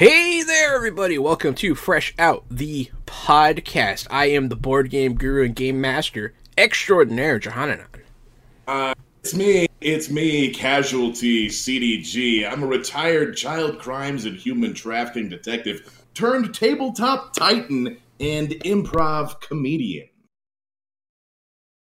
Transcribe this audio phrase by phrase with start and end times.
[0.00, 1.18] Hey there, everybody!
[1.18, 4.06] Welcome to Fresh Out, the podcast.
[4.10, 7.84] I am the board game guru and game master extraordinaire, Johannanon.
[8.66, 9.66] Uh, it's me.
[9.82, 12.50] It's me, Casualty CDG.
[12.50, 20.08] I'm a retired child crimes and human trafficking detective turned tabletop titan and improv comedian.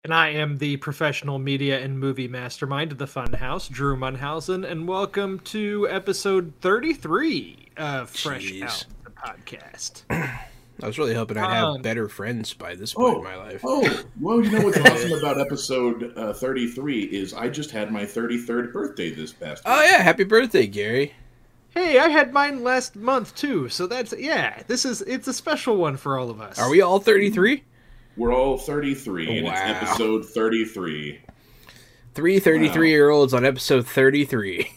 [0.03, 4.89] And I am the professional media and movie mastermind of the Funhouse, Drew Munhausen, and
[4.89, 8.63] welcome to episode 33 of Fresh Jeez.
[8.63, 10.03] Out, the podcast.
[10.11, 13.37] I was really hoping I'd have Um, better friends by this point Oh, in my
[13.37, 13.61] life.
[13.63, 18.05] oh, well, you know what's awesome about episode uh, 33 is I just had my
[18.05, 19.91] 33rd birthday this past Oh, week.
[19.91, 21.13] yeah, happy birthday, Gary.
[21.75, 24.63] Hey, I had mine last month too, so that's yeah.
[24.67, 26.59] This is it's a special one for all of us.
[26.59, 27.63] Are we all 33?
[28.21, 29.53] We're all 33, and Wow.
[29.55, 31.21] it's episode 33.
[32.13, 32.83] Three 33 Wow.
[32.85, 34.71] year olds on episode 33.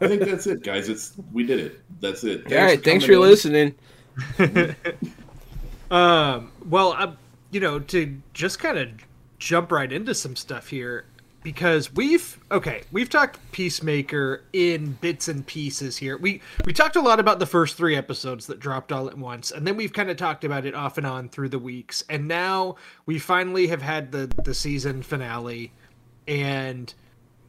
[0.00, 0.88] I think that's it, guys.
[0.88, 1.80] It's We did it.
[2.00, 2.50] That's it.
[2.50, 3.20] all right, thanks for in.
[3.20, 3.74] listening.
[5.90, 7.12] Um, well, I,
[7.52, 8.88] you know, to just kind of
[9.38, 11.04] jump right into some stuff here,
[11.46, 16.18] because we've okay, we've talked Peacemaker in bits and pieces here.
[16.18, 19.52] We we talked a lot about the first three episodes that dropped all at once,
[19.52, 22.26] and then we've kind of talked about it off and on through the weeks, and
[22.26, 22.74] now
[23.06, 25.72] we finally have had the the season finale,
[26.26, 26.92] and.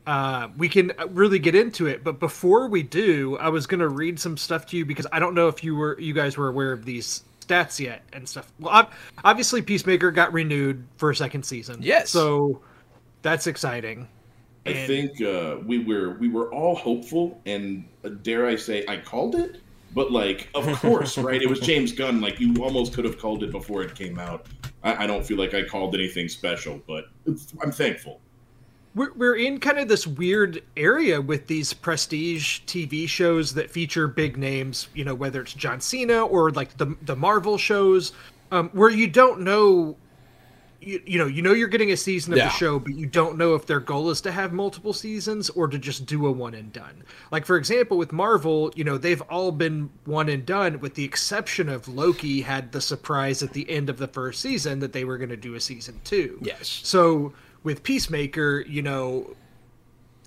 [0.06, 4.18] Uh, we can really get into it, but before we do, I was gonna read
[4.22, 6.72] some stuff to you because I don't know if you were, you guys were aware
[6.72, 8.50] of these stats yet and stuff.
[8.58, 8.90] Well,
[9.26, 11.80] obviously, Peacemaker got renewed for a second season.
[11.82, 12.10] Yes.
[12.10, 12.62] so
[13.28, 14.08] that's exciting.
[14.66, 18.86] I And- think uh, we were we were all hopeful, and uh, dare I say,
[18.88, 19.62] I called it.
[19.94, 21.42] But like, of course, right?
[21.42, 22.22] It was James Gunn.
[22.22, 24.46] Like, you almost could have called it before it came out.
[24.84, 27.06] I, I don't feel like I called anything special, but
[27.62, 28.20] I'm thankful.
[28.96, 34.08] We're, we're in kind of this weird area with these prestige TV shows that feature
[34.08, 38.14] big names, you know, whether it's John Cena or like the the Marvel shows,
[38.52, 39.96] um, where you don't know,
[40.82, 42.46] you, you know, you know you're getting a season of Yeah.
[42.46, 45.68] the show, but you don't know if their goal is to have multiple seasons or
[45.68, 47.04] to just do a one and done.
[47.32, 51.04] Like for example, with Marvel, you know, they've all been one and done, with the
[51.04, 55.04] exception of Loki had the surprise at the end of the first season that they
[55.04, 56.40] were going to do a season two.
[56.42, 56.82] Yes.
[56.84, 57.34] So
[57.64, 59.36] with Peacemaker, you know,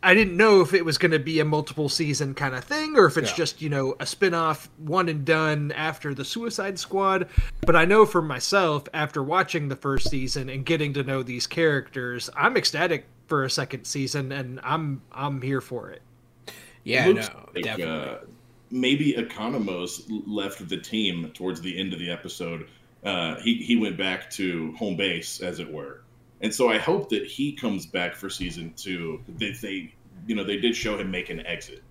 [0.03, 2.97] I didn't know if it was going to be a multiple season kind of thing
[2.97, 3.37] or if it's Yeah.
[3.37, 7.29] just, you know, a spin-off one and done after the Suicide Squad,
[7.67, 11.47] but I know for myself after watching the first season and getting to know these
[11.47, 16.01] characters, I'm ecstatic for a second season and I'm I'm here for it.
[16.85, 18.11] Yeah, It no, like, definitely.
[18.11, 18.17] Uh,
[18.71, 22.69] maybe Economos left the team towards the end of the episode.
[23.05, 26.01] Uh, he he went back to home base, as it were,
[26.41, 29.21] and so I hope that he comes back for season two.
[29.29, 29.95] They, they
[30.27, 31.83] you know, they did show him make an exit.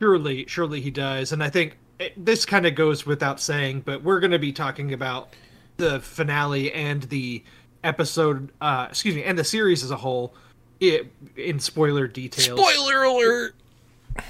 [0.00, 4.02] Surely, surely he does, and I think it, this kind of goes without saying, but
[4.02, 5.34] we're going to be talking about
[5.76, 7.44] the finale and the
[7.84, 10.34] episode, uh, excuse me, and the series as a whole,
[10.80, 12.58] it, in spoiler details.
[12.58, 13.54] Spoiler alert!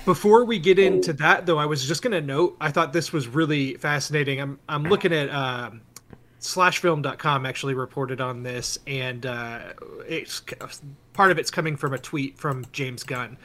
[0.05, 3.13] Before we get into that, though, I was just going to note, I thought this
[3.13, 4.41] was really fascinating.
[4.41, 5.81] I'm I'm looking at um,
[6.41, 9.73] slashfilm.com actually reported on this, and uh,
[10.07, 10.43] it's
[11.13, 13.37] part of it's coming from a tweet from James Gunn,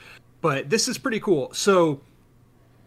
[0.41, 1.53] but this is pretty cool.
[1.53, 2.01] So,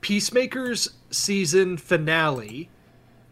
[0.00, 2.68] Peacemaker's season finale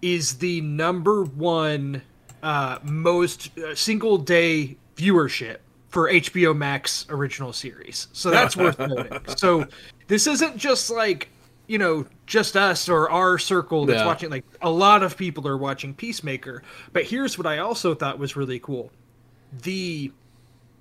[0.02, 2.02] is the number one
[2.42, 5.58] uh, most uh, single day viewership
[5.88, 8.08] for HBO Max original series.
[8.12, 9.18] So that's worth noting.
[9.36, 9.66] So
[10.08, 11.28] this isn't just like
[11.66, 14.06] you know just us or our circle that's Yeah.
[14.06, 14.30] watching.
[14.30, 16.62] Like a lot of people are watching Peacemaker.
[16.92, 18.90] But here's what I also thought was really cool:
[19.62, 20.12] the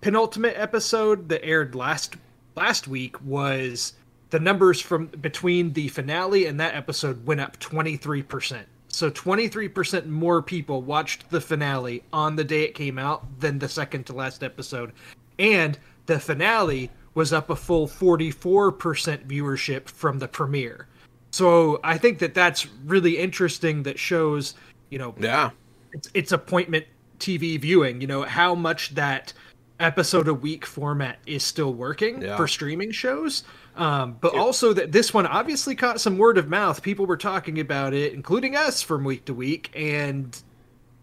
[0.01, 2.15] penultimate episode that aired last
[2.55, 3.93] last week was
[4.29, 8.63] the numbers from between the finale and that episode went up 23%.
[8.87, 13.67] So 23% more people watched the finale on the day it came out than the
[13.69, 14.93] second to last episode.
[15.37, 20.87] And the finale was up a full 44% viewership from the premiere.
[21.31, 24.53] So I think that that's really interesting that shows,
[24.89, 25.49] you know, Yeah.
[25.93, 26.85] it's, it's appointment
[27.19, 29.33] TV viewing, you know, how much that
[29.79, 32.37] episode a week format is still working Yeah.
[32.37, 33.43] for streaming shows.
[33.75, 36.81] Um, but also that this one obviously caught some word of mouth.
[36.81, 40.41] People were talking about it, including us from week to week, and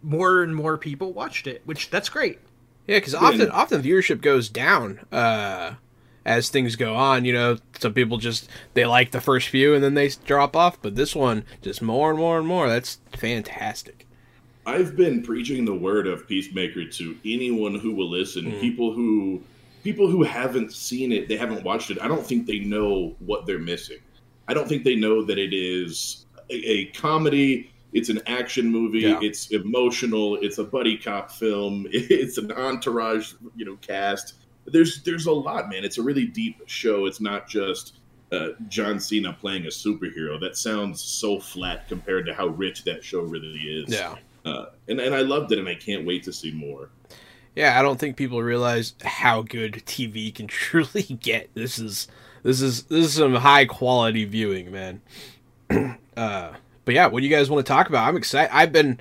[0.03, 2.39] more and more people watched it, which that's great.
[2.87, 5.75] Yeah, because often often viewership goes down uh,
[6.25, 7.25] as things go on.
[7.25, 10.81] You know, some people just they like the first few and then they drop off,
[10.81, 12.69] but this one just more and more and more.
[12.69, 14.07] That's fantastic.
[14.65, 18.45] I've been preaching the word of Peacemaker to anyone who will listen.
[18.45, 18.61] Mm.
[18.61, 19.43] People who
[19.83, 22.01] people who haven't seen it, they haven't watched it.
[22.01, 23.99] I don't think they know what they're missing.
[24.49, 27.71] I don't think they know that it is a, a comedy.
[27.93, 29.01] It's an action movie.
[29.01, 29.19] Yeah.
[29.21, 30.37] It's emotional.
[30.37, 31.87] It's a buddy cop film.
[31.93, 34.35] It's an entourage, you know, cast.
[34.65, 35.85] There's there's a lot, man.
[35.85, 37.07] It's a really deep show.
[37.07, 37.97] It's not just
[38.31, 40.41] uh, John Cena playing a superhero.
[40.41, 43.93] That sounds so flat compared to how rich that show really is.
[43.93, 44.17] Yeah.
[44.45, 46.91] Uh, and and I loved it, and I can't wait to see more.
[47.55, 51.51] Yeah, I don't think people realize how good TV can truly get.
[51.55, 52.09] This is
[52.43, 55.03] this is this is some high quality viewing, man.
[56.17, 56.53] uh,
[56.85, 58.09] but yeah, what do you guys want to talk about?
[58.09, 58.55] I'm excited.
[58.55, 59.01] I've been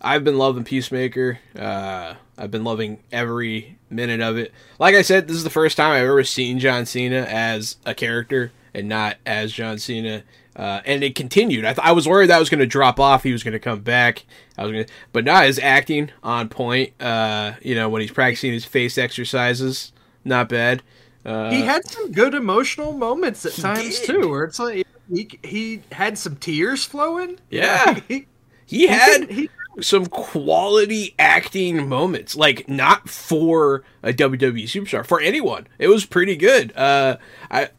[0.00, 1.38] I've been loving Peacemaker.
[1.56, 4.52] Uh, I've been loving every minute of it.
[4.78, 7.94] Like I said, this is the first time I've ever seen John Cena as a
[7.94, 10.22] character and not as John Cena.
[10.54, 11.64] Uh, and it continued.
[11.64, 13.22] I, th- I was worried that was going to drop off.
[13.22, 14.24] He was going to come back.
[14.58, 16.92] I was going, but not his acting on point.
[17.00, 19.92] Uh, you know, when he's practicing his face exercises,
[20.24, 20.82] not bad.
[21.24, 24.06] Uh, he had some good emotional moments at times did.
[24.06, 27.38] too, where it's like he, he had some tears flowing.
[27.48, 28.00] Yeah.
[28.08, 28.26] he,
[28.66, 29.48] he had he,
[29.80, 35.66] some quality acting moments, like not for a WWE superstar, for anyone.
[35.78, 36.76] It was pretty good.
[36.76, 37.16] Uh,
[37.50, 37.70] I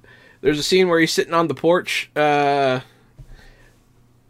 [0.41, 2.09] there's a scene where he's sitting on the porch.
[2.15, 2.81] Uh,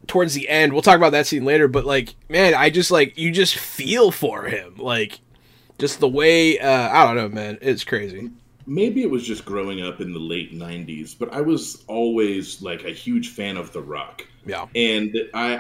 [0.06, 1.68] towards the end, we'll talk about that scene later.
[1.68, 5.20] But like, man, I just like you just feel for him, like
[5.80, 6.60] just the way.
[6.60, 7.58] Uh, I don't know, man.
[7.62, 8.32] It's crazy.
[8.66, 12.84] Maybe it was just growing up in the late 90s but i was always like
[12.84, 14.68] a huge fan of the rock Yeah.
[14.76, 15.58] and I,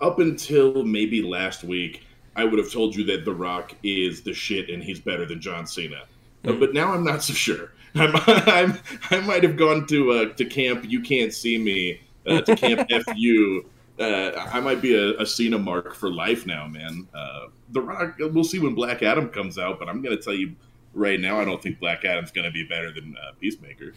[0.00, 2.02] I up until maybe last week
[2.36, 5.40] i would have told you that the rock is the shit and he's better than
[5.40, 6.02] john cena
[6.46, 8.78] Uh, but now i'm not so sure I'm, I'm,
[9.10, 12.88] i might have gone to uh, to camp you can't see me uh, to camp
[13.06, 13.64] fu
[13.98, 17.06] uh, I might be a, a Cena mark for life now, man.
[17.14, 18.16] Uh, the Rock.
[18.18, 20.56] We'll see when Black Adam comes out, but I'm going to tell you
[20.94, 23.94] right now, I don't think Black Adam's going to be better than uh, Peacemaker.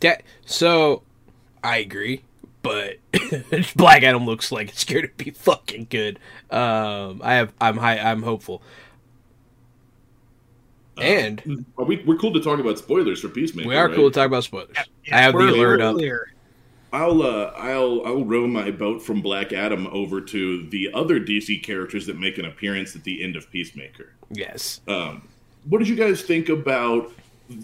[0.00, 1.02] That, so
[1.62, 2.24] I agree,
[2.62, 2.98] but
[3.76, 6.18] Black Adam looks like it's going to be fucking good.
[6.50, 8.62] Um, I have I'm high I'm hopeful.
[10.96, 13.68] And Are we, we're cool to talk about spoilers for Peacemaker.
[13.68, 13.96] we are right?
[13.96, 14.76] cool to talk about spoilers.
[15.10, 15.96] I have the alert up.
[15.96, 16.34] Clear.
[16.92, 21.62] I'll uh, I'll I'll row my boat from Black Adam over to the other DC
[21.62, 24.12] characters that make an appearance at the end of Peacemaker.
[24.30, 24.80] Yes.
[24.88, 25.28] Um,
[25.68, 27.12] what did you guys think about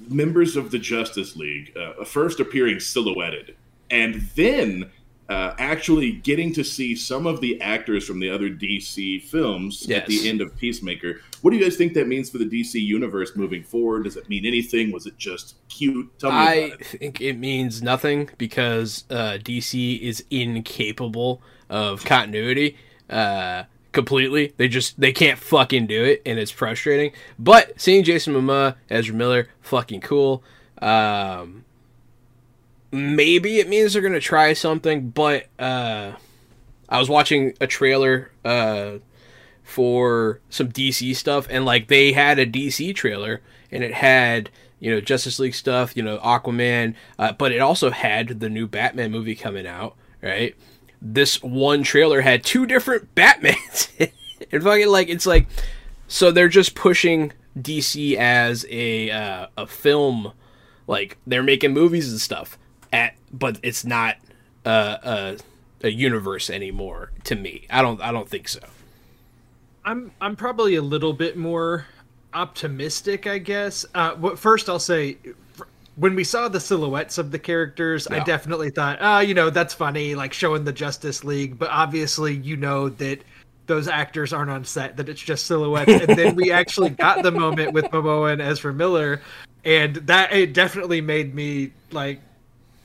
[0.09, 3.57] members of the Justice League uh, first appearing silhouetted,
[3.91, 4.91] and then
[5.29, 10.07] uh, actually getting to see some of the actors from the other DC films at
[10.07, 11.21] the end of Peacemaker?
[11.43, 14.05] What do you guys think that means for the DC universe moving forward?
[14.05, 14.93] Does it mean anything?
[14.93, 16.17] Was it just cute?
[16.19, 16.87] Tell me I it.
[16.87, 22.77] think it means nothing because uh, DC is incapable of continuity
[23.11, 23.65] uh,
[23.97, 24.53] completely.
[24.59, 27.13] They just they can't fucking do it, and it's frustrating.
[27.39, 30.45] But seeing Jason Momoa, Ezra Miller, fucking cool.
[30.81, 31.65] Um,
[32.93, 36.13] maybe it means they're gonna try something, but uh,
[36.89, 38.99] I was watching a trailer uh,
[39.65, 43.41] for some DC stuff, and like they had a DC trailer,
[43.73, 47.91] and it had you know Justice League stuff, you know Aquaman, uh, but it also
[47.91, 50.55] had the new Batman movie coming out, right?
[51.13, 54.11] This one trailer had two different Batmans,
[54.53, 55.47] and fucking like it's like,
[56.09, 60.33] so they're just pushing DC as a uh, a film,
[60.87, 62.59] like they're making movies and stuff
[62.93, 64.17] at, but it's not
[64.65, 65.39] uh, a
[65.83, 67.67] a universe anymore to me.
[67.71, 68.61] I don't I don't think so.
[69.85, 71.87] I'm I'm probably a little bit more
[72.35, 73.87] optimistic, I guess.
[73.95, 75.19] Uh, first I'll say,
[75.97, 79.73] when we saw the silhouettes of the characters, I definitely thought, ah, you know, that's
[79.73, 81.59] funny, like showing the Justice League.
[81.59, 83.21] But obviously, you know that
[83.67, 85.91] those actors aren't on set; that it's just silhouettes.
[85.91, 89.23] and then we actually got the moment with Momoa and Ezra Miller,
[89.65, 92.21] and that it definitely made me like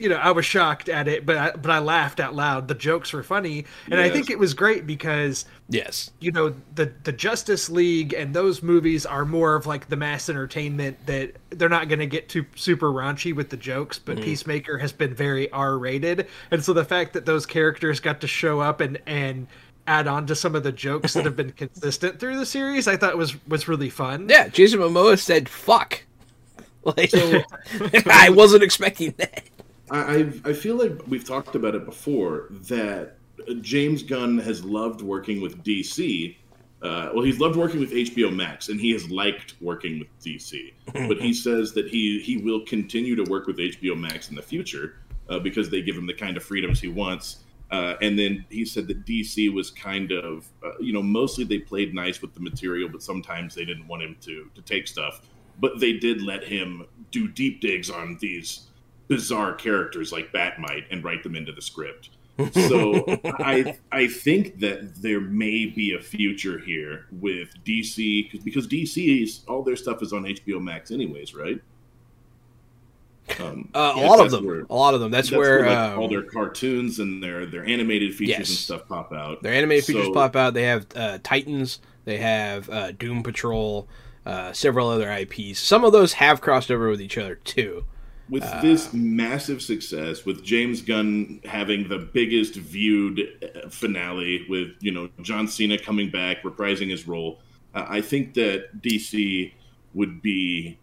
[0.02, 2.66] you know, I was shocked at it, but I, but I laughed out loud.
[2.66, 6.10] The jokes were funny, and I think it was great because Yes.
[6.18, 10.28] you know the the Justice League and those movies are more of like the mass
[10.28, 14.24] entertainment that they're not going to get too super raunchy with the jokes, but mm.
[14.24, 18.26] Peacemaker has been very R rated, and so the fact that those characters got to
[18.26, 19.46] show up and and
[19.86, 22.96] add on to some of the jokes that have been consistent through the series, I
[22.96, 24.26] thought was was really fun.
[24.28, 26.02] Yeah, Jason Momoa said fuck.
[26.84, 27.12] Like
[28.08, 29.44] I wasn't expecting that.
[29.92, 33.16] I, I I feel like we've talked about it before that
[33.60, 36.36] James Gunn has loved working with DC.
[36.80, 40.72] Uh, well, he's loved working with HBO Max, and he has liked working with DC.
[41.08, 44.42] but he says that he he will continue to work with HBO Max in the
[44.42, 44.96] future
[45.28, 47.44] uh, because they give him the kind of freedoms he wants.
[47.70, 51.58] Uh, and then he said that DC was kind of, uh, you know, mostly they
[51.58, 55.22] played nice with the material, but sometimes they didn't want him to to take stuff.
[55.60, 58.68] But they did let him do deep digs on these
[59.12, 62.08] bizarre characters like Bat-Mite and write them into the script.
[62.54, 69.44] So I I think that there may be a future here with DC because DC's
[69.46, 71.60] all their stuff is on HBO Max anyways, right?
[73.38, 74.46] Um, uh, a lot of them.
[74.46, 75.10] Where, a lot of them.
[75.10, 78.48] That's, that's where, where like, um, all their cartoons and their their animated features yes.
[78.48, 79.42] and stuff pop out.
[79.42, 80.54] Their animated so, features pop out.
[80.54, 81.80] They have uh, Titans.
[82.06, 83.86] They have uh, Doom Patrol.
[84.24, 85.58] Uh, several other IPs.
[85.58, 87.84] Some of those have crossed over with each other too.
[88.32, 94.70] With uh, this massive success, with James Gunn having the biggest viewed uh, finale, with
[94.80, 97.42] you know John Cena coming back reprising his role,
[97.74, 99.52] I think that DC
[99.92, 100.78] would be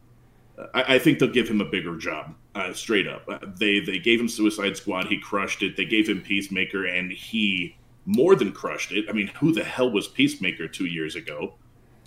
[0.76, 3.24] I, I, think they'll give him a bigger job, uh, straight up.
[3.28, 5.76] Uh, they they gave him Suicide Squad, he crushed it.
[5.76, 7.76] They gave him Peacemaker, and he
[8.06, 9.06] more than crushed it.
[9.10, 11.56] I mean, who the hell was Peacemaker two years ago?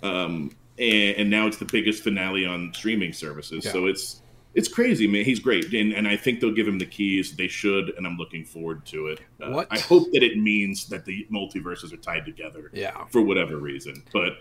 [0.03, 3.65] Um, and, and, now it's the biggest finale on streaming services.
[3.65, 3.71] Yeah.
[3.73, 4.21] So it's
[4.53, 5.25] it's crazy, man.
[5.25, 7.35] He's great, and, and I think they'll give him the keys.
[7.35, 9.19] They should, and I'm looking forward to it.
[9.41, 9.67] Uh, what?
[9.71, 12.69] I hope that it means that the multiverses are tied together.
[12.73, 13.05] Yeah.
[13.05, 14.37] For whatever reason, but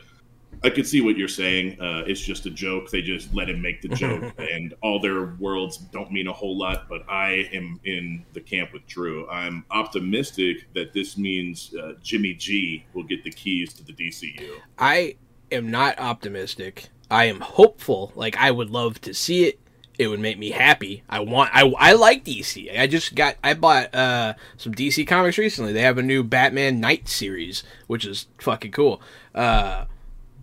[0.65, 1.81] I could see what you're saying.
[1.81, 2.91] Uh, it's just a joke.
[2.91, 6.57] They just let him make the joke, and all their worlds don't mean a whole
[6.57, 6.89] lot.
[6.89, 9.29] But I am in the camp with Drew.
[9.29, 14.59] I'm optimistic that this means uh, Jimmy G will get the keys to the DCU.
[14.79, 15.17] I
[15.51, 16.91] am not optimistic.
[17.11, 18.13] I am hopeful.
[18.15, 19.59] Like I would love to see it.
[19.99, 21.03] It would make me happy.
[21.09, 21.51] I want.
[21.53, 22.79] I, I like DC.
[22.79, 23.37] I just got.
[23.45, 25.73] I bought uh, some DC comics recently.
[25.73, 29.03] They have a new Batman Knight series, which is fucking cool.
[29.35, 29.85] Uh,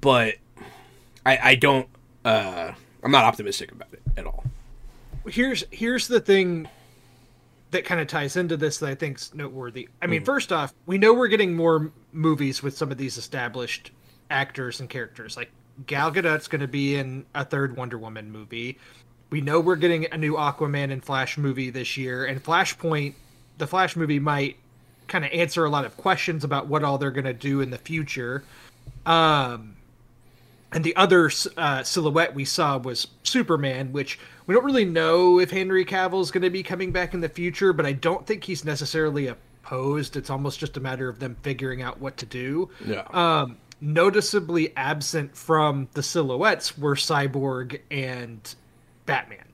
[0.01, 0.35] but
[1.25, 1.87] I, I don't.
[2.23, 4.43] Uh, I'm not optimistic about it at all.
[5.27, 6.67] Here's here's the thing
[7.71, 9.89] that kind of ties into this that I think's noteworthy.
[10.01, 10.25] I mean, mm.
[10.25, 13.91] first off, we know we're getting more movies with some of these established
[14.29, 15.37] actors and characters.
[15.37, 15.51] Like
[15.85, 18.77] Gal Gadot's going to be in a third Wonder Woman movie.
[19.29, 23.13] We know we're getting a new Aquaman and Flash movie this year, and Flashpoint,
[23.57, 24.57] the Flash movie might
[25.07, 27.69] kind of answer a lot of questions about what all they're going to do in
[27.69, 28.43] the future.
[29.05, 29.75] Um,
[30.71, 35.51] and the other uh, silhouette we saw was Superman, which we don't really know if
[35.51, 38.43] Henry Cavill is going to be coming back in the future, but I don't think
[38.43, 40.15] he's necessarily opposed.
[40.15, 42.69] It's almost just a matter of them figuring out what to do.
[42.85, 43.03] Yeah.
[43.11, 48.55] Um, noticeably absent from the silhouettes were Cyborg and
[49.09, 49.45] Batman,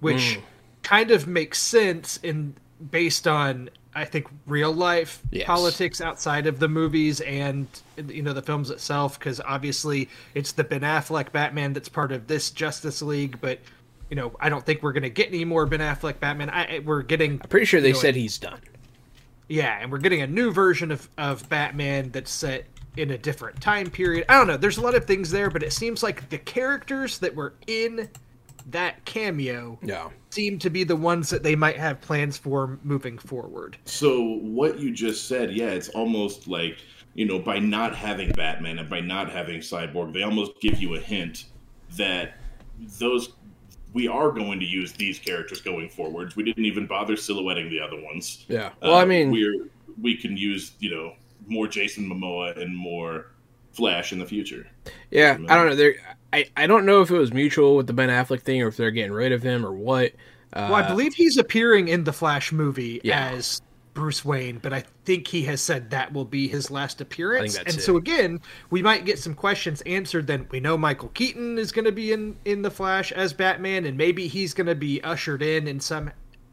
[0.00, 0.42] which mm.
[0.82, 2.54] kind of makes sense in
[2.90, 5.46] based on I think real life yes.
[5.46, 7.66] politics outside of the movies and
[8.08, 12.26] you know the films itself because obviously it's the Ben Affleck Batman that's part of
[12.26, 13.60] this Justice League, but
[14.10, 16.50] you know I don't think we're gonna get any more Ben Affleck Batman.
[16.50, 17.40] I, we're getting.
[17.42, 18.60] I'm pretty sure they know, said he's done.
[19.48, 22.66] Yeah, and we're getting a new version of of Batman that's set
[22.96, 24.24] in a different time period.
[24.28, 24.56] I don't know.
[24.56, 28.08] There's a lot of things there, but it seems like the characters that were in
[28.70, 30.08] that cameo yeah.
[30.30, 33.76] seem to be the ones that they might have plans for moving forward.
[33.84, 36.78] So what you just said, yeah, it's almost like
[37.14, 40.94] you know by not having Batman and by not having Cyborg, they almost give you
[40.94, 41.46] a hint
[41.96, 42.34] that
[42.98, 43.34] those
[43.92, 46.34] we are going to use these characters going forwards.
[46.34, 48.44] We didn't even bother silhouetting the other ones.
[48.48, 48.72] Yeah.
[48.82, 49.68] Well, uh, I mean, we're
[50.00, 51.14] we can use you know
[51.46, 53.26] more Jason Momoa and more
[53.72, 54.66] Flash in the future.
[55.10, 55.74] Yeah, I don't know.
[55.74, 55.96] There,
[56.34, 58.76] I, I don't know if it was mutual with the Ben Affleck thing or if
[58.76, 60.12] they're getting rid of him or what.
[60.52, 63.28] Uh, well, I believe he's appearing in the Flash movie yeah.
[63.30, 63.62] as
[63.92, 67.56] Bruce Wayne, but I think he has said that will be his last appearance.
[67.56, 67.80] And it.
[67.80, 70.26] so again, we might get some questions answered.
[70.26, 73.84] Then we know Michael Keaton is going to be in in the Flash as Batman,
[73.84, 76.10] and maybe he's going to be ushered in in some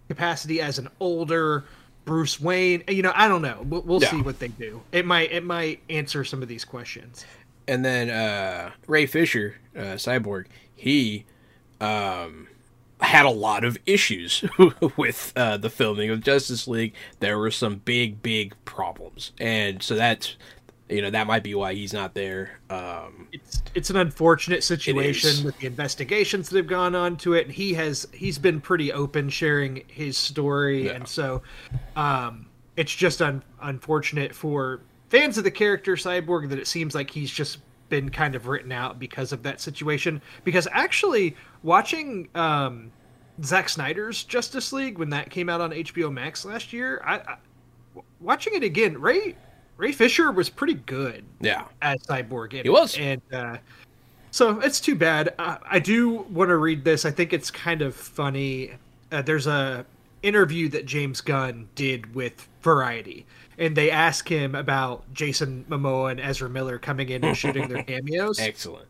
[0.10, 1.64] capacity as an older
[2.06, 2.84] Bruce Wayne.
[2.88, 3.66] You know, I don't know.
[3.68, 4.12] We'll, we'll yeah.
[4.12, 4.82] see what they do.
[4.92, 7.26] It might it might answer some of these questions
[7.68, 11.26] and then uh, Ray Fisher, uh, Cyborg, he
[11.80, 12.48] um,
[13.00, 14.44] had a lot of issues
[14.98, 16.94] with uh, the filming of Justice League.
[17.20, 20.36] There were some big, big problems, and so that's
[20.90, 22.60] you know that might be why he's not there.
[22.70, 27.46] Um, it's it's an unfortunate situation with the investigations that have gone on to it,
[27.46, 30.92] and he has he's been pretty open sharing his story, yeah.
[30.92, 31.42] and so
[31.96, 37.12] um, it's just un- unfortunate for fans of the character Cyborg that it seems like
[37.12, 40.22] he's just been kind of written out because of that situation.
[40.46, 42.92] Because actually, watching um,
[43.44, 47.38] Zack Snyder's Justice League when that came out on HBO Max last year, I, I
[48.22, 49.36] watching it again, Ray
[49.78, 51.26] Ray Fisher was pretty good.
[51.42, 53.58] Yeah, as Cyborg, he was, and uh,
[54.32, 55.34] so it's too bad.
[55.38, 57.04] Uh, I do want to read this.
[57.04, 58.72] I think it's kind of funny.
[59.12, 59.86] Uh, there's a
[60.24, 63.26] interview that James Gunn did with Variety,
[63.62, 67.84] and they ask him about Jason Momoa and Ezra Miller coming in and shooting their
[67.88, 68.40] cameos.
[68.40, 68.88] Excellent.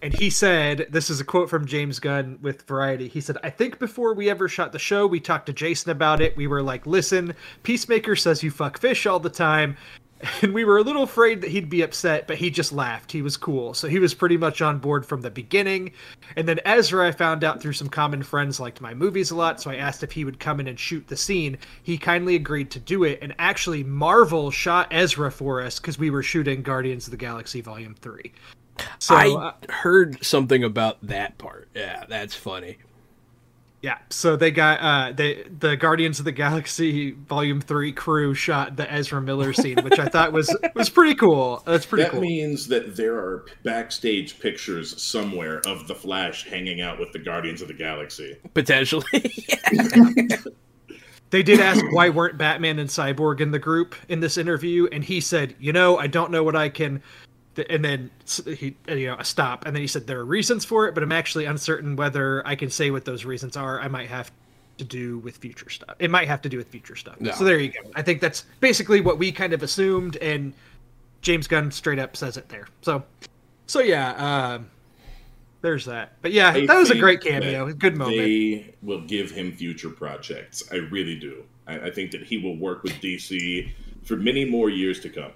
[0.00, 3.08] And he said, this is a quote from James Gunn with Variety.
[3.08, 6.20] He said, I think before we ever shot the show, we talked to Jason about
[6.20, 6.36] it.
[6.36, 9.76] We were like, listen, Peacemaker says you fuck fish all the time.
[10.42, 13.12] And we were a little afraid that he'd be upset, but he just laughed.
[13.12, 13.74] He was cool.
[13.74, 15.92] So he was pretty much on board from the beginning.
[16.36, 19.60] And then Ezra, I found out through some common friends, liked my movies a lot.
[19.60, 21.58] So I asked if he would come in and shoot the scene.
[21.82, 23.18] He kindly agreed to do it.
[23.22, 27.60] And actually, Marvel shot Ezra for us because we were shooting Guardians of the Galaxy
[27.60, 28.32] Volume 3.
[28.98, 31.68] So I uh, heard something about that part.
[31.74, 32.78] Yeah, that's funny.
[33.80, 38.76] Yeah, so they got uh they the Guardians of the Galaxy Volume Three crew shot
[38.76, 41.62] the Ezra Miller scene, which I thought was was pretty cool.
[41.64, 42.20] That's pretty cool.
[42.20, 42.28] that cool.
[42.28, 47.62] means that there are backstage pictures somewhere of the Flash hanging out with the Guardians
[47.62, 48.36] of the Galaxy.
[48.52, 49.04] Potentially.
[51.30, 55.04] They did ask why weren't Batman and Cyborg in the group in this interview, and
[55.04, 57.02] he said, "You know, I don't know what I can."
[57.58, 58.10] And then
[58.44, 61.02] he, you know, a stop, and then he said there are reasons for it, but
[61.02, 63.80] I'm actually uncertain whether I can say what those reasons are.
[63.80, 64.30] I might have
[64.78, 65.96] to do with future stuff.
[65.98, 67.16] It might have to do with future stuff.
[67.20, 67.34] Yeah.
[67.34, 67.80] So there you go.
[67.94, 70.52] I think that's basically what we kind of assumed, and
[71.20, 72.68] James Gunn straight up says it there.
[72.82, 73.02] So,
[73.66, 74.70] so yeah, um,
[75.60, 76.12] there's that.
[76.22, 77.72] But yeah, I that was a great cameo.
[77.72, 78.16] Good moment.
[78.16, 80.62] They will give him future projects.
[80.70, 81.44] I really do.
[81.66, 83.70] I, I think that he will work with DC
[84.04, 85.32] for many more years to come.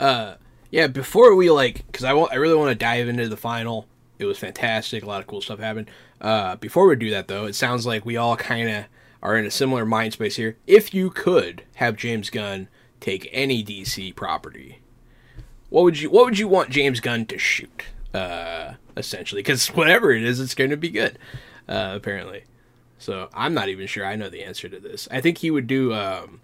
[0.00, 0.36] uh,
[0.70, 0.86] yeah.
[0.86, 3.86] Before we like, because I want, I really want to dive into the final.
[4.18, 5.02] It was fantastic.
[5.02, 5.90] A lot of cool stuff happened.
[6.20, 8.84] Uh, before we do that, though, it sounds like we all kind of
[9.22, 10.56] are in a similar mind space here.
[10.66, 12.68] If you could have James Gunn
[13.00, 14.80] take any DC property,
[15.68, 17.84] what would you what would you want James Gunn to shoot?
[18.14, 21.18] Uh, essentially, because whatever it is, it's going to be good.
[21.68, 22.44] Uh, apparently,
[22.98, 25.08] so I'm not even sure I know the answer to this.
[25.10, 26.40] I think he would do um,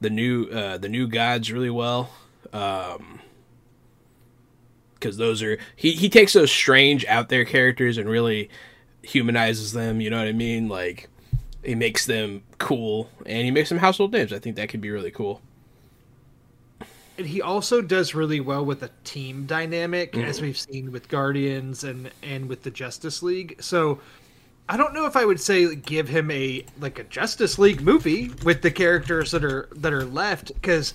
[0.00, 2.10] the new uh, the new gods really well.
[2.52, 3.20] Um,
[4.94, 8.50] because those are he he takes those strange out there characters and really
[9.02, 10.00] humanizes them.
[10.00, 10.68] You know what I mean?
[10.68, 11.08] Like
[11.64, 14.32] he makes them cool and he makes them household names.
[14.32, 15.40] I think that could be really cool.
[17.18, 21.84] and he also does really well with the team dynamic as we've seen with guardians
[21.84, 24.00] and and with the justice league so
[24.68, 28.30] i don't know if i would say give him a like a justice league movie
[28.44, 30.94] with the characters that are that are left because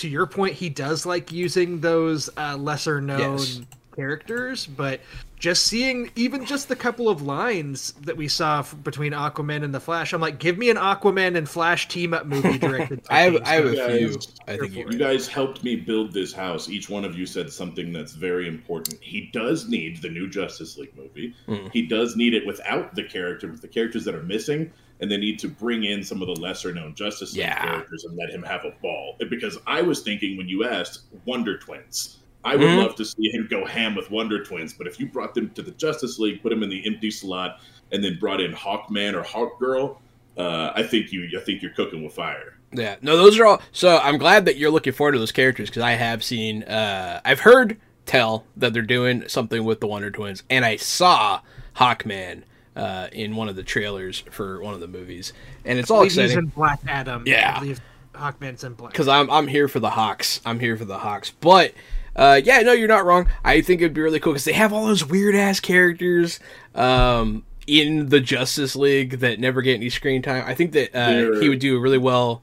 [0.00, 3.60] to your point he does like using those uh, lesser known Yes.
[3.96, 5.00] characters but
[5.38, 9.74] just seeing even just the couple of lines that we saw f- between aquaman and
[9.74, 13.22] the flash i'm like give me an aquaman and flash team up movie directed I
[13.22, 13.88] have I have a Gunn.
[13.88, 14.34] Guys, few.
[14.54, 16.68] I think you You guys helped me build this house.
[16.68, 18.98] Each one of you said something that's very important.
[19.02, 21.34] He does need the new Justice League movie.
[21.48, 21.70] Mm.
[21.72, 25.16] He does need it without the character, with the characters that are missing, and they
[25.16, 27.62] need to bring in some of the lesser known Justice League Yeah.
[27.62, 29.16] characters and let him have a ball.
[29.30, 32.76] Because I was thinking when you asked Wonder Twins, I would Mhm.
[32.78, 34.72] love to see him go ham with Wonder Twins.
[34.72, 37.60] But if you brought them to the Justice League, put him in the empty slot,
[37.92, 39.98] and then brought in Hawkman or Hawkgirl,
[40.38, 42.54] uh, I think you I think you're cooking with fire.
[42.72, 43.62] Yeah, no, those are all.
[43.72, 47.20] So I'm glad that you're looking forward to those characters because I have seen, uh,
[47.24, 51.40] I've heard tell that they're doing something with the Wonder Twins, and I saw
[51.76, 52.42] Hawkman
[52.80, 55.32] uh, in one of the trailers for one of the movies,
[55.64, 57.24] and it's all believe he's in Black Adam.
[57.26, 57.58] Yeah.
[57.60, 57.76] I
[58.18, 58.92] Hawkman's in Black.
[58.92, 60.40] because I'm I'm here for the Hawks.
[60.44, 61.74] I'm here for the Hawks, but.
[62.16, 63.28] Uh, yeah, no, you're not wrong.
[63.44, 66.40] I think it'd be really cool because they have all those weird ass characters
[66.74, 70.42] um, in the Justice League that never get any screen time.
[70.44, 72.42] I think that uh, he would do really well,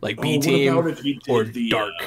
[0.00, 1.92] like Oh, B what team about if he did or the, Dark.
[2.00, 2.06] uh,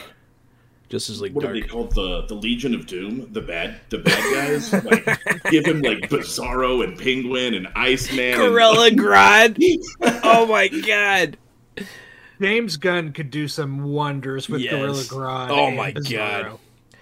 [0.89, 1.55] Justice League what Dark.
[1.57, 1.93] are they called?
[1.95, 4.71] The the Legion of Doom, the bad the bad guys.
[4.85, 5.05] like
[5.51, 8.33] give him like Bizarro and Penguin and Iceman.
[8.33, 9.57] and- Gorilla Grodd.
[10.23, 11.37] oh my god.
[12.39, 14.73] James Gunn could do some wonders with Yes.
[14.73, 15.49] Gorilla Grodd.
[15.49, 16.43] Oh my Bizarro.
[16.43, 16.59] God.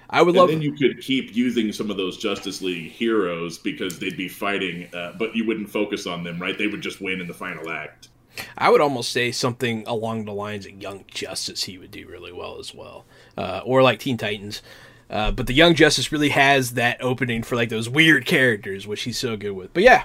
[0.10, 3.58] I would And love then you could keep using some of those Justice League heroes
[3.58, 6.58] because they'd be fighting, uh, but you wouldn't focus on them, right?
[6.58, 8.10] They would just win in the final act.
[8.58, 12.32] I would almost say something along the lines of Young Justice he would do really
[12.34, 13.06] well as well.
[13.38, 14.62] Uh, or like Teen Titans.
[15.10, 19.04] Uh, but the Young Justice really has that opening for like those weird characters, which
[19.04, 19.74] he's so good with.
[19.74, 20.04] But yeah.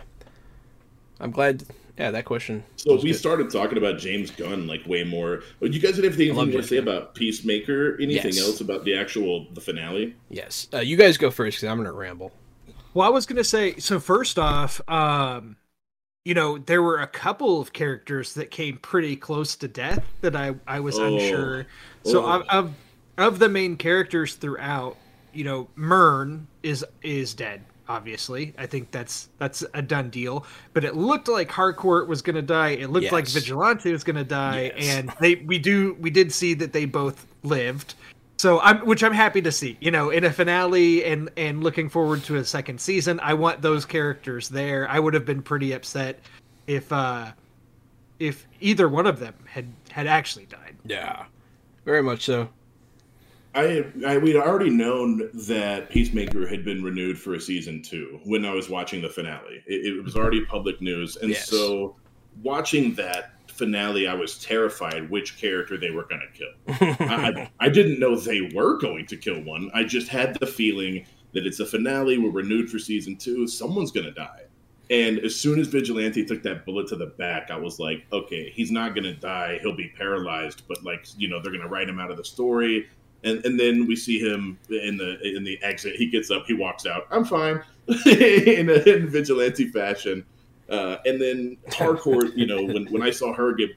[1.19, 1.65] I'm glad
[1.99, 2.65] yeah, that question.
[2.77, 3.15] So we good.
[3.15, 5.43] started talking about James Gunn like way more.
[5.61, 6.89] But you guys have anything you want to say Gunn.
[6.89, 7.97] about Peacemaker?
[8.01, 8.41] Anything Yes.
[8.47, 10.15] else about the actual the finale?
[10.31, 10.67] Yes.
[10.73, 12.33] Uh, you guys go first because I'm gonna ramble.
[12.95, 13.77] Well, I was gonna say.
[13.77, 15.57] So first off, um,
[16.25, 20.37] you know, there were a couple of characters that came pretty close to death that
[20.37, 21.07] I I was Oh.
[21.07, 21.67] unsure.
[22.05, 22.41] So Oh.
[22.41, 22.75] of, of
[23.19, 24.97] of the main characters throughout,
[25.33, 27.63] you know, Murn is is dead.
[27.89, 30.47] Obviously, I think that's that's a done deal.
[30.75, 32.71] But it looked like Harcourt was going to die.
[32.71, 34.97] It looked like Vigilante was going to die, Yes.
[34.97, 37.95] and they we do we did see that they both lived.
[38.41, 39.77] So I'm, which I'm happy to see.
[39.81, 43.21] You know, in a finale and and looking forward to a second season.
[43.21, 44.89] I want those characters there.
[44.89, 46.21] I would have been pretty upset
[46.67, 47.33] if uh
[48.19, 50.77] if either one of them had had actually died.
[50.85, 51.27] Yeah,
[51.85, 52.49] very much so.
[53.55, 58.45] I, I we'd already known that Peacemaker had been renewed for a season two when
[58.47, 59.63] I was watching the finale.
[59.67, 61.49] It, it was already public news, and Yes.
[61.49, 61.97] so
[62.43, 66.97] watching that finale, I was terrified which character they were going to kill.
[67.09, 69.71] I, I, didn't know they were going to kill one.
[69.75, 72.19] I just had the feeling that it's a finale.
[72.19, 73.47] We're renewed for season two.
[73.47, 74.45] Someone's going to die.
[74.89, 78.51] And as soon as Vigilante took that bullet to the back, I was like, okay,
[78.51, 79.59] he's not going to die.
[79.63, 82.25] He'll be paralyzed, but like, you know, they're going to write him out of the
[82.25, 82.89] story.
[83.23, 85.97] And and then we see him in the in the exit.
[85.97, 87.07] He gets up, he walks out.
[87.11, 87.63] I'm fine
[88.07, 90.25] in, a, in vigilante fashion.
[90.71, 93.71] Uh, and then Harcourt, you know, when when I saw her get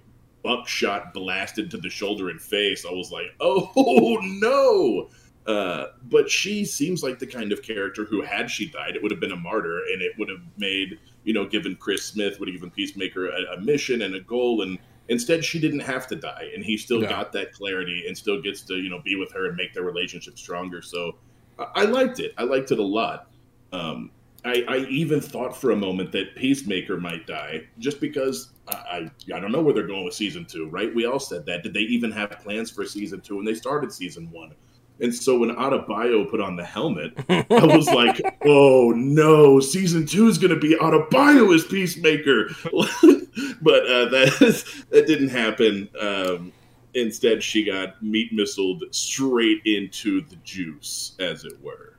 [0.43, 5.10] buckshot blasted to the shoulder and face, I was like, oh no.
[5.45, 9.12] Uh, but she seems like the kind of character who, had she died, it would
[9.12, 12.47] have been a martyr, and it would have made, you know, given Chris Smith, would
[12.47, 14.77] have given Peacemaker a, a mission and a goal, and
[15.10, 17.10] instead she didn't have to die, and he still No.
[17.10, 19.84] got that clarity and still gets to, you know, be with her and make their
[19.84, 20.82] relationship stronger.
[20.82, 21.15] So
[21.60, 22.34] I, I liked it.
[22.38, 23.29] I liked it a lot.
[23.73, 24.12] Um,
[24.45, 29.36] I, I even thought for a moment that Peacemaker might die, just because I, I
[29.36, 30.93] I don't know where they're going with season two, right?
[30.93, 31.63] We all said that.
[31.63, 34.53] Did they even have plans for season two when they started season one?
[34.99, 40.27] And so when Adebayo put on the helmet, I was like, "Oh no, season two
[40.27, 42.49] is going to be Adebayo as Peacemaker,"
[43.62, 45.89] but uh, that that didn't happen.
[45.99, 46.53] Um,
[46.93, 51.92] instead, she got meat missiled straight into the juice, as it were.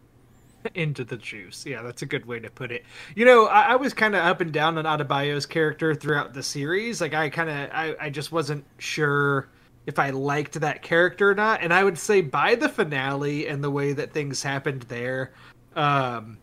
[0.74, 1.64] into the juice.
[1.66, 2.84] Yeah, that's a good way to put it.
[3.14, 6.42] You know, I, I was kind of up and down on Adebayo's character throughout the
[6.42, 7.00] series.
[7.00, 9.48] Like, I kind of, I, I just wasn't sure
[9.86, 11.62] if I liked that character or not.
[11.62, 15.32] And I would say by the finale and the way that things happened there,
[15.76, 16.38] um,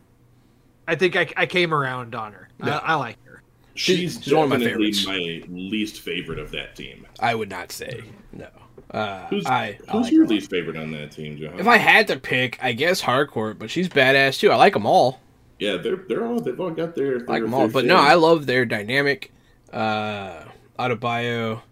[0.86, 2.48] I think I, I came around on her.
[2.64, 2.78] Yeah.
[2.78, 3.42] I, I like her.
[3.74, 5.48] She's, She's one of my definitely favorites.
[5.48, 7.06] my least favorite of that team.
[7.20, 8.48] I would not say no.
[8.92, 11.58] Uh, Who's, I, I like your least favorite on that team, Johan?
[11.58, 14.50] If I had to pick, I guess Harcourt, but she's badass too.
[14.50, 15.20] I like them all.
[15.58, 17.68] yeah, they're they're all they've all got their, I their like them fair all.
[17.68, 17.96] But no.
[17.96, 19.32] I love their dynamic.
[19.72, 20.44] Uh,
[20.78, 21.62] Adebayo.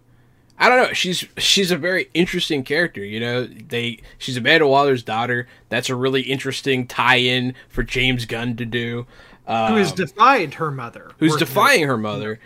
[0.57, 0.93] I don't know.
[0.93, 3.03] She's she's a very interesting character.
[3.03, 5.47] You know, they she's Amanda Waller's daughter.
[5.69, 9.05] That's a really interesting tie-in for James Gunn to do.
[9.47, 11.11] Um, Who has defied her mother.
[11.17, 12.39] who's defying her mother.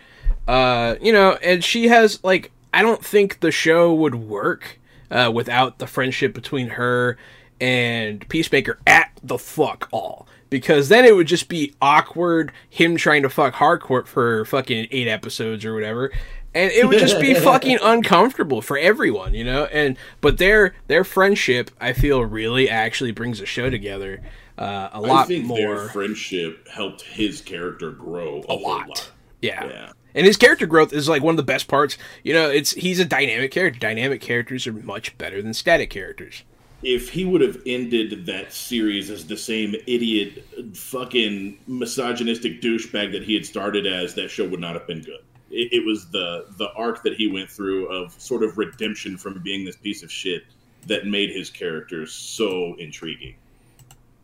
[0.48, 5.32] Uh, you know, and she has like I don't think the show would work uh,
[5.34, 7.18] without the friendship between her
[7.62, 10.28] and Peacemaker at the fuck all.
[10.50, 15.08] Because then it would just be awkward him trying to fuck Harcourt for fucking eight
[15.08, 16.12] episodes or whatever.
[16.54, 19.66] And it would just be fucking uncomfortable for everyone, you know.
[19.66, 24.22] And but their their friendship, I feel, really actually brings the show together
[24.58, 25.58] uh, a I lot think more.
[25.58, 29.12] their friendship helped his character grow a, a whole lot.
[29.42, 29.66] Yeah.
[29.66, 29.92] Yeah.
[30.16, 31.98] And his character growth is like one of the best parts.
[32.24, 33.80] You know, it's he's a dynamic character.
[33.80, 36.44] Dynamic characters are much better than static characters.
[36.82, 43.24] If he would have ended that series as the same idiot, fucking misogynistic douchebag that
[43.24, 45.22] he had started as, that show would not have been good.
[45.52, 49.42] It, it was the the arc that he went through of sort of redemption from
[49.42, 50.44] being this piece of shit
[50.88, 53.36] that made his character so intriguing.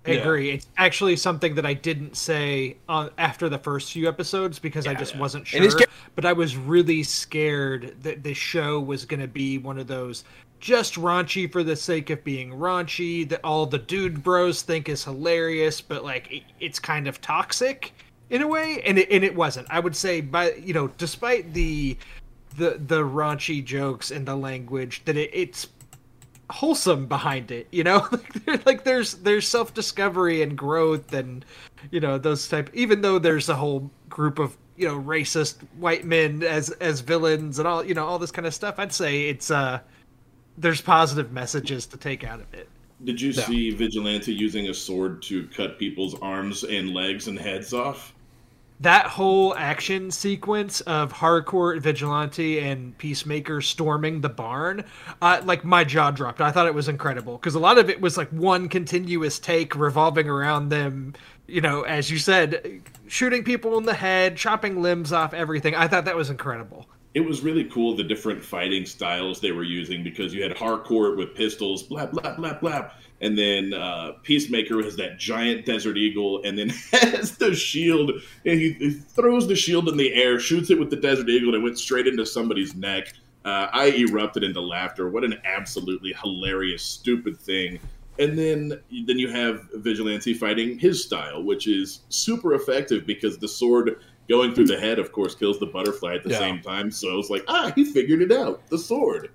[0.05, 0.17] I Yeah.
[0.21, 0.51] agree.
[0.51, 4.93] It's actually something that I didn't say on after the first few episodes because I
[4.93, 4.99] Yeah.
[4.99, 5.61] just wasn't sure.
[6.15, 10.23] but I was really scared that this show was going to be one of those
[10.59, 15.03] just raunchy for the sake of being raunchy that all the dude bros think is
[15.03, 17.93] hilarious, but like it, it's kind of toxic
[18.29, 19.67] in a way, and it, and it wasn't.
[19.69, 21.97] I would say, by you know, despite the
[22.57, 25.67] the the raunchy jokes and the language, that it, it's
[26.51, 28.07] wholesome behind it you know
[28.65, 31.45] like, there's there's self-discovery and growth and
[31.91, 36.05] you know those type even though there's a whole group of you know racist white
[36.05, 39.29] men as as villains and all you know all this kind of stuff i'd say
[39.29, 39.79] it's uh
[40.57, 42.67] there's positive messages to take out of it
[43.03, 43.41] Did you No.
[43.43, 48.13] see Vigilante using a sword to cut people's arms and legs and heads off?
[48.81, 54.85] That whole action sequence of Harcourt vigilante and peacemaker storming the barn
[55.21, 56.41] uh, like my jaw dropped.
[56.41, 59.75] I thought it was incredible because a lot of it was like one continuous take
[59.75, 61.13] revolving around them
[61.47, 65.75] you know as you said shooting people in the head chopping limbs off everything.
[65.75, 69.63] I thought that was incredible it was really cool the different fighting styles they were
[69.63, 74.81] using because you had Harcourt with pistols, blah blah blah blah, and then uh, Peacemaker
[74.83, 78.11] has that giant Desert Eagle, and then has the shield,
[78.45, 81.49] and he, he throws the shield in the air, shoots it with the Desert Eagle,
[81.49, 83.13] and it went straight into somebody's neck.
[83.43, 85.09] Uh, I erupted into laughter.
[85.09, 87.79] What an absolutely hilarious, stupid thing.
[88.19, 93.47] And then, then you have Vigilante fighting his style, which is super effective because the
[93.47, 96.39] sword going through the head, of course, kills the butterfly at the Yeah.
[96.39, 96.91] same time.
[96.91, 98.65] So it's like, ah, he figured it out.
[98.69, 99.29] The sword.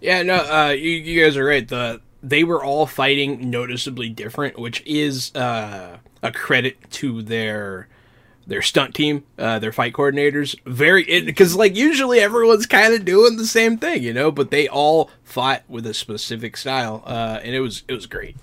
[0.00, 1.66] Yeah, no, uh, you, you guys are right.
[1.66, 7.88] The they were all fighting noticeably different, which is uh, a credit to their
[8.46, 10.56] their stunt team, uh, their fight coordinators.
[10.66, 14.66] Very because like usually everyone's kind of doing the same thing, you know, but they
[14.68, 18.36] all fought with a specific style, uh, and it was it was great.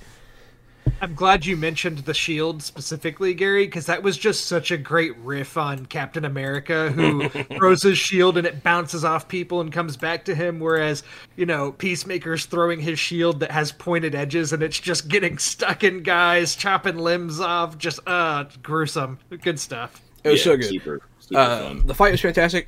[1.02, 5.16] I'm glad you mentioned the shield specifically, Gary, because that was just such a great
[5.18, 9.96] riff on Captain America, who throws his shield and it bounces off people and comes
[9.98, 10.60] back to him.
[10.60, 11.04] Whereas,
[11.36, 15.84] you know, Peacemaker's throwing his shield that has pointed edges and it's just getting stuck
[15.84, 17.78] in guys, chopping limbs off.
[17.78, 19.20] Just, uh, gruesome.
[19.42, 20.02] Good stuff.
[20.24, 20.66] It was Yeah, so good.
[20.66, 21.86] Super, super Uh, fun.
[21.86, 22.68] the fight was fantastic.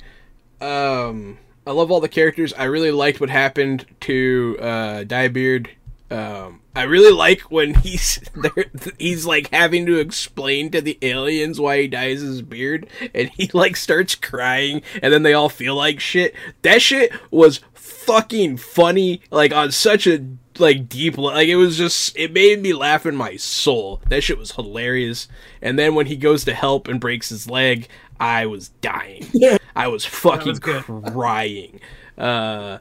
[0.60, 2.52] Um, I love all the characters.
[2.54, 5.70] I really liked what happened to uh, Dye Beard.
[6.10, 8.66] Um, I really like when he's there.
[8.98, 13.50] He's like having to explain to the aliens why he dyes his beard, and he
[13.52, 16.34] like starts crying, and then they all feel like shit.
[16.62, 20.24] That shit was fucking funny, like on such a
[20.58, 24.02] like deep like it was just it made me laugh in my soul.
[24.08, 25.28] That shit was hilarious.
[25.62, 29.26] And then when he goes to help and breaks his leg, I was dying.
[29.76, 31.80] I was fucking was crying.
[32.18, 32.78] Uh,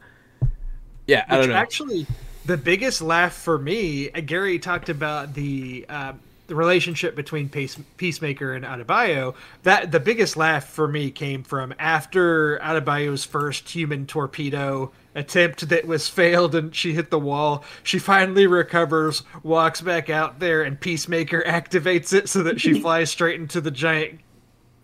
[1.07, 1.55] yeah, I don't know.
[1.55, 2.05] actually,
[2.45, 6.13] the biggest laugh for me, uh, Gary talked about the uh,
[6.47, 9.35] the relationship between Peace, Peacemaker and Adebayo.
[9.63, 15.85] That the biggest laugh for me came from after Adebayo's first human torpedo attempt that
[15.87, 17.63] was failed and she hit the wall.
[17.83, 23.11] She finally recovers, walks back out there, and Peacemaker activates it so that she flies
[23.11, 24.19] straight into the giant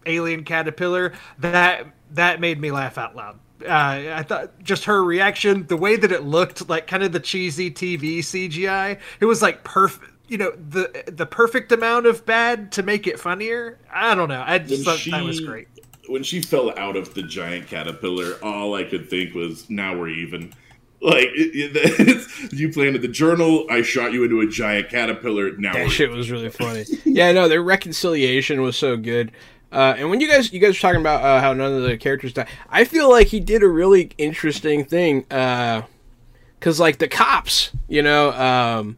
[0.05, 3.67] alien caterpillar that that made me laugh out loud uh,
[4.15, 7.71] i thought just her reaction the way that it looked like kind of the cheesy
[7.71, 12.83] tv cgi it was like perfect you know the the perfect amount of bad to
[12.83, 15.67] make it funnier i don't know i just When thought that was great
[16.07, 20.09] when she fell out of the giant caterpillar, all I could think was, "Now we're
[20.09, 20.53] even."
[21.01, 25.55] Like it, it, it's, you planted the journal, I shot you into a giant caterpillar.
[25.57, 26.85] Now That we're shit was really funny.
[27.03, 29.31] yeah, no, their reconciliation was so good.
[29.71, 31.97] Uh, and when you guys you guys were talking about uh, how none of the
[31.97, 35.21] characters died, I feel like he did a really interesting thing.
[35.21, 38.97] Because like the cops, you know, um,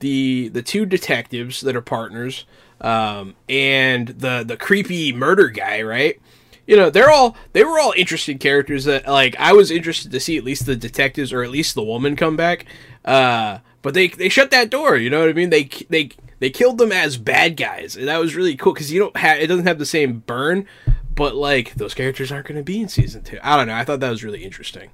[0.00, 2.46] the the two detectives that are partners,
[2.80, 6.20] um, and the the creepy murder guy, right?
[6.66, 10.20] You know, they're all they were all interesting characters that like I was interested to
[10.20, 12.66] see at least the detectives or at least the woman come back.
[13.04, 14.96] Uh, but they they shut that door.
[14.96, 15.50] You know what I mean?
[15.50, 18.98] They they they killed them as bad guys, and that was really cool because you
[19.00, 20.66] don't have it doesn't have the same burn,
[21.14, 23.38] but like those characters aren't going to be in season two.
[23.42, 23.74] I don't know.
[23.74, 24.90] I thought that was really interesting.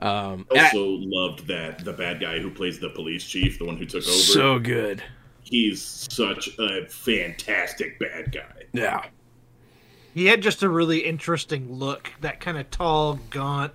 [0.00, 3.64] Um, and I- also loved that the bad guy who plays the police chief, the
[3.64, 4.12] one who took over.
[4.12, 5.02] so good.
[5.42, 8.62] he's such a fantastic bad guy.
[8.72, 9.04] Yeah.
[10.12, 13.72] he had just a really interesting look that kind of tall gaunt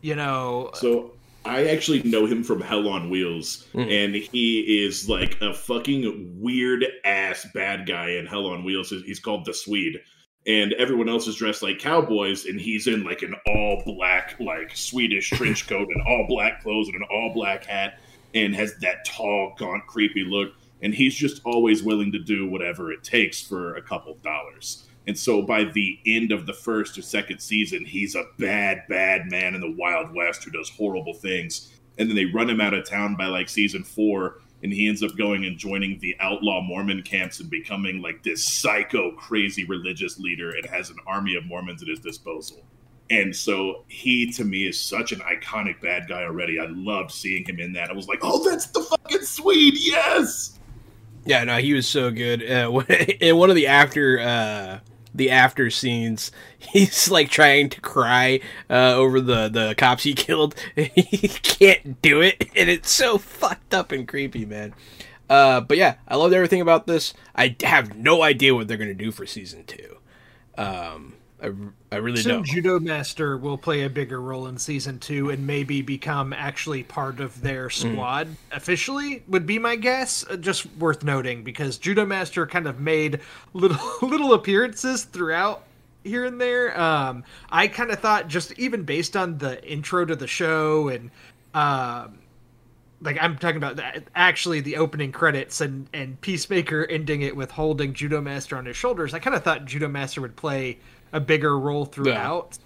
[0.00, 1.12] you know So
[1.44, 3.90] I actually know him from Hell on Wheels, mm-hmm.
[3.90, 8.90] and he is like a fucking weird ass bad guy in Hell on Wheels.
[8.90, 9.98] He's called the Swede,
[10.46, 14.76] and everyone else is dressed like cowboys, and he's in like an all black, like
[14.76, 18.00] Swedish trench coat and all black clothes and an all black hat,
[18.34, 20.52] and has that tall, gaunt, creepy look.
[20.82, 24.86] And he's just always willing to do whatever it takes for a couple dollars.
[25.10, 29.28] And so by the end of the first or second season, he's a bad, bad
[29.28, 31.76] man in the Wild West who does horrible things.
[31.98, 35.02] And then they run him out of town by like season four, and he ends
[35.02, 40.20] up going and joining the outlaw Mormon camps and becoming like this psycho, crazy religious
[40.20, 42.62] leader and has an army of Mormons at his disposal.
[43.10, 46.60] And so he, to me, is such an iconic bad guy already.
[46.60, 47.90] I loved seeing him in that.
[47.90, 50.56] I was like, oh, that's the fucking Swede, yes!
[51.26, 52.48] Yeah, no, he was so good.
[52.48, 52.84] Uh,
[53.20, 54.78] in one of the after uh,
[55.14, 60.54] the after scenes, he's like trying to cry uh, over the the cops he killed.
[60.74, 64.74] he can't do it, and it's so fucked up and creepy, man.
[65.28, 67.14] Uh, but yeah, I loved everything about this.
[67.36, 69.98] I have no idea what they're gonna do for season two.
[70.58, 71.52] Um, I,
[71.92, 72.46] I really Soon don't.
[72.46, 77.20] Judo Master will play a bigger role in season two and maybe become actually part
[77.20, 77.92] of their Mm.
[77.92, 79.22] squad officially.
[79.28, 80.24] Would be my guess.
[80.28, 83.20] Uh, Just worth noting because Judo Master kind of made
[83.52, 85.64] little little appearances throughout
[86.04, 86.78] here and there.
[86.80, 91.10] Um, I kind of thought just even based on the intro to the show and.
[91.54, 92.18] Um,
[93.02, 97.50] like I'm talking about that actually the opening credits and and Peacemaker ending it with
[97.50, 99.14] holding Judo Master on his shoulders.
[99.14, 100.78] I kind of thought Judo Master would play
[101.12, 102.58] a bigger role throughout.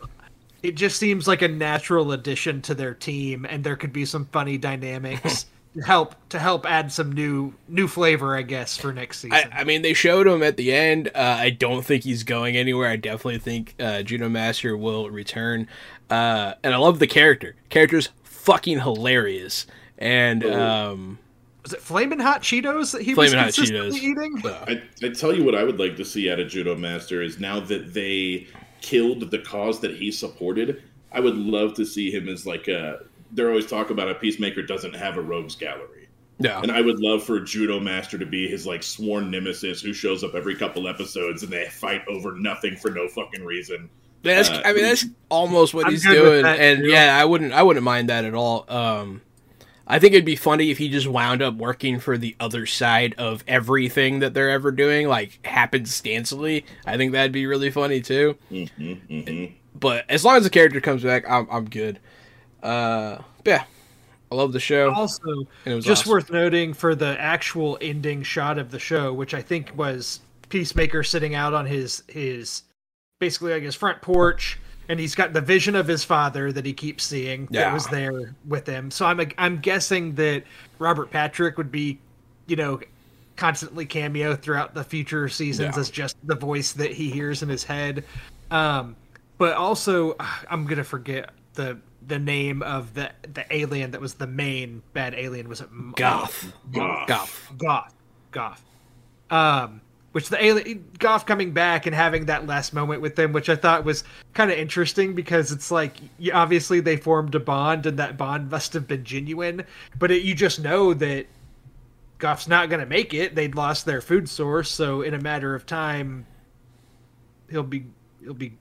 [0.63, 4.27] it just seems like a natural addition to their team, and there could be some
[4.27, 9.19] funny dynamics to help to help add some new new flavor, I guess, for next
[9.21, 9.39] season.
[9.53, 11.09] I, I mean, they showed him at the end.
[11.15, 12.89] Uh, I don't think he's going anywhere.
[12.89, 15.69] I definitely think uh, Judo Master will return.
[16.11, 17.57] Uh, and I love the character.
[17.71, 19.67] Character's fucking hilarious.
[19.99, 21.19] And um,
[21.65, 24.03] was it flaming hot Cheetos that he Flamin' was consistently Cheetos.
[24.03, 24.43] eating?
[25.03, 27.41] I, I tell you what I would like to see out of Judo Master is
[27.41, 28.47] now that they
[28.83, 33.01] killed the cause that he supported, I would love to see him as like a.
[33.33, 36.07] They're always talk about a peacemaker doesn't have a rogues gallery,
[36.39, 39.93] yeah, and I would love for Judo Master to be his like sworn nemesis who
[39.93, 43.89] shows up every couple episodes and they fight over nothing for no fucking reason.
[44.23, 44.51] that's.
[44.51, 46.43] uh, I mean, that's almost what I'm he's doing.
[46.43, 46.91] that, And too.
[46.91, 47.53] yeah, I wouldn't.
[47.53, 48.67] I wouldn't mind that at all.
[48.69, 49.23] Um,
[49.87, 53.15] I think it'd be funny if he just wound up working for the other side
[53.19, 56.65] of everything that they're ever doing, like happenstancely.
[56.87, 58.37] I think that'd be really funny too.
[58.49, 58.65] hmm
[59.09, 59.45] hmm
[59.75, 62.01] But as long as the character comes back, I'm I'm good.
[62.63, 63.65] Uh, yeah,
[64.33, 64.95] I love the show.
[64.95, 65.23] Also,
[65.65, 66.13] And it was just awesome.
[66.13, 71.03] worth noting for the actual ending shot of the show, which I think was Peacemaker
[71.03, 72.63] sitting out on his his
[73.19, 76.73] basically like his front porch, and he's got the vision of his father that he
[76.73, 77.63] keeps seeing Yeah.
[77.65, 78.91] that was there with him.
[78.91, 80.45] So I'm I'm guessing that
[80.79, 81.99] Robert Patrick would be,
[82.47, 82.81] you know,
[83.37, 85.81] constantly cameo throughout the future seasons Yeah.
[85.81, 88.05] as just the voice that he hears in his head.
[88.51, 88.95] Um,
[89.39, 90.17] but also,
[90.51, 95.15] I'm gonna forget the the name of the the alien that was the main bad
[95.15, 95.49] alien.
[95.49, 96.53] Was it Goff.
[96.73, 97.07] Goff.
[97.09, 97.53] Goff.
[97.59, 97.95] Goff,
[98.31, 98.63] Goff.
[99.31, 99.81] Um,
[100.15, 103.57] which the alien Goff coming back and having that last moment with them, which I
[103.57, 105.97] thought was kind of interesting because it's like
[106.33, 109.65] obviously they formed a bond and that bond must have been genuine,
[109.99, 111.27] but it, you just know that
[112.19, 113.35] Goff's not going to make it.
[113.35, 116.27] They'd lost their food source, so in a matter of time,
[117.51, 117.87] he'll be
[118.23, 118.57] he'll be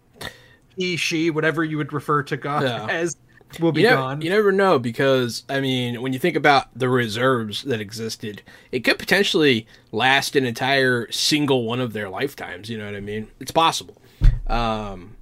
[0.76, 2.88] he she whatever you would refer to Goff Yeah.
[2.90, 3.16] as
[3.60, 4.22] will be You never, gone.
[4.22, 8.82] you never know because I mean, when you think about the reserves that existed, it
[8.82, 12.70] could potentially last an entire single one of their lifetimes.
[12.70, 13.28] You know what I mean?
[13.40, 14.02] It's possible.
[14.48, 15.16] Um,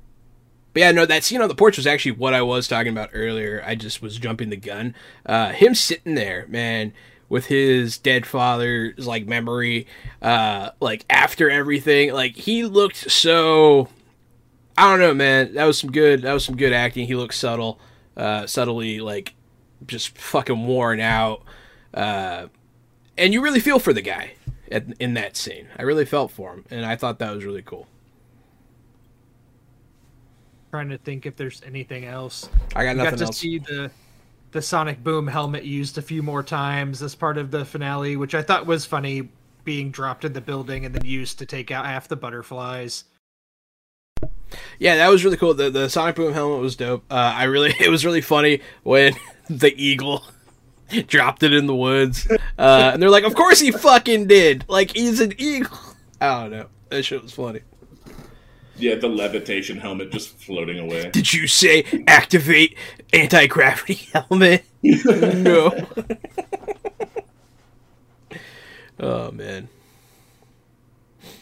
[0.73, 3.09] but yeah, no, that scene on the porch was actually what I was talking about
[3.13, 3.61] earlier.
[3.65, 4.95] I just was jumping the gun.
[5.25, 6.93] Uh, him sitting there, man,
[7.27, 9.87] with his dead father's like memory,
[10.21, 13.89] uh, like after everything, like he looked so.
[14.77, 15.53] I don't know, man.
[15.55, 16.21] That was some good.
[16.21, 17.05] That was some good acting.
[17.05, 17.79] He looked subtle,
[18.21, 19.33] uh, subtly like
[19.87, 21.43] just fucking worn out,
[21.93, 22.47] uh,
[23.17, 24.33] and you really feel for the guy
[24.71, 25.67] at, in that scene.
[25.77, 27.87] I really felt for him, and I thought that was really cool.
[30.71, 32.49] trying to think if there's anything else.
[32.75, 33.37] I got We got to else.
[33.37, 33.91] see the
[34.51, 38.35] the Sonic Boom helmet used a few more times as part of the finale, which
[38.35, 39.29] I thought was funny,
[39.63, 43.05] being dropped in the building and then used to take out half the butterflies.
[44.79, 45.53] Yeah, that was really cool.
[45.53, 47.03] The the Sonic Boom helmet was dope.
[47.09, 49.13] Uh, I really it was really funny when
[49.49, 50.23] the eagle
[51.07, 54.65] dropped it in the woods, uh, and they're like, "Of course he fucking did!
[54.67, 55.77] Like he's an eagle."
[56.19, 56.67] I don't know.
[56.89, 57.61] That shit was funny.
[58.77, 61.09] Yeah, the levitation helmet just floating away.
[61.11, 62.77] Did you say activate
[63.13, 64.65] anti gravity helmet?
[64.81, 65.87] no.
[68.99, 69.69] oh man.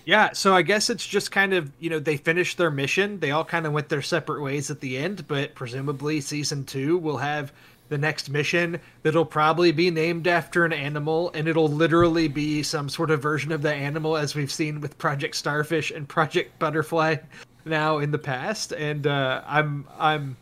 [0.09, 3.19] Yeah, so I guess it's just kind of, you know, they finished their mission.
[3.19, 6.97] They all kind of went their separate ways at the end, but presumably season two
[6.97, 7.53] will have
[7.89, 12.89] the next mission that'll probably be named after an animal, and it'll literally be some
[12.89, 17.17] sort of version of the animal as we've seen with Project Starfish and Project Butterfly
[17.65, 18.71] now in the past.
[18.71, 20.37] And uh, I'm, I'm,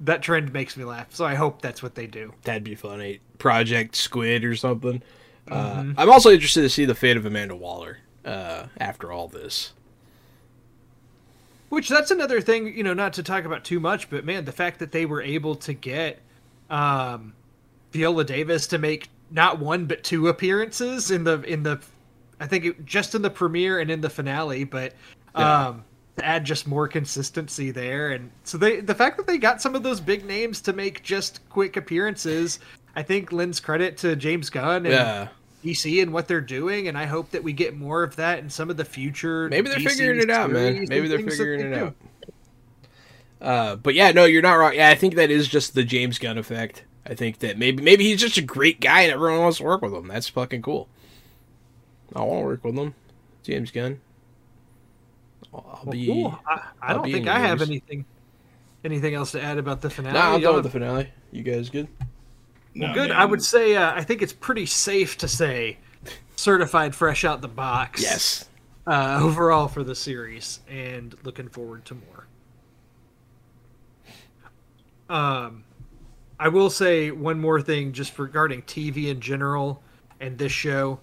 [0.00, 1.14] that trend makes me laugh.
[1.14, 2.34] So I hope that's what they do.
[2.42, 3.20] That'd be funny.
[3.38, 5.02] Project Squid or something.
[5.50, 7.96] Uh, I'm also interested to see the fate of Amanda Waller
[8.28, 9.72] uh, after all this.
[11.68, 14.52] Which that's another thing, you know, not to talk about too much, but man, the
[14.52, 16.18] fact that they were able to get
[16.70, 17.34] um,
[17.92, 21.78] Viola Davis to make not one but two appearances in the in the,
[22.40, 24.94] I think it, just in the premiere and in the finale, but
[25.36, 25.66] Yeah.
[25.68, 25.84] um,
[26.16, 29.74] to add just more consistency there, and so they the fact that they got some
[29.74, 32.60] of those big names to make just quick appearances,
[32.96, 35.28] I think lends credit to James Gunn and Yeah.
[35.64, 38.50] DC and what they're doing, and I hope that we get more of that in
[38.50, 39.48] some of the future.
[39.48, 40.86] Maybe they're DC figuring it out, man.
[40.88, 41.84] Maybe they're figuring they it do.
[41.86, 41.94] out.
[43.40, 44.74] Uh, but yeah, no, you're not wrong.
[44.74, 46.84] Yeah, I think that is just the James Gunn effect.
[47.06, 49.80] I think that maybe maybe he's just a great guy and everyone wants to work
[49.82, 50.08] with him.
[50.08, 50.88] That's fucking cool.
[52.14, 52.94] I want to work with him,
[53.42, 54.00] James Gunn.
[55.54, 56.06] I'll, Well, be.
[56.06, 56.38] cool.
[56.46, 58.04] I, I don't think in I have anything
[58.84, 60.14] anything else to add about the finale.
[60.14, 61.08] Nah, I'm done with the finale.
[61.32, 61.88] You guys good?
[62.78, 63.08] No, Good.
[63.08, 63.18] man.
[63.18, 65.78] I would say uh, I think it's pretty safe to say
[66.36, 68.00] certified fresh out the box.
[68.00, 68.48] Yes.
[68.86, 72.26] Uh, overall for the series, and looking forward to more.
[75.10, 75.64] Um,
[76.38, 79.82] I will say one more thing just regarding TV in general
[80.20, 81.00] and this show.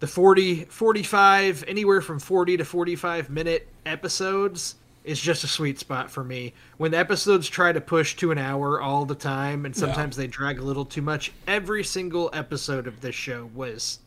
[0.00, 4.76] The 40, 45, anywhere from 40 to 45 minute episodes
[5.08, 6.52] is just a sweet spot for me.
[6.76, 10.26] When the episodes try to push to an hour all the time and sometimes they
[10.26, 14.00] drag a little too much, every single episode of this show was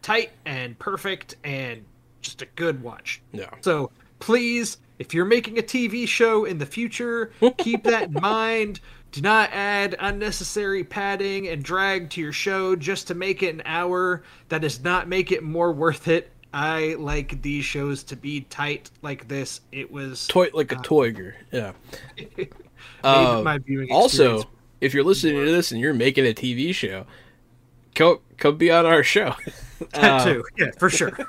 [0.00, 1.84] tight and perfect and
[2.22, 3.20] just a good watch.
[3.32, 3.50] Yeah.
[3.60, 3.90] So
[4.20, 8.80] please, if you're making a TV show in the future, keep that in mind.
[9.12, 13.62] Do not add unnecessary padding and drag to your show just to make it an
[13.64, 14.22] hour.
[14.48, 16.30] That does not make it more worth it.
[16.52, 19.60] I like these shows to be tight like this.
[19.72, 21.34] It was Toy like a toiger.
[21.52, 21.72] Yeah.
[23.02, 24.44] Um, my viewing Also,
[24.80, 27.06] if you're listening to this and you're making a TV show,
[27.94, 29.34] come come be on our show.
[29.92, 30.44] that too.
[30.56, 31.16] Yeah, for sure.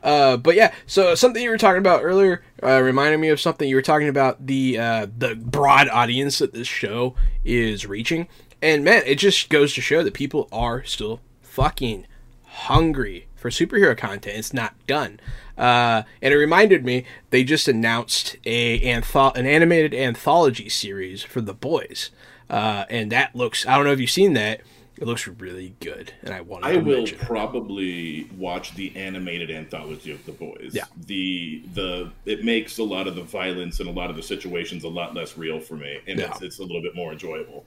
[0.00, 3.68] Uh, but yeah, so something you were talking about earlier uh, reminded me of something
[3.68, 8.28] you were talking about the uh, the broad audience that this show is reaching,
[8.62, 12.06] and man, it just goes to show that people are still fucking
[12.44, 14.36] hungry for superhero content.
[14.36, 15.20] It's not done,
[15.56, 21.40] uh, and it reminded me they just announced a antho- an animated anthology series for
[21.40, 22.10] the boys,
[22.50, 24.60] uh, and that looks I don't know if you've seen that.
[25.00, 27.24] It looks really good, and I wanted I to will mention it.
[27.26, 30.70] probably watch the animated anthology of the boys.
[30.72, 30.86] Yeah.
[31.06, 34.82] The the it makes a lot of the violence and a lot of the situations
[34.82, 36.30] a lot less real for me, and Yeah.
[36.32, 37.64] it's, it's a little bit more enjoyable.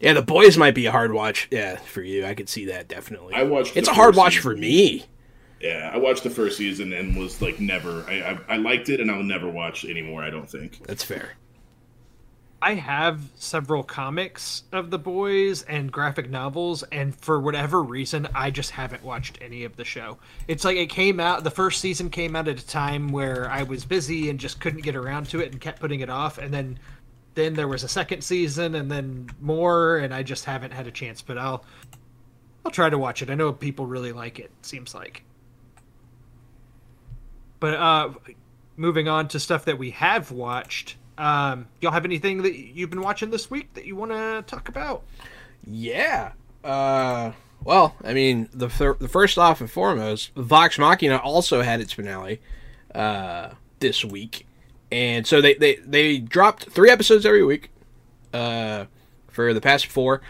[0.00, 1.46] Yeah, the boys might be a hard watch.
[1.50, 3.34] Yeah, for you, I could see that definitely.
[3.34, 3.76] I watched.
[3.76, 4.50] It's a hard first watch season.
[4.52, 5.04] for me.
[5.60, 8.02] Yeah, I watched the first season and was like never.
[8.08, 10.22] I, I I liked it, and I'll never watch anymore.
[10.22, 10.86] I don't think.
[10.86, 11.32] That's fair.
[12.62, 18.50] I have several comics of the boys and graphic novels, and for whatever reason, I
[18.50, 20.18] just haven't watched any of the show.
[20.46, 23.62] It's like it came out, the first season came out at a time where I
[23.62, 26.36] was busy and just couldn't get around to it and kept putting it off.
[26.36, 26.78] And then,
[27.34, 30.90] then there was a second season and then more, and I just haven't had a
[30.90, 31.22] chance.
[31.22, 31.64] But I'll,
[32.64, 33.30] I'll try to watch it.
[33.30, 34.50] I know people really like it.
[34.62, 35.24] Seems like.
[37.60, 38.10] But uh,
[38.76, 40.96] moving on to stuff that we have watched.
[41.18, 44.70] Um, y'all have anything that you've been watching this week that you want to talk
[44.70, 45.02] about?
[45.66, 46.32] Yeah.
[46.64, 48.68] Uh, well, I mean, the
[48.98, 52.40] the first off and foremost, Vox Machina also had its finale
[52.94, 53.50] uh,
[53.80, 54.46] this week,
[54.92, 57.70] and so they, they they dropped three episodes every week
[58.32, 58.86] uh,
[59.28, 60.22] for the past four,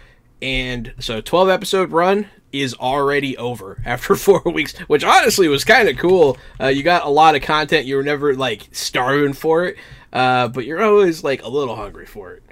[0.42, 5.88] and so twelve episode run is already over after four weeks, which honestly was kind
[5.88, 6.36] of cool.
[6.60, 7.86] Uh, you got a lot of content.
[7.86, 9.76] You were never like starving for it,
[10.12, 12.42] uh, but you're always like a little hungry for it.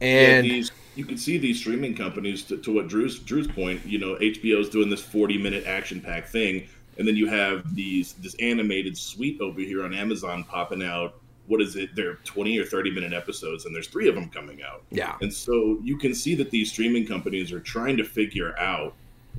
[0.00, 3.84] And yeah, these you can see these streaming companies to, to what Drew's Drew's point.
[3.84, 8.14] You know, HBO's doing this forty minute action pack thing, and then you have these
[8.14, 11.20] this animated suite over here on Amazon popping out.
[11.46, 11.94] What is it?
[11.94, 14.82] They're twenty or thirty minute episodes, and there's three of them coming out.
[14.90, 18.94] yeah, And so you can see that these streaming companies are trying to figure out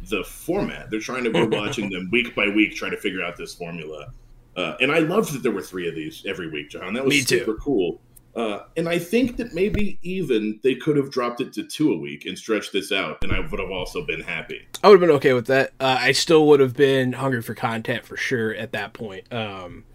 [0.10, 0.92] the format.
[0.92, 4.12] They're trying to we're watching them week by week, trying to figure out this formula.
[4.56, 6.94] Uh, and I loved that there were three of these every week, John.
[6.94, 7.40] That was Me too.
[7.40, 8.00] super cool.
[8.36, 11.98] Uh, and I think that maybe even they could have dropped it to two a
[11.98, 14.68] week and stretched this out, and I would have also been happy.
[14.84, 15.72] I would have been okay with that.
[15.80, 19.32] Uh, I still would have been hungry for content for sure at that point.
[19.34, 19.86] Um,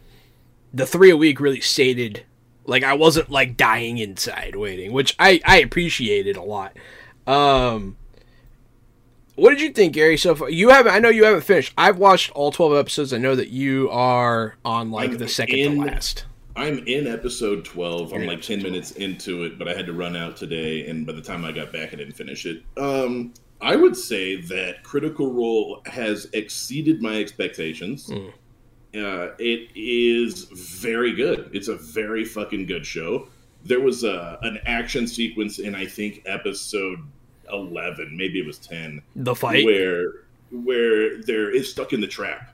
[0.73, 2.25] the three a week really stated
[2.65, 6.77] like I wasn't like dying inside waiting, which I I appreciated a lot.
[7.27, 7.97] Um,
[9.35, 10.17] what did you think, Gary?
[10.17, 10.93] So far, you haven't.
[10.93, 11.73] I know you haven't finished.
[11.77, 13.13] I've watched all twelve episodes.
[13.13, 16.27] I know that you are on like I'm the second in- to last.
[16.57, 18.11] I'm in episode 12.
[18.11, 20.89] You're I'm like episode 10 minutes into it, but I had to run out today,
[20.89, 22.65] and by the time I got back, I didn't finish it.
[22.77, 28.09] Um, I would say that Critical Role has exceeded my expectations.
[28.09, 28.33] Mm.
[28.95, 31.51] Uh, it is very good.
[31.53, 33.29] It's a very fucking good show.
[33.65, 36.99] There was a, an action sequence in, I think, episode
[37.53, 39.65] 11, maybe it was 10, The fight.
[39.65, 42.53] where where there is stuck in the trap,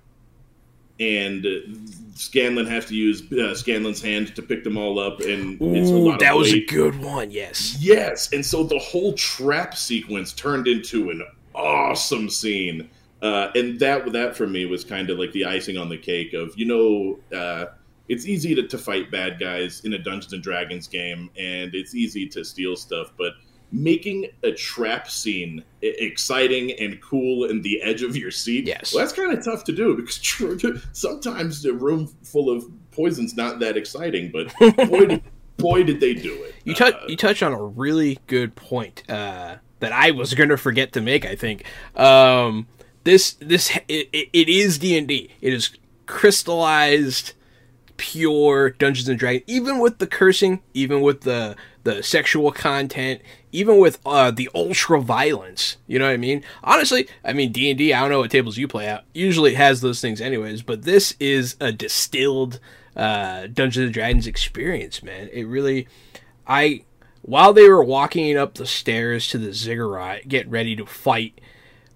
[1.01, 1.51] and uh,
[2.15, 5.95] Scanlan has to use uh, Scanlan's hand to pick them all up, and it's a
[5.95, 7.31] Ooh, that was a good one.
[7.31, 7.77] Yes.
[7.81, 11.23] Yes, and so the whole trap sequence turned into an
[11.55, 12.91] awesome scene,
[13.23, 16.33] uh, and that that for me was kind of like the icing on the cake
[16.35, 17.19] of you know.
[17.37, 17.67] Uh,
[18.09, 21.93] it's easy to, to fight bad guys in a Dungeons and Dragons game, and it's
[21.93, 23.33] easy to steal stuff, but
[23.73, 28.95] making a trap scene exciting and cool and the edge of your seat, Yes.
[28.95, 30.21] well, that's kind of tough to do because
[30.93, 34.55] sometimes a room full of poison's not that exciting, but
[34.89, 35.23] boy, did,
[35.57, 36.55] boy, did they do it.
[36.63, 40.51] You touch Uh, you touch on a really good point uh, that I was going
[40.51, 41.27] to forget to make.
[41.27, 41.65] I think
[41.97, 42.69] um,
[43.07, 45.31] this this it, it- is D and D.
[45.41, 45.71] It is
[46.05, 47.33] crystallized
[47.97, 53.79] pure Dungeons and Dragons, even with the cursing, even with the the sexual content, even
[53.79, 55.77] with uh, the ultra violence.
[55.87, 56.43] You know what I mean?
[56.65, 59.05] Honestly, I mean D and I don't know what tables you play at.
[59.15, 62.59] Usually it has those things anyways, but this is a distilled
[62.97, 65.29] uh, Dungeons and Dragons experience, man.
[65.33, 65.87] It really,
[66.47, 66.83] I
[67.23, 71.41] while they were walking up the stairs to the ziggurat, get ready to fight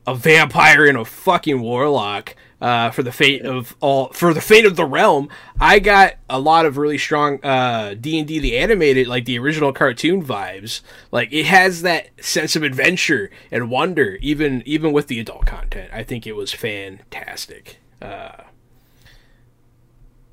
[0.06, 4.66] a vampire and a fucking warlock uh, for the fate of all for the fate
[4.66, 5.28] of the realm.
[5.58, 9.38] I got a lot of really strong uh, D and D the animated like the
[9.38, 10.82] original cartoon vibes.
[11.10, 15.90] Like it has that sense of adventure and wonder, even even with the adult content.
[15.92, 17.78] I think it was fantastic.
[18.00, 18.42] Uh,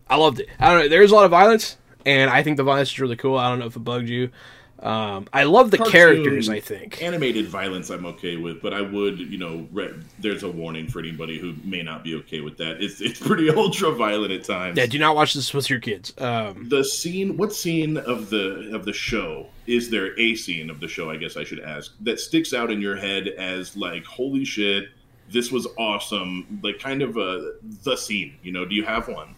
[0.10, 0.50] I loved it.
[0.60, 0.90] I don't know.
[0.90, 3.38] There's a lot of violence, and I think the violence is really cool.
[3.38, 4.32] I don't know if it bugged you.
[4.80, 6.50] Um, I love the Cartoon characters.
[6.50, 10.50] I think animated violence I'm okay with, but I would, you know, re- there's a
[10.52, 12.82] warning for anybody who may not be okay with that.
[12.82, 14.78] It's it's pretty ultra violent at times.
[14.78, 16.14] Yeah, do not watch this with your kids.
[16.20, 20.18] Um, the scene, what scene of the of the show is there?
[20.20, 22.96] A scene of the show, I guess I should ask, that sticks out in your
[22.96, 24.90] head as like, holy shit,
[25.32, 26.60] this was awesome.
[26.64, 27.54] Like kind of a
[27.84, 28.36] the scene.
[28.44, 29.34] You know, do you have one?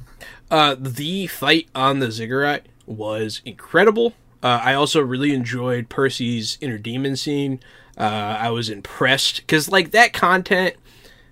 [0.51, 4.13] uh, the fight on the ziggurat was incredible.
[4.41, 7.59] Uh, I also really enjoyed Percy's inner demon scene.
[7.97, 10.75] Uh, I was impressed because like that content,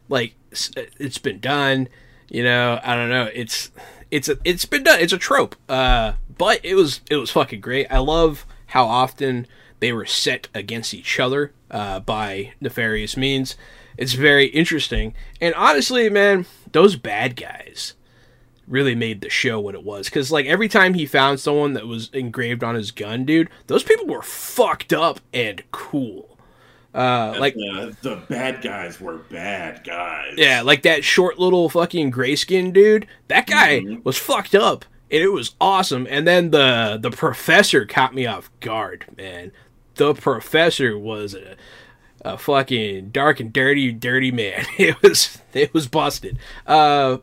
[0.09, 1.87] like s- it's been done.
[2.29, 3.29] You know, I don't know.
[3.33, 3.71] It's
[4.11, 4.99] it's a, it's been done.
[4.99, 5.55] It's a trope.
[5.69, 7.87] Uh, but it was it was fucking great.
[7.89, 9.47] I love how often
[9.79, 13.55] they were set against each other uh, by nefarious means.
[13.97, 15.13] It's very interesting.
[15.39, 17.93] And honestly, man, those bad guys
[18.67, 20.07] really made the show what it was.
[20.07, 23.83] Because like every time he found someone that was engraved on his gun, dude, those
[23.83, 26.37] people were fucked up and cool.
[26.93, 30.33] Uh, like the, the bad guys were bad guys.
[30.35, 33.05] yeah, like that short little fucking grayskin dude.
[33.27, 34.03] That guy Mhm.
[34.03, 36.07] was fucked up, and it was awesome.
[36.09, 39.51] And then the the professor caught me off guard, man.
[39.95, 41.55] The professor was a,
[42.25, 44.65] a fucking dark and dirty, dirty man.
[44.79, 46.39] It was it was busted.
[46.65, 47.17] Uh,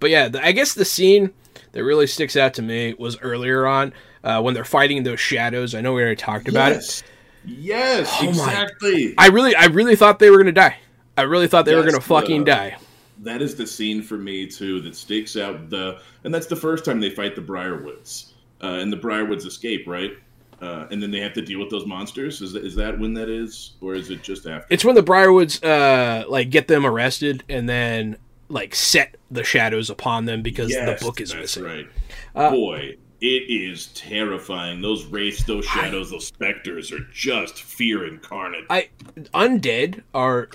[0.00, 1.32] but yeah, the, I guess the scene
[1.72, 3.92] that really sticks out to me was earlier on
[4.24, 5.74] uh, when they're fighting those shadows.
[5.74, 6.76] I know we already talked about it.
[6.76, 7.02] yes.
[7.44, 9.14] Yes, Oh my- exactly.
[9.16, 10.76] I really, I really thought they were gonna die.
[11.16, 12.76] I really thought they were gonna fucking the- die.
[13.20, 15.70] that is the scene for me too that sticks out.
[15.70, 18.32] The and that's the first time they fight the Briarwoods,
[18.62, 20.12] uh, and the Briarwoods escape, right?
[20.60, 22.42] Uh, and then they have to deal with those monsters.
[22.42, 24.66] Is that, is that when that is, or is it just after?
[24.68, 28.16] It's when the Briarwoods uh like get them arrested and then
[28.48, 31.64] like set the shadows upon them because Yes, the book is missing.
[31.64, 31.86] Right,
[32.34, 34.80] Uh, boy, it is terrifying.
[34.80, 38.64] Those wraiths, those shadows, those specters are just fear incarnate.
[38.70, 38.88] I
[39.34, 40.48] undead are.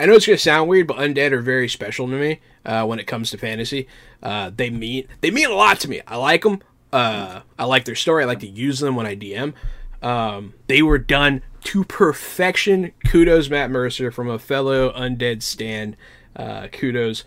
[0.00, 2.98] I know it's gonna sound weird, but undead are very special to me uh, when
[2.98, 3.88] it comes to fantasy.
[4.22, 6.00] Uh, they mean they mean a lot to me.
[6.06, 6.60] I like them.
[6.92, 8.22] Uh, I like their story.
[8.24, 9.54] I like to use them when I DM.
[10.02, 12.92] Um, they were done to perfection.
[13.06, 15.96] Kudos, Matt Mercer, from a fellow undead stand.
[16.36, 17.24] Uh, kudos.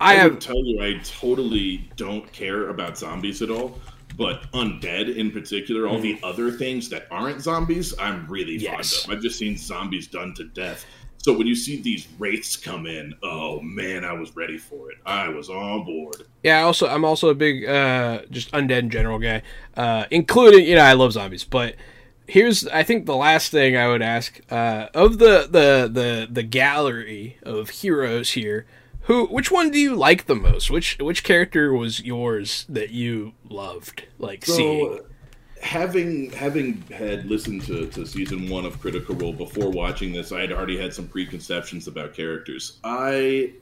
[0.00, 3.78] I I have tell you, I totally don't care about zombies at all.
[4.16, 8.56] But undead in particular, all the other things that aren't zombies, I'm really.
[8.56, 9.02] Yes.
[9.02, 9.18] fond of.
[9.18, 10.86] I've just seen zombies done to death.
[11.24, 14.98] So when you see these wraiths come in, oh man, I was ready for it.
[15.06, 16.26] I was on board.
[16.42, 19.42] Yeah, I also I'm also a big uh just undead in general guy.
[19.74, 21.76] Uh including you know, I love zombies, but
[22.26, 26.42] here's I think the last thing I would ask uh of the the the the
[26.42, 28.66] gallery of heroes here,
[29.02, 30.70] who which one do you like the most?
[30.70, 34.96] Which which character was yours that you loved like seeing?
[34.98, 35.04] So,
[35.60, 40.40] having having had listened to, to season one of Critical Role before watching this, I
[40.42, 42.78] had already had some preconceptions about characters.
[42.84, 43.52] I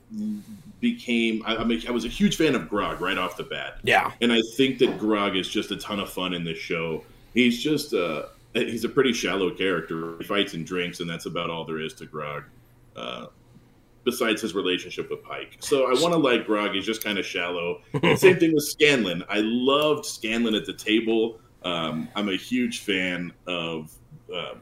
[0.81, 3.79] became I, I, mean, I was a huge fan of Grog right off the bat,
[3.83, 4.11] Yeah.
[4.21, 7.03] and I think that Grog is just a ton of fun in this show.
[7.33, 8.23] He's just uh,
[8.53, 10.17] he's a pretty shallow character.
[10.19, 12.43] He fights and drinks, and that's about all there is to Grog.
[12.95, 13.27] Uh,
[14.03, 15.57] besides his relationship with Pike.
[15.59, 16.73] So I want to like Grog.
[16.73, 17.81] He's just kind of shallow.
[18.15, 19.23] Same thing with Scanlan.
[19.29, 21.39] I loved Scanlan at the table.
[21.63, 23.93] Um, I'm a huge fan of
[24.33, 24.55] uh,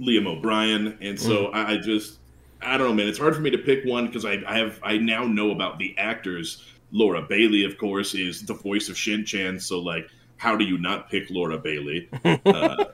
[0.00, 2.18] Liam O'Brien, and so I, I just
[2.62, 3.08] I don't know, man.
[3.08, 5.78] It's hard for me to pick one because I, I have I now know about
[5.78, 6.64] the actors.
[6.92, 9.60] Laura Bailey, of course, is the voice of Shin Chan.
[9.60, 10.08] So like,
[10.40, 12.08] how do you not pick Laura Bailey?
[12.46, 12.84] Uh,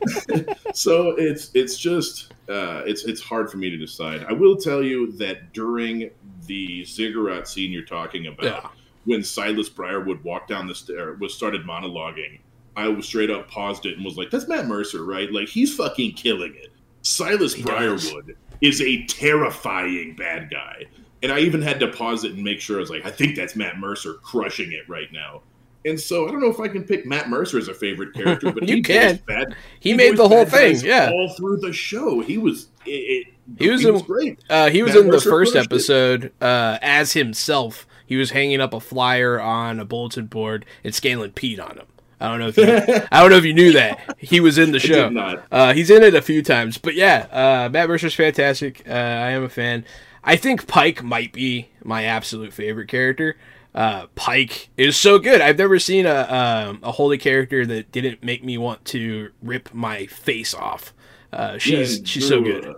[0.75, 4.25] so it's it's just uh, it's it's hard for me to decide.
[4.29, 6.11] I will tell you that during
[6.47, 8.69] the ziggurat scene you're talking about, Yeah.
[9.05, 12.39] when Silas Briarwood walked down the stair was started monologuing,
[12.77, 15.33] I was straight up paused it and was like, "That's Matt Mercer, right?
[15.33, 16.73] Like he's fucking killing it."
[17.03, 20.85] Silas He Briarwood is a terrifying bad guy.
[21.23, 23.37] And I even had to pause it and make sure I was like, I think
[23.37, 25.43] that's Matt Mercer crushing it right now.
[25.87, 28.53] And so I don't know if I can pick Matt Mercer as a favorite character,
[28.53, 29.20] but you he can.
[29.26, 30.76] Bad, he, made the whole thing.
[30.80, 32.20] Yeah, all through the show.
[32.20, 32.68] He was.
[32.84, 33.26] It, it,
[33.59, 34.41] He was he was in- great.
[34.51, 37.87] uh, he was Matt in the first episode uh, as himself.
[38.05, 41.87] He was hanging up a flyer on a bulletin board, and Scanlan peed on him.
[42.20, 42.64] I don't know if you,
[43.12, 45.09] I don't know if you knew that he was in the show.
[45.53, 48.82] Uh, he's in it a few times, but yeah, uh, Matt Mercer's fantastic.
[48.89, 49.84] Uh, I am a fan.
[50.24, 53.37] I think Pike might be my absolute favorite character.
[53.77, 55.43] Uh, Pike is so good.
[55.43, 56.22] I've never seen a
[56.70, 60.95] um, a holy character that didn't make me want to rip my face off.
[61.33, 62.64] Uh, she's Yeah, and she's so good.
[62.66, 62.74] uh,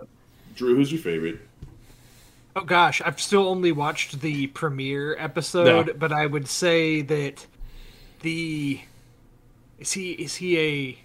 [0.55, 1.39] Drew, who's your favorite?
[2.57, 5.93] Oh gosh, I've still only watched the premiere episode, No.
[5.93, 7.45] but I would say that
[8.21, 8.81] the
[9.79, 10.97] is he is he a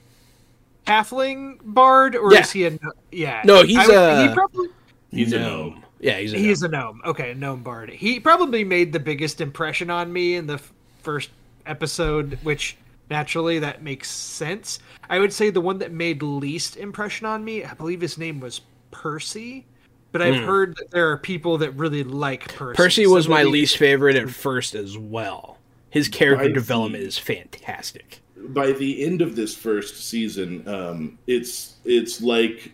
[0.91, 2.41] halfling bard or Yeah.
[2.41, 2.77] is he a
[3.13, 3.43] yeah?
[3.45, 4.69] No, he's I would- a- he probably
[5.13, 5.84] He's a gnome.
[6.05, 6.13] Gnome.
[6.13, 6.73] Yeah, he's a he's gnome.
[6.73, 7.01] a gnome.
[7.07, 7.91] Okay, a gnome bard.
[7.91, 11.31] He probably made the biggest impression on me in the f- first
[11.67, 12.77] episode, which
[13.11, 14.79] naturally that makes sense.
[15.09, 18.41] I would say the one that made least impression on me, I believe his name
[18.41, 19.67] was Percy.
[20.13, 22.77] But I've heard that there are people that really like Percy.
[22.77, 25.59] Percy so was my maybe- least favorite at first as well.
[25.91, 27.09] His character I development see.
[27.09, 28.21] is fantastic.
[28.49, 32.73] by the end of this first season, um, it's it's like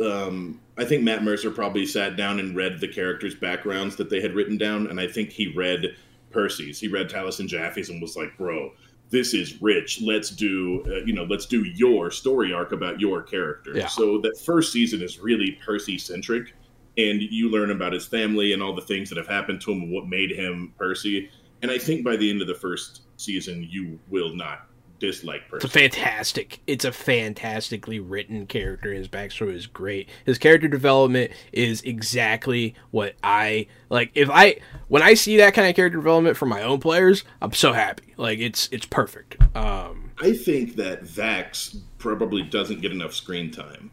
[0.00, 4.20] um, I think Matt Mercer probably sat down and read the characters' backgrounds that they
[4.20, 5.96] had written down, and I think he read
[6.30, 6.80] Percy's.
[6.80, 8.72] He read Taliesin Jaffe's and was like, "Bro,
[9.10, 10.00] this is rich.
[10.00, 13.88] Let's do uh, you know let's do your story arc about your character." Yeah.
[13.88, 16.54] So that first season is really Percy centric.
[16.98, 19.80] And you learn about his family and all the things that have happened to him
[19.80, 21.30] and what made him Percy.
[21.62, 24.66] And I think by the end of the first season, you will not
[25.02, 25.56] dislike Percy.
[25.56, 26.60] It's a fantastic.
[26.66, 28.92] It's a fantastically written character.
[28.94, 30.08] His backstory is great.
[30.24, 34.12] His character development is exactly what I like.
[34.14, 34.56] If I
[34.88, 38.14] when I see that kind of character development from my own players, I'm so happy.
[38.16, 39.36] Like it's it's perfect.
[39.56, 43.90] Um, I think that Vax probably doesn't get enough screen time.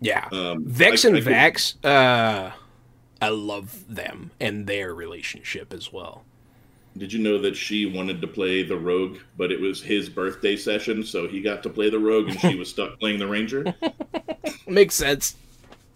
[0.00, 1.84] yeah, Um, Vex I- and I could- Vax.
[1.84, 2.52] Uh,
[3.20, 6.24] I love them and their relationship as well.
[6.96, 10.56] Did you know that she wanted to play the rogue, but it was his birthday
[10.56, 13.74] session, so he got to play the rogue, and she was stuck playing the ranger?
[14.66, 15.36] Makes sense.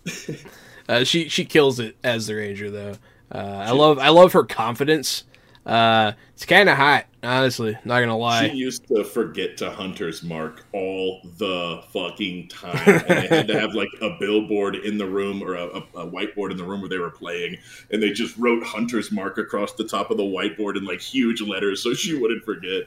[0.88, 2.94] uh, she she kills it as the ranger though.
[3.32, 5.24] Uh, I love I love her confidence.
[5.66, 7.76] Uh, it's kind of hot, honestly.
[7.84, 8.48] Not gonna lie.
[8.48, 13.60] She used to forget to hunter's mark all the fucking time, and they had to
[13.60, 16.80] have like a billboard in the room or a, a, a whiteboard in the room
[16.80, 17.58] where they were playing,
[17.90, 21.42] and they just wrote hunter's mark across the top of the whiteboard in like huge
[21.42, 22.84] letters so she wouldn't forget.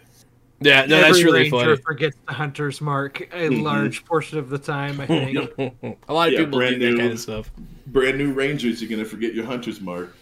[0.60, 1.82] Yeah, no, Every that's really ranger funny.
[1.84, 3.64] forgets the hunter's mark a Mhm.
[3.64, 5.00] large portion of the time.
[5.00, 5.38] I think.
[6.08, 6.98] a lot of Yeah, people do brand that new.
[6.98, 7.52] kind of stuff.
[7.88, 10.16] brand new Rangers, you're gonna forget your hunter's mark.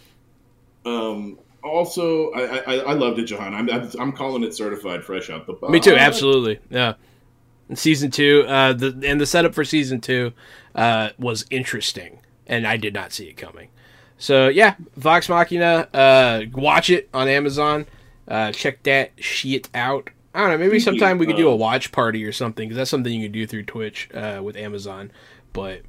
[0.84, 3.54] Um, also, I, I I loved it, Johan.
[3.54, 5.72] I'm I'm- calling it certified fresh out the box.
[5.72, 6.58] Me too, absolutely.
[6.70, 6.94] Yeah.
[7.74, 10.32] Season two, uh, the and the setup for season two,
[10.74, 13.68] uh, was interesting, and I did not see it coming.
[14.18, 17.86] So yeah, Vox Machina, uh, watch it on Amazon.
[18.28, 20.10] Uh, check that shit out.
[20.34, 20.58] I don't know.
[20.58, 23.26] Maybe Speaking sometime we could do a watch party or something because that's something you
[23.26, 25.10] can do through Twitch uh, with Amazon.
[25.52, 25.82] But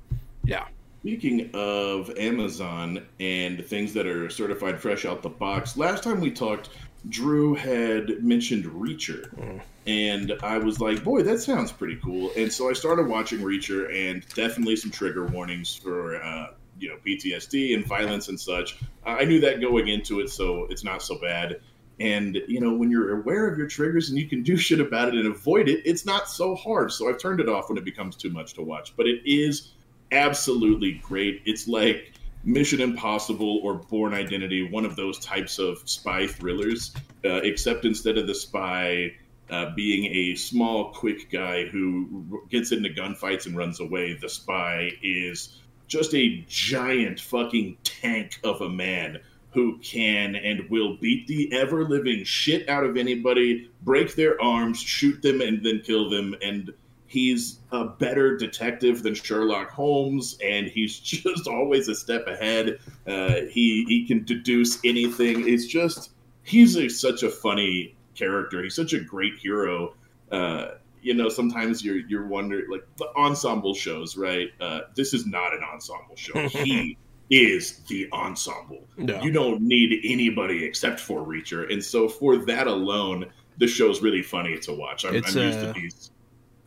[0.45, 0.65] yeah,
[1.03, 6.31] Speaking of Amazon and things that are certified fresh out the box, last time we
[6.31, 6.69] talked,
[7.09, 9.59] Drew had mentioned Reacher.
[9.85, 12.31] And I was like, boy, that sounds pretty cool.
[12.37, 16.95] And so I started watching Reacher, and definitely some trigger warnings for, uh, you know,
[17.05, 18.79] PTSD and violence and such.
[19.05, 21.59] I I knew that going into it, so it's not so bad.
[21.99, 25.09] And, you know, when you're aware of your triggers and you can do shit about
[25.09, 26.93] it and avoid it, it's not so hard.
[26.93, 28.95] So I've turned it off when it becomes too much to watch.
[28.95, 29.72] But it is
[30.13, 31.41] absolutely great.
[31.45, 32.13] It's like
[32.45, 36.93] Mission Impossible or Bourne Identity, one of those types of spy thrillers,
[37.25, 39.13] uh, except instead of the spy
[39.49, 44.91] uh, being a small, quick guy who gets into gunfights and runs away, the spy
[45.01, 49.19] is just a giant fucking tank of a man
[49.51, 54.79] who can and will beat the ever living shit out of anybody, break their arms,
[54.79, 56.35] shoot them, and then kill them.
[56.41, 56.73] And
[57.13, 62.79] he's a better detective than Sherlock Holmes, and he's just always a step ahead.
[63.07, 65.47] Uh, he he can deduce anything.
[65.47, 66.11] It's just
[66.41, 68.63] he's a, such a funny character.
[68.63, 69.93] He's such a great hero.
[70.31, 70.71] Uh,
[71.03, 74.49] you know, sometimes you're you're wondering like the ensemble shows, right?
[74.59, 76.47] Uh, this is not an ensemble show.
[76.47, 76.97] he
[77.29, 78.83] is the ensemble.
[78.97, 79.21] no.
[79.21, 84.23] You don't need anybody except for Reacher, and so for that alone, the show's really
[84.23, 85.05] funny to watch.
[85.05, 86.09] I'm, I'm used to these.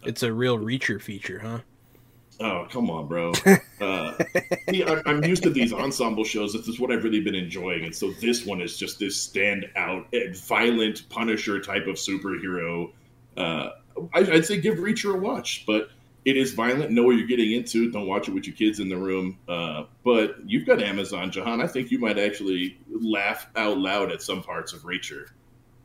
[0.07, 1.61] It's a real Reacher feature, huh?
[2.39, 3.33] Oh come on, bro!
[3.79, 4.17] Uh,
[4.71, 6.55] see, I'm, used to these ensemble shows.
[6.55, 10.07] This is what I've really been enjoying, and so this one is just this standout,
[10.15, 12.91] eh, violent Punisher type of superhero.
[13.37, 13.73] Uh,
[14.15, 15.91] I, I'd say give Reacher a watch, but
[16.25, 16.91] it is violent.
[16.91, 17.91] Know what you're getting into.
[17.91, 19.39] Don't watch it with your kids in the room.
[19.49, 21.61] Uh, but you've got Amazon, Jahan.
[21.61, 25.29] I think you might actually laugh out loud at some parts of Reacher.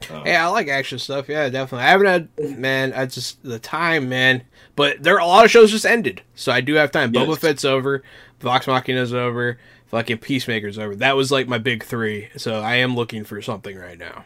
[0.10, 1.30] Um, yeah, I like action stuff.
[1.30, 1.86] Yeah, definitely.
[1.86, 2.94] I haven't had man.
[2.94, 4.44] I just the time, man.
[4.76, 7.14] But there are a lot of shows just ended, so I do have time.
[7.14, 7.28] Yes.
[7.28, 8.04] Boba Fett's over,
[8.40, 10.96] Vox Machina's over, fucking Peacemaker's over.
[10.96, 12.30] That was like my big three.
[12.38, 14.24] So I am looking for something right now.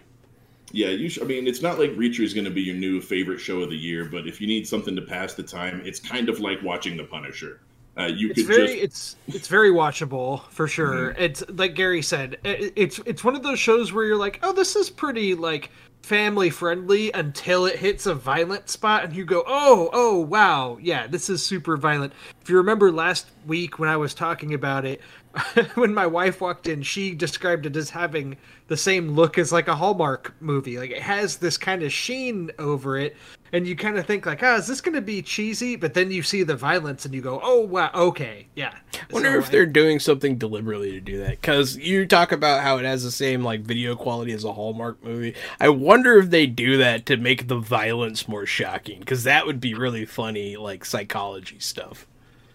[0.72, 1.10] Yeah, you.
[1.10, 3.62] Sh- I mean, it's not like Reacher is going to be your new favorite show
[3.62, 6.40] of the year, but if you need something to pass the time, it's kind of
[6.40, 7.62] like watching The Punisher.
[7.98, 8.84] Uh, you it's could very, just...
[8.84, 11.12] it's it's very watchable for sure.
[11.12, 11.22] Mm-hmm.
[11.22, 14.52] It's like Gary said, it, it's it's one of those shows where you're like, oh,
[14.52, 15.72] this is pretty like
[16.06, 21.08] family friendly until it hits a violent spot and you go, oh, oh, wow, yeah,
[21.08, 22.14] this is super violent.
[22.41, 25.02] If you remember last week when I was talking about it,
[25.76, 28.38] when my wife walked in, she described it as having
[28.68, 30.78] the same look as like a Hallmark movie.
[30.78, 33.16] Like it has this kind of sheen over it,
[33.53, 35.76] and you kind of think like, ah, oh, is this going to be cheesy?
[35.76, 38.74] But then you see the violence, and you go, oh wow, okay, yeah.
[38.93, 39.51] I wonder so if I...
[39.51, 43.11] they're doing something deliberately to do that because you talk about how it has the
[43.11, 45.36] same like video quality as a Hallmark movie.
[45.59, 49.59] I wonder if they do that to make the violence more shocking because that would
[49.59, 52.07] be really funny, like psychology stuff.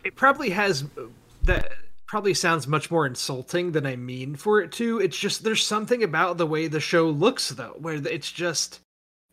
[0.02, 1.02] It probably has uh,
[1.44, 1.72] that
[2.10, 4.98] probably sounds much more insulting than I mean for it to.
[4.98, 8.80] It's just there's something about the way the show looks though, where it's just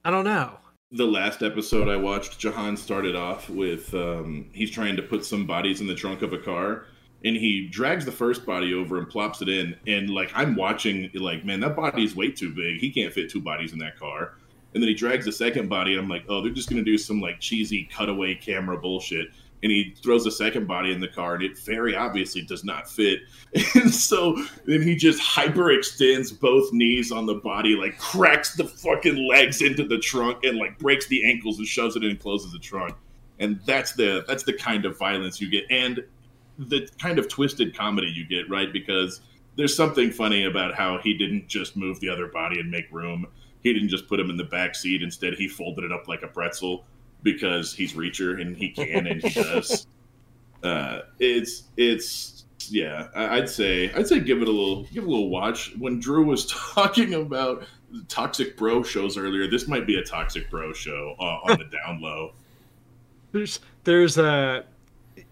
[0.05, 0.59] I don't know.
[0.91, 5.47] The last episode I watched, Jahan started off with um, he's trying to put some
[5.47, 6.85] bodies in the trunk of a car,
[7.25, 11.09] and he drags the first body over and plops it in, and like I'm watching,
[11.15, 12.77] like man, that body's way too big.
[12.79, 14.35] He can't fit two bodies in that car.
[14.75, 16.99] And then he drags the second body, and I'm like, oh, they're just gonna do
[16.99, 19.29] some like cheesy cutaway camera bullshit
[19.63, 22.89] and he throws a second body in the car and it very obviously does not
[22.89, 23.21] fit.
[23.75, 24.35] And so
[24.65, 29.87] then he just hyperextends both knees on the body like cracks the fucking legs into
[29.87, 32.95] the trunk and like breaks the ankles and shoves it in and closes the trunk.
[33.39, 36.03] And that's the that's the kind of violence you get and
[36.59, 38.71] the kind of twisted comedy you get right?
[38.71, 39.21] Because
[39.55, 43.25] there's something funny about how he didn't just move the other body and make room.
[43.63, 45.01] He didn't just put him in the back seat.
[45.01, 46.85] Instead he folded it up like a pretzel
[47.33, 49.85] because he's Reacher and he can and he does.
[50.63, 53.09] Uh, it's it's yeah.
[53.15, 55.73] I'd say I'd say give it a little give it a little watch.
[55.77, 57.65] When Drew was talking about
[58.07, 62.01] toxic bro shows earlier, this might be a toxic bro show uh, on the down
[62.01, 62.31] low.
[63.33, 64.63] There's there's a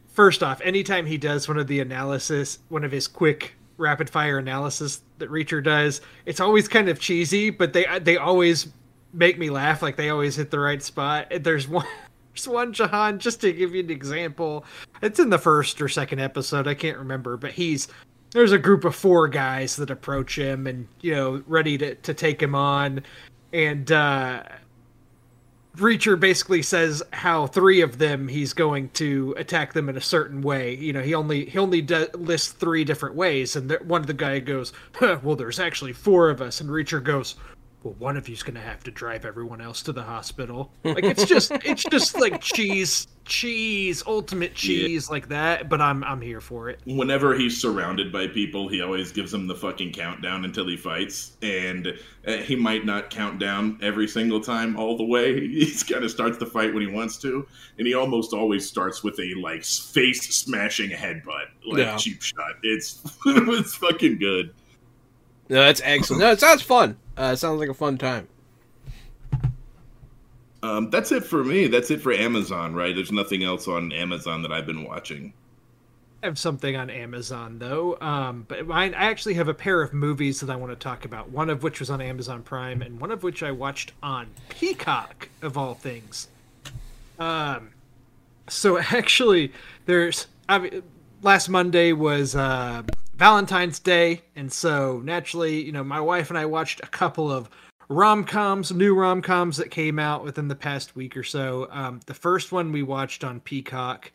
[0.09, 4.37] first off, anytime he does one of the analysis, one of his quick rapid fire
[4.37, 8.67] analysis that Reacher does, it's always kind of cheesy, but they they always
[9.16, 9.82] make me laugh.
[9.82, 11.32] Like they always hit the right spot.
[11.41, 11.88] There's one.
[12.34, 14.66] There's one Jahan, just to give you an example.
[15.01, 17.88] It's in the first or second episode, I can't remember, but he's
[18.32, 22.13] there's a group of four guys that approach him and you know ready to, to
[22.13, 23.01] take him on
[23.53, 24.43] and uh
[25.78, 30.41] Reacher basically says how three of them he's going to attack them in a certain
[30.41, 30.74] way.
[30.76, 34.39] You know, he only he only lists three different ways, and one of the guy
[34.39, 37.36] goes, huh, "Well, there's actually four of us," and Reacher goes,
[37.86, 40.71] well, one of you's gonna have to drive everyone else to the hospital.
[40.95, 45.11] Like it's just it's just like cheese, cheese, ultimate cheese yeah.
[45.11, 45.67] like that.
[45.67, 46.79] But I'm I'm here for it.
[46.86, 51.36] Whenever he's surrounded by people, he always gives them the fucking countdown until he fights,
[51.41, 51.88] and
[52.25, 55.36] uh, he might not count down every single time all the way.
[55.65, 57.45] He kind of starts the fight when he wants to,
[57.77, 61.97] and he almost always starts with a like face smashing headbutt, like yeah.
[61.97, 62.53] cheap shot.
[62.63, 64.53] It's it's fucking good.
[65.49, 66.21] No, that's excellent.
[66.21, 66.97] No, it sounds fun.
[67.17, 68.27] Uh, it sounds like a fun time.
[70.63, 71.67] Um, that's it for me.
[71.67, 72.95] That's it for Amazon, right?
[72.95, 75.33] There's nothing else on Amazon that I've been watching.
[76.23, 80.39] I have something on Amazon though, um, but I actually have a pair of movies
[80.39, 81.29] that I want to talk about.
[81.29, 85.29] One of which was on Amazon Prime, and one of which I watched on Peacock,
[85.43, 86.29] of all things.
[87.19, 87.69] Um,
[88.47, 89.51] so actually,
[89.85, 90.83] there's I mean,
[91.21, 92.81] last Monday was uh,
[93.18, 97.49] Valentine's Day, and so naturally, you know, my wife and I watched a couple of
[97.88, 101.68] rom coms, new rom coms that came out within the past week or so.
[101.72, 104.11] Um, the first one we watched on Peacock.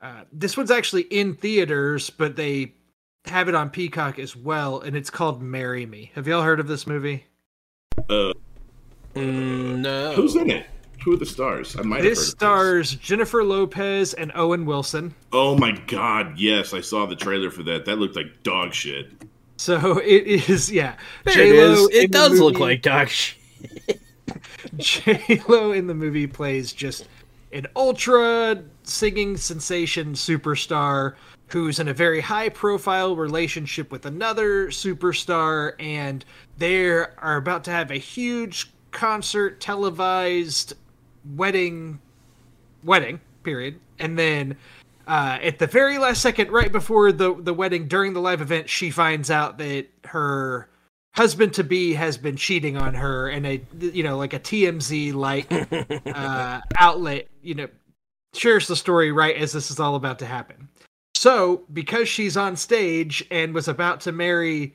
[0.00, 2.74] Uh, this one's actually in theaters, but they
[3.24, 6.68] have it on Peacock as well, and it's called "Marry Me." Have y'all heard of
[6.68, 7.26] this movie?
[8.08, 8.32] Uh,
[9.14, 10.12] mm, no.
[10.12, 10.66] Who's in it?
[11.04, 11.76] Who are the stars?
[11.76, 12.02] I might.
[12.02, 15.14] This stars Jennifer Lopez and Owen Wilson.
[15.32, 16.38] Oh my god!
[16.38, 17.84] Yes, I saw the trailer for that.
[17.86, 19.10] That looked like dog shit.
[19.56, 20.96] So it is, yeah.
[21.24, 21.88] There it is.
[21.90, 23.38] It does look like dog shit.
[24.76, 27.08] J Lo in the movie plays just
[27.52, 31.14] an ultra singing sensation superstar
[31.48, 36.24] who's in a very high profile relationship with another superstar and
[36.56, 40.72] they are about to have a huge concert televised
[41.34, 42.00] wedding
[42.84, 43.78] wedding period.
[43.98, 44.56] And then
[45.06, 48.68] uh, at the very last second right before the the wedding during the live event
[48.68, 50.68] she finds out that her
[51.14, 55.14] husband to be has been cheating on her and a you know like a TMZ
[55.14, 55.46] like
[56.06, 57.28] uh, outlet.
[57.42, 57.68] You know
[58.34, 60.68] shares the story right as this is all about to happen.
[61.14, 64.74] So, because she's on stage and was about to marry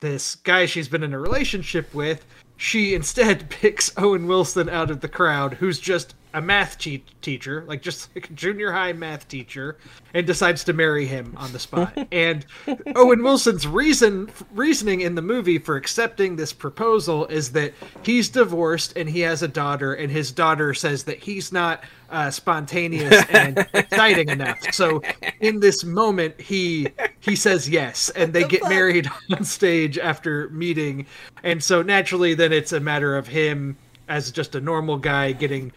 [0.00, 2.24] this guy she's been in a relationship with,
[2.58, 7.64] she instead picks Owen Wilson out of the crowd, who's just a math te- teacher,
[7.66, 9.78] like just like a junior high math teacher,
[10.14, 11.96] and decides to marry him on the spot.
[12.12, 12.44] and
[12.94, 17.72] Owen Wilson's reason reasoning in the movie for accepting this proposal is that
[18.02, 22.30] he's divorced and he has a daughter, and his daughter says that he's not uh,
[22.30, 24.58] spontaneous and exciting enough.
[24.72, 25.02] So
[25.40, 26.88] in this moment, he
[27.20, 31.06] he says yes, and they get married on stage after meeting,
[31.42, 33.76] and so naturally, then it's a matter of him
[34.08, 35.70] as just a normal guy getting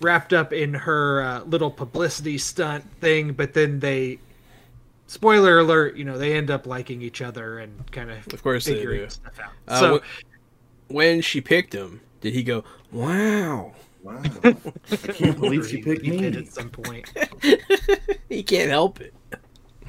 [0.00, 4.18] wrapped up in her uh, little publicity stunt thing, but then they
[5.06, 8.66] spoiler alert, you know, they end up liking each other and kind of of course
[8.66, 9.10] figuring they do.
[9.10, 9.52] stuff out.
[9.66, 13.72] Uh, so wh- when she picked him, did he go, "Wow"?
[14.02, 14.22] Wow.
[14.22, 16.26] I can't believe she he- picked he me.
[16.26, 17.10] at some point.
[18.28, 19.14] He can't help it.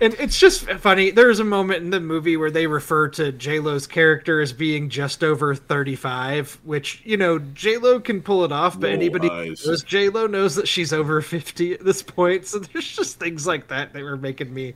[0.02, 1.12] And it's just funny.
[1.12, 4.90] There's a moment in the movie where they refer to J Lo's character as being
[4.90, 9.28] just over 35, which you know J Lo can pull it off, but Whoa, anybody
[9.28, 9.66] who eyes.
[9.68, 12.46] knows J Lo knows that she's over 50 at this point.
[12.46, 14.74] So there's just things like that that were making me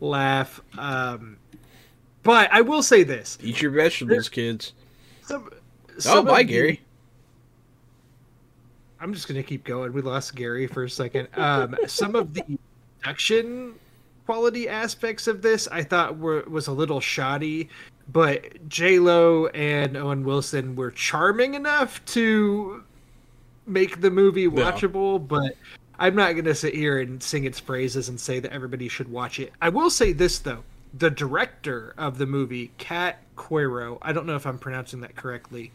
[0.00, 0.60] laugh.
[0.78, 1.36] Um,
[2.22, 4.72] but I will say this: Eat your vegetables, kids.
[5.22, 5.50] some,
[5.94, 6.80] Oh, some of bye, Gary.
[9.00, 9.92] I'm just gonna keep going.
[9.92, 11.28] We lost Gary for a second.
[11.36, 12.58] Um, some of the
[13.00, 13.74] production
[14.26, 17.68] quality aspects of this I thought were was a little shoddy,
[18.08, 22.84] but J Lo and Owen Wilson were charming enough to
[23.66, 25.26] make the movie watchable.
[25.26, 25.56] But
[25.98, 29.38] I'm not gonna sit here and sing its praises and say that everybody should watch
[29.38, 29.52] it.
[29.60, 30.64] I will say this though:
[30.94, 35.72] the director of the movie, Kat Coiro, I don't know if I'm pronouncing that correctly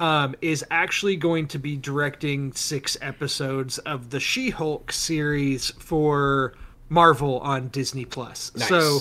[0.00, 6.54] um, is actually going to be directing six episodes of the She-Hulk series for
[6.88, 8.52] Marvel on Disney Plus.
[8.56, 8.68] Nice.
[8.68, 9.00] So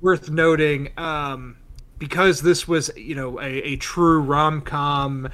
[0.00, 1.56] worth noting, um,
[1.98, 5.28] because this was you know a, a true rom-com.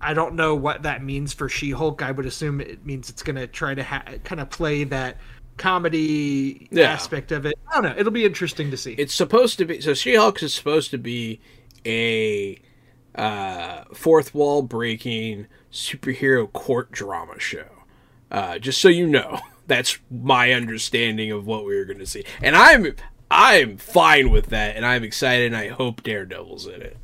[0.00, 2.02] I don't know what that means for She-Hulk.
[2.02, 5.16] I would assume it means it's going to try to ha- kind of play that
[5.56, 6.90] comedy Yeah.
[6.90, 7.54] aspect of it.
[7.70, 7.94] I don't know.
[7.96, 8.92] It'll be interesting to see.
[8.94, 9.94] It's supposed to be so.
[9.94, 11.40] She-Hulk is supposed to be
[11.86, 12.60] a
[13.14, 17.66] uh, fourth wall breaking superhero court drama show.
[18.30, 22.24] Uh, just so you know, that's my understanding of what we were going to see,
[22.42, 22.94] and I'm
[23.30, 26.96] I'm fine with that, and I'm excited, and I hope Daredevil's in it.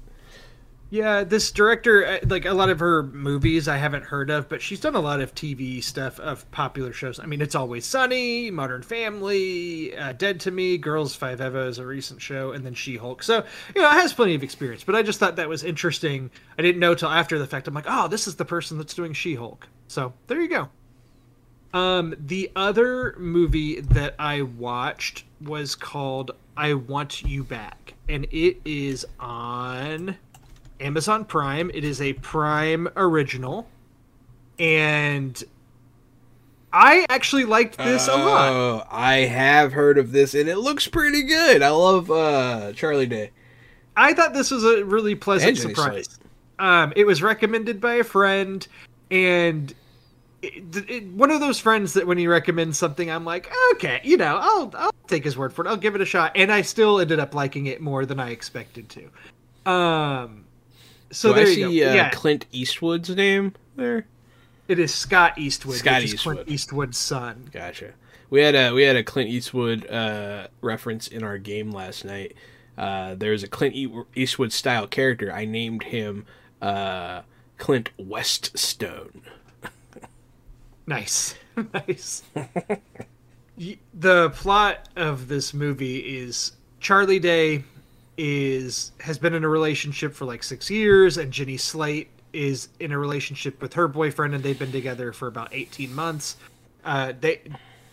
[0.92, 4.60] Yeah, this director, uh, like a lot of her movies, I haven't heard of, but
[4.60, 7.20] she's done a lot of TV stuff of popular shows.
[7.20, 11.78] I mean, It's Always Sunny, Modern Family, uh, Dead to Me, Girls Five Eva is
[11.78, 13.22] a recent show, and then She Hulk.
[13.22, 16.28] So, you know, it has plenty of experience, but I just thought that was interesting.
[16.58, 17.68] I didn't know till after the fact.
[17.68, 19.68] I'm like, oh, this is the person that's doing She Hulk.
[19.86, 20.70] So, there you go.
[21.72, 28.60] Um, the other movie that I watched was called I Want You Back, and it
[28.64, 30.16] is on
[30.80, 31.70] Amazon Prime.
[31.72, 33.68] It is a Prime original,
[34.58, 35.42] and
[36.72, 38.52] I actually liked this a lot.
[38.52, 41.62] Oh, I have heard of this, and it looks pretty good.
[41.62, 43.30] I love uh, Charlie Day.
[43.96, 46.18] I thought this was a really pleasant surprise.
[46.58, 48.66] Um, it was recommended by a friend,
[49.10, 49.72] and
[50.42, 54.16] it, it, one of those friends that when he recommends something, I'm like, okay, you
[54.16, 55.68] know, I'll I'll take his word for it.
[55.68, 58.30] I'll give it a shot, and I still ended up liking it more than I
[58.30, 59.70] expected to.
[59.70, 60.44] Um,
[61.10, 61.90] so Do there I you go.
[61.90, 64.06] uh, yeah, Clint Eastwood's name there?
[64.68, 66.54] it is Scott Eastwood, Scott which is Clint Eastwood.
[66.54, 67.50] Eastwood's son.
[67.52, 67.92] Gotcha.
[68.30, 72.34] We had a we had a Clint Eastwood uh, reference in our game last night.
[72.78, 73.74] Uh, there's a Clint
[74.14, 75.32] Eastwood style character.
[75.32, 76.24] I named him
[76.62, 77.22] uh,
[77.58, 79.22] Clint Weststone.
[80.90, 81.36] Nice,
[81.72, 82.24] nice.
[83.94, 87.62] The plot of this movie is Charlie Day
[88.18, 92.90] is has been in a relationship for like six years, and Jenny Slate is in
[92.90, 96.36] a relationship with her boyfriend, and they've been together for about eighteen months.
[96.84, 97.40] Uh, they.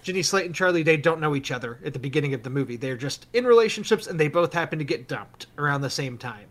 [0.02, 2.78] Jenny Slate and Charlie Day don't know each other at the beginning of the movie.
[2.78, 6.46] They're just in relationships and they both happen to get dumped around the same time.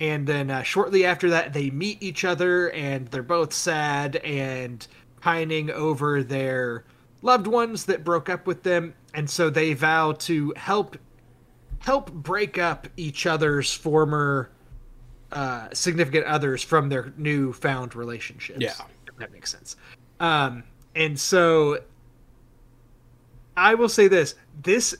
[0.00, 4.86] And then uh, shortly after that, they meet each other and they're both sad and
[5.20, 6.84] pining over their
[7.22, 10.96] loved ones that broke up with them, and so they vow to help
[11.80, 14.50] help break up each other's former
[15.32, 18.58] uh, significant others from their newfound relationships.
[18.60, 18.72] Yeah.
[19.18, 19.76] that makes sense.
[20.18, 20.64] Um,
[20.94, 21.78] and so
[23.56, 24.96] I will say this: this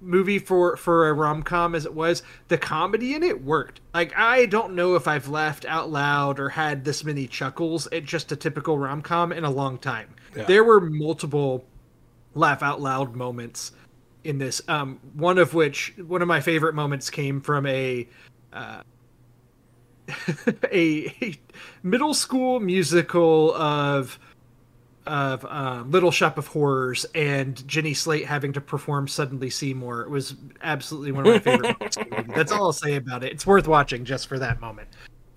[0.00, 3.80] movie for for a rom com as it was, the comedy in it worked.
[3.94, 8.04] Like I don't know if I've laughed out loud or had this many chuckles at
[8.04, 10.14] just a typical rom com in a long time.
[10.36, 10.44] Yeah.
[10.44, 11.64] There were multiple
[12.34, 13.72] laugh out loud moments
[14.24, 14.60] in this.
[14.68, 18.08] Um, one of which, one of my favorite moments came from a.
[18.52, 18.82] Uh,
[20.72, 21.38] a, a
[21.82, 24.18] middle school musical of
[25.08, 30.02] of uh, Little Shop of Horrors and Jenny Slate having to perform Suddenly Seymour.
[30.02, 31.96] It was absolutely one of my favorite moments.
[31.96, 32.32] in the movie.
[32.36, 33.32] That's all I'll say about it.
[33.32, 34.88] It's worth watching just for that moment.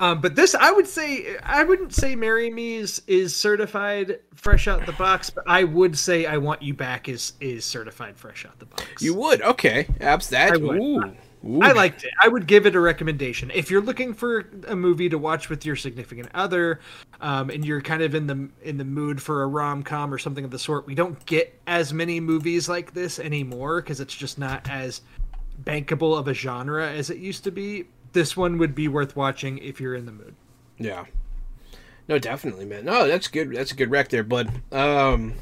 [0.01, 4.67] Um, but this, I would say, I wouldn't say "Marry Me" is, is certified fresh
[4.67, 8.43] out the box, but I would say "I Want You Back" is is certified fresh
[8.43, 9.03] out the box.
[9.03, 10.53] You would okay, abs that.
[10.53, 10.77] I would.
[10.77, 11.15] Ooh,
[11.45, 11.61] ooh.
[11.61, 12.11] I liked it.
[12.21, 13.51] I would give it a recommendation.
[13.53, 16.79] If you're looking for a movie to watch with your significant other,
[17.19, 20.17] um, and you're kind of in the in the mood for a rom com or
[20.17, 24.15] something of the sort, we don't get as many movies like this anymore because it's
[24.15, 25.01] just not as
[25.63, 27.85] bankable of a genre as it used to be.
[28.13, 30.35] This one would be worth watching if you're in the mood.
[30.77, 31.05] Yeah.
[32.07, 32.83] No, definitely, man.
[32.83, 33.55] No, that's good.
[33.55, 34.51] That's a good rec there, bud.
[34.73, 35.35] Um,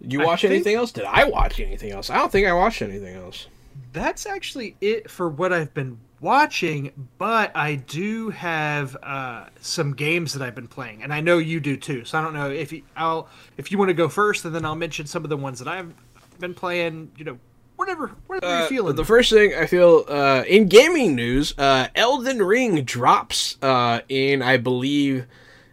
[0.00, 0.90] you watch think- anything else?
[0.90, 2.10] Did I watch anything else?
[2.10, 3.46] I don't think I watched anything else.
[3.92, 10.32] That's actually it for what I've been watching, but I do have uh, some games
[10.32, 12.04] that I've been playing, and I know you do too.
[12.04, 14.64] So I don't know if you, I'll if you want to go first, and then
[14.64, 15.92] I'll mention some of the ones that I've
[16.38, 17.10] been playing.
[17.18, 17.38] You know,
[17.76, 18.96] whatever, whatever Uh, you're feeling.
[18.96, 24.40] the first thing I feel uh, in gaming news, uh, Elden Ring drops uh, in
[24.42, 25.26] I believe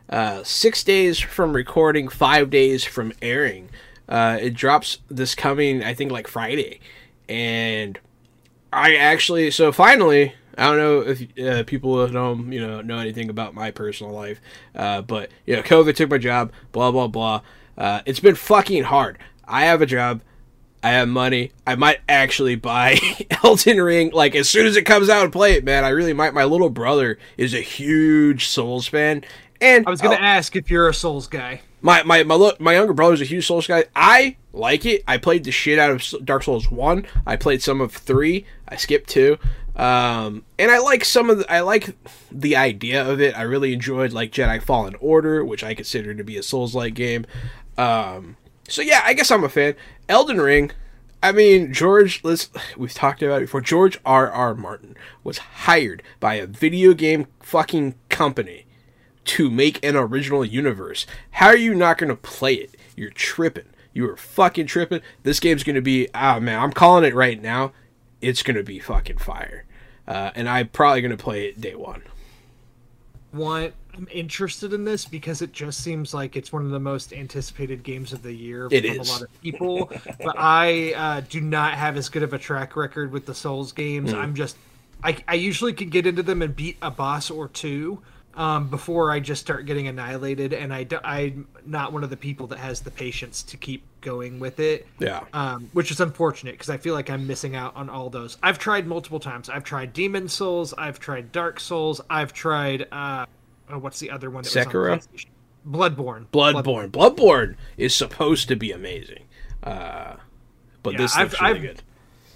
[0.09, 3.69] uh, six days from recording, five days from airing.
[4.09, 6.79] Uh, it drops this coming, I think, like Friday,
[7.29, 7.99] and
[8.71, 10.33] I actually so finally.
[10.57, 14.41] I don't know if uh, people know you know know anything about my personal life,
[14.75, 16.51] uh, but you know, COVID took my job.
[16.71, 17.41] Blah blah blah.
[17.77, 19.17] Uh, it's been fucking hard.
[19.47, 20.21] I have a job.
[20.83, 21.51] I have money.
[21.65, 22.97] I might actually buy
[23.43, 25.83] Elden Ring like as soon as it comes out and play it, man.
[25.83, 26.33] I really might.
[26.33, 29.23] My little brother is a huge Souls fan,
[29.61, 31.61] and I was gonna oh, ask if you're a Souls guy.
[31.81, 33.85] my my my, my younger brother's a huge Souls guy.
[33.95, 35.03] I like it.
[35.07, 37.05] I played the shit out of Dark Souls one.
[37.25, 38.45] I played some of three.
[38.67, 39.37] I skipped two.
[39.75, 41.95] Um, and I like some of the, I like
[42.31, 43.37] the idea of it.
[43.37, 46.93] I really enjoyed like Jedi Fallen Order, which I consider to be a Souls like
[46.93, 47.25] game.
[47.77, 48.35] Um,
[48.67, 49.75] so yeah, I guess I'm a fan.
[50.09, 50.71] Elden Ring.
[51.23, 53.61] I mean, George, let's, we've talked about it before.
[53.61, 54.29] George R.
[54.29, 54.53] R.
[54.53, 58.65] Martin was hired by a video game fucking company
[59.25, 61.05] to make an original universe.
[61.31, 62.75] How are you not going to play it?
[62.95, 63.67] You're tripping.
[63.99, 65.01] You are fucking tripping.
[65.23, 67.73] This game's going to be, ah, man, I'm calling it right now.
[68.21, 69.65] It's going to be fucking fire.
[70.07, 72.03] Uh, and I'm probably going to play it day one.
[73.31, 77.11] One, I'm interested in this because it just seems like it's one of the most
[77.11, 79.09] anticipated games of the year It from is.
[79.09, 79.91] a lot of people.
[80.23, 83.73] but I uh, do not have as good of a track record with the Souls
[83.73, 84.11] games.
[84.11, 84.17] Hmm.
[84.17, 84.55] I'm just,
[85.03, 88.01] I, I usually can get into them and beat a boss or two
[88.35, 90.53] um, before I just start getting annihilated.
[90.53, 94.39] And I, I'm not one of the people that has the patience to keep going
[94.39, 95.25] with it Yeah.
[95.33, 98.37] um, which is unfortunate because I feel like I'm missing out on all those.
[98.41, 99.49] I've tried multiple times.
[99.49, 100.73] I've tried Demon Souls.
[100.77, 101.99] I've tried Dark Souls.
[102.09, 103.25] I've tried uh,
[103.69, 104.43] oh, what's the other one?
[104.43, 104.97] That Sekiro?
[104.97, 105.25] PlayStation?
[105.69, 106.27] Bloodborne.
[106.31, 106.89] Bloodborne.
[106.91, 109.23] Bloodborne is supposed to be amazing.
[109.61, 110.15] Uh,
[110.81, 111.83] but Yeah, this I've- looks really I've- good.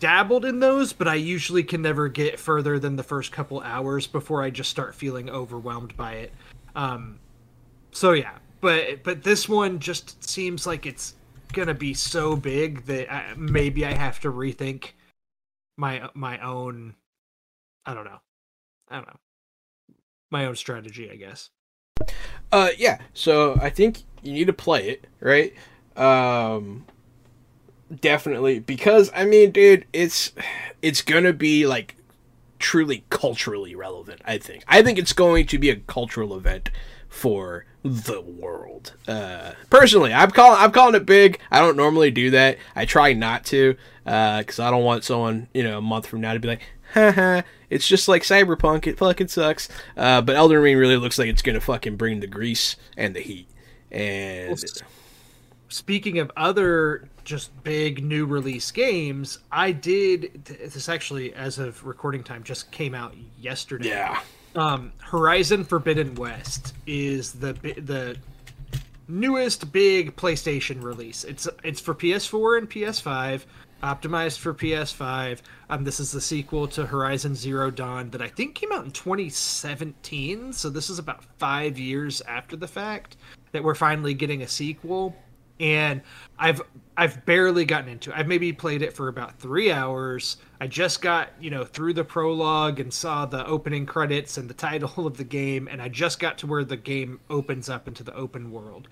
[0.04, 4.06] Dabbled in those, but I usually can never get further than the first couple hours
[4.06, 6.34] before I just start feeling overwhelmed by it.
[6.76, 7.20] Um,
[7.94, 11.16] so yeah, but but this one just seems like it's
[11.54, 14.90] gonna be so big that I, maybe I have to rethink
[15.78, 16.96] my my own.
[17.86, 18.20] I don't know.
[18.90, 19.20] I don't know.
[20.32, 21.50] My own strategy, I guess.
[22.52, 22.98] Uh, yeah.
[23.14, 25.54] So I think you need to play it, right?
[25.96, 26.88] Um,
[28.02, 30.32] definitely because I mean, dude, it's
[30.82, 31.96] it's gonna be like
[32.60, 34.22] truly culturally relevant.
[34.26, 34.64] I think.
[34.68, 36.70] I think it's going to be a cultural event
[37.10, 38.94] for the world.
[39.08, 41.40] Uh, personally, I'm calling I'm calling it big.
[41.52, 42.58] I don't normally do that.
[42.76, 43.76] I try not to
[44.06, 46.62] because I don't want someone you know a month from now to be like,
[46.94, 48.88] haha, it's just like Cyberpunk.
[48.88, 49.70] It fucking sucks.
[49.98, 53.22] Uh, but Elden Ring really looks like it's gonna fucking bring the grease and the
[53.22, 53.48] heat.
[53.92, 54.58] And Well,
[55.70, 62.24] Speaking of other just big new release games, I did this actually as of recording
[62.24, 63.90] time just came out yesterday.
[63.90, 64.22] yeah,
[64.56, 68.18] Um, Horizon Forbidden West is the the
[69.08, 71.24] newest big PlayStation release.
[71.24, 73.44] It's it's for PS4 and PS5,
[73.82, 75.40] optimized for PS5.
[75.70, 78.92] Um, this is the sequel to Horizon Zero Dawn that I think came out in
[78.92, 80.54] 2017.
[80.54, 83.18] So this is about five years after the fact
[83.52, 85.16] that we're finally getting a sequel.
[85.60, 86.02] And
[86.40, 86.62] I've
[86.98, 88.18] I've barely gotten into it.
[88.18, 90.38] I've maybe played it for about three hours.
[90.60, 94.54] I just got you know through the prologue and saw the opening credits and the
[94.70, 98.04] title of the game, and I just got to where the game opens up into
[98.04, 98.88] the open world.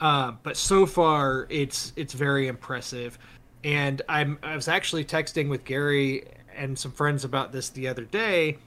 [0.00, 3.18] Uh, but so far, it's it's very impressive.
[3.64, 8.04] And I'm I was actually texting with Gary and some friends about this the other
[8.04, 8.58] day.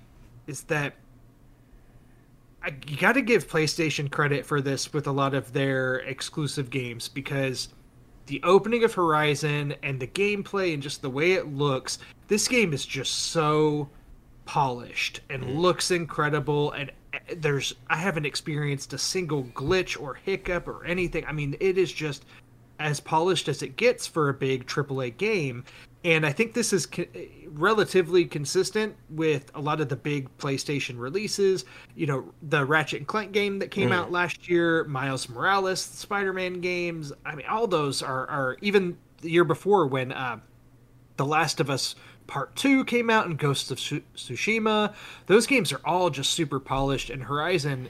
[0.48, 0.96] Is that
[2.64, 6.70] I, you got to give PlayStation credit for this with a lot of their exclusive
[6.70, 7.70] games because
[8.28, 12.72] the opening of Horizon and the gameplay and just the way it looks, this game
[12.72, 13.90] is just so
[14.46, 15.58] polished and mm.
[15.58, 21.26] looks incredible and eh, there's I haven't experienced a single glitch or hiccup or anything.
[21.26, 22.26] I mean, it is just
[22.80, 25.64] as polished as it gets for a big AAA game.
[26.04, 27.06] And I think this is co-
[27.48, 31.66] relatively consistent with a lot of the big PlayStation releases.
[31.96, 33.96] You know, the Ratchet and Clank game that came mm.
[33.96, 37.14] out last year, Miles Morales, Spider-Man games.
[37.26, 40.40] I mean, all those are are even the year before when uh,
[41.18, 41.96] The Last of Us
[42.26, 44.94] Part 2 came out and Ghost of Tsushima.
[45.28, 47.90] Those games are all just super polished and Horizon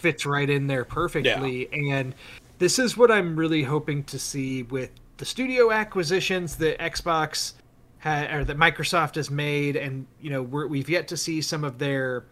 [0.00, 1.96] fits right in there perfectly yeah.
[1.96, 2.14] and
[2.58, 4.90] this is what I'm really hoping to see with
[5.22, 7.52] the studio acquisitions that Xbox
[8.00, 11.62] ha- or that Microsoft has made, and you know we have yet to see some
[11.62, 12.24] of their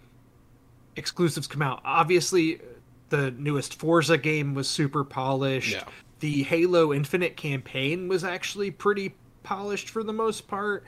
[0.96, 1.80] exclusives come out.
[1.84, 2.60] Obviously,
[3.08, 5.74] the newest Forza game was super polished.
[5.74, 5.84] Yeah.
[6.18, 9.14] The Halo Infinite campaign was actually pretty
[9.44, 10.84] polished for the most part.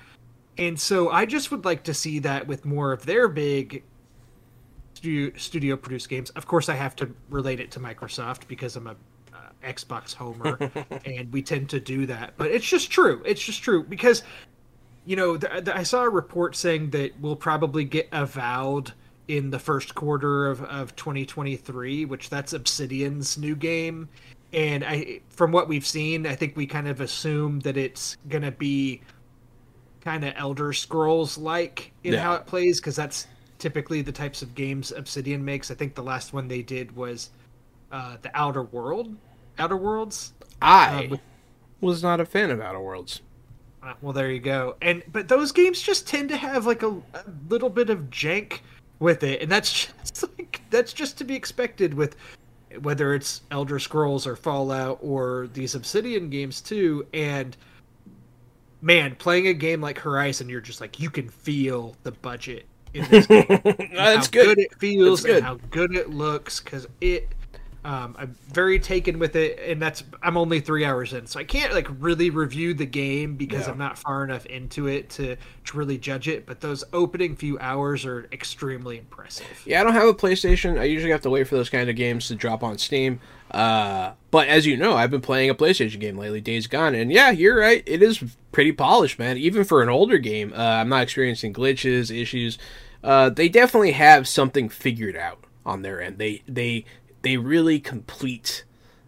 [0.58, 3.84] And so I just would like to see that with more of their big
[4.94, 6.30] studio, studio produced games.
[6.30, 8.96] Of course, I have to relate it to Microsoft because I'm a
[9.62, 10.58] Xbox homer,
[11.04, 12.34] and we tend to do that.
[12.36, 13.22] But it's just true.
[13.24, 14.22] It's just true because,
[15.04, 18.92] you know, th- th- I saw a report saying that we'll probably get Avowed
[19.28, 24.08] in the first quarter of, of 2023, which that's Obsidian's new game.
[24.52, 28.50] And I, from what we've seen, I think we kind of assume that it's gonna
[28.50, 29.00] be
[30.02, 32.22] kind of Elder Scrolls like in yeah.
[32.22, 33.26] how it plays because that's
[33.58, 35.70] typically the types of games Obsidian makes.
[35.70, 37.30] I think the last one they did was
[37.92, 39.16] uh, the Outer World,
[39.62, 40.32] Outer Worlds.
[40.60, 41.20] I uh, with...
[41.80, 43.20] was not a fan of Outer Worlds.
[43.80, 44.76] Uh, well, there you go.
[44.82, 48.58] And but those games just tend to have like a, a little bit of jank
[48.98, 52.16] with it, and that's just like that's just to be expected with
[52.80, 57.06] whether it's Elder Scrolls or Fallout or these Obsidian games too.
[57.14, 57.56] And
[58.80, 63.08] man, playing a game like Horizon, you're just like you can feel the budget in
[63.10, 63.46] this game.
[63.94, 64.56] that's good.
[64.56, 64.58] good.
[64.58, 67.28] it feels and how good it looks because it
[67.84, 71.44] um, I'm very taken with it, and that's I'm only three hours in, so I
[71.44, 73.72] can't like really review the game because yeah.
[73.72, 76.46] I'm not far enough into it to to really judge it.
[76.46, 79.62] But those opening few hours are extremely impressive.
[79.66, 80.78] Yeah, I don't have a PlayStation.
[80.78, 83.18] I usually have to wait for those kind of games to drop on Steam.
[83.50, 87.10] Uh, but as you know, I've been playing a PlayStation game lately, Days Gone, and
[87.10, 87.82] yeah, you're right.
[87.84, 88.22] It is
[88.52, 89.36] pretty polished, man.
[89.38, 92.58] Even for an older game, uh, I'm not experiencing glitches, issues.
[93.02, 96.18] Uh, they definitely have something figured out on their end.
[96.18, 96.84] They they
[97.22, 98.64] they really complete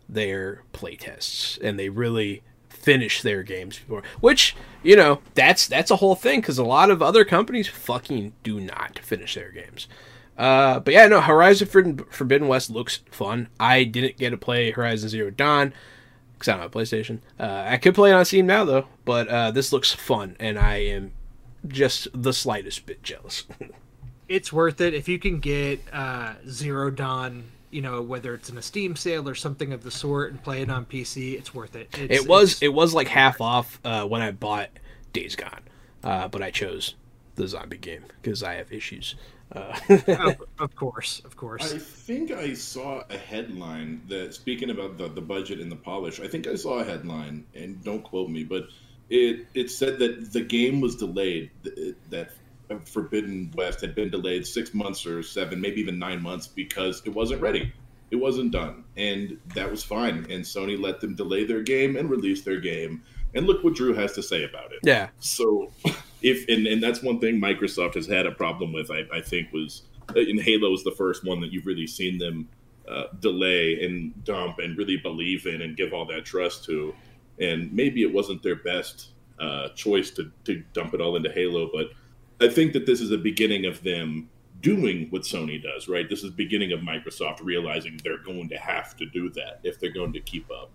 [0.09, 5.97] their playtests and they really finish their games before which you know that's that's a
[5.97, 9.89] whole thing because a lot of other companies fucking do not finish their games.
[10.37, 11.67] Uh, but yeah no horizon
[12.11, 13.49] forbidden west looks fun.
[13.59, 15.73] I didn't get to play horizon zero dawn
[16.35, 17.21] because i'm on playstation.
[17.41, 20.59] Uh, i could play it on steam now though but uh, this looks fun and
[20.59, 21.13] i am
[21.67, 23.45] just the slightest bit jealous.
[24.27, 24.95] It's worth it.
[24.95, 27.45] If you can get uh, zero dawn
[27.75, 30.63] you know whether it's in a Steam sale or something of the sort and play
[30.63, 31.89] it on PC, it's worth it.
[31.99, 34.71] It's, it was it was like half off uh, when I bought
[35.13, 35.63] Days Gone,
[36.05, 36.95] uh, but I chose
[37.35, 39.17] the zombie game because I have issues.
[39.53, 41.75] Uh, of, of, course, of course.
[41.75, 46.21] I think I saw a headline that speaking about the, the budget and the polish.
[46.21, 48.69] I think I saw a headline, and don't quote me, but
[49.11, 51.51] it it said that the game was delayed.
[52.11, 52.31] That
[52.87, 57.11] Forbidden West had been delayed six months or seven, maybe even nine months because it
[57.11, 57.73] wasn't ready.
[58.11, 58.85] It wasn't done.
[58.97, 60.27] And that was fine.
[60.31, 63.03] And Sony let them delay their game and release their game.
[63.35, 64.79] And look what Drew has to say about it.
[64.83, 65.09] Yeah.
[65.19, 65.73] So
[66.23, 69.53] if and, and that's one thing Microsoft has had a problem with, I, I think
[69.53, 69.83] was
[70.15, 72.49] in Halo is the first one that you've really seen them
[72.89, 76.95] uh, delay and dump and really believe in and give all that trust to.
[77.41, 79.09] And maybe it wasn't their best
[79.41, 81.89] uh, choice to, to dump it all into Halo, but
[82.41, 84.29] I think that this is a beginning of them
[84.61, 86.09] doing what Sony does, right?
[86.09, 89.93] This is beginning of Microsoft realizing they're going to have to do that if they're
[89.93, 90.71] going to keep up.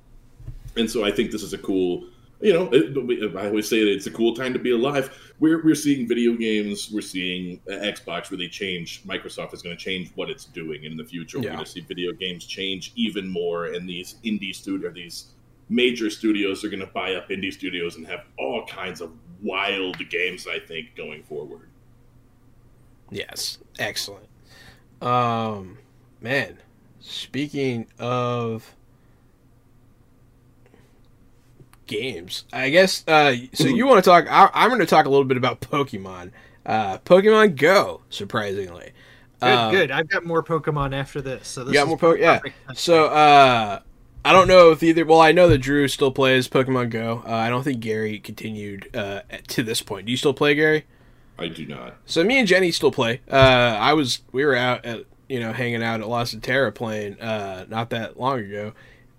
[0.77, 2.06] And so I think this is a cool,
[2.40, 5.34] you know, it, I always say that it's a cool time to be alive.
[5.40, 9.03] We're, we're seeing video games, we're seeing uh, Xbox really change.
[9.03, 11.40] Microsoft is going to change what it's doing in the future.
[11.40, 11.45] Yeah.
[11.45, 15.31] We're going to see video games change even more, and these indie studio, these
[15.69, 19.11] major studios are going to buy up indie studios and have all kinds of
[19.41, 20.48] wild games.
[20.48, 21.70] I think going forward.
[23.11, 24.28] Yes, excellent.
[25.02, 25.78] Um,
[26.22, 26.57] man,
[26.99, 28.76] speaking of
[31.88, 33.03] games, I guess.
[33.07, 34.28] Uh, so you want to talk?
[34.30, 36.32] I, am going to talk a little bit about Pokemon.
[36.66, 38.91] Uh, Pokemon Go, surprisingly.
[39.41, 39.91] Good, uh, good.
[39.91, 41.48] I've got more Pokemon after this.
[41.48, 42.20] So this you got more Pokemon.
[42.20, 42.74] Yeah.
[42.74, 43.80] So uh,
[44.30, 45.06] I don't know if either.
[45.06, 47.24] Well, I know that Drew still plays Pokemon Go.
[47.26, 50.06] Uh, I don't think Gary continued uh, to this point.
[50.06, 50.86] Do you still play, Gary?
[51.40, 51.96] I do not.
[52.06, 53.22] So me and Jenny still play.
[53.28, 56.72] Uh, I was we were out at you know hanging out at Lost and Terra
[56.72, 58.74] playing uh, not that long ago,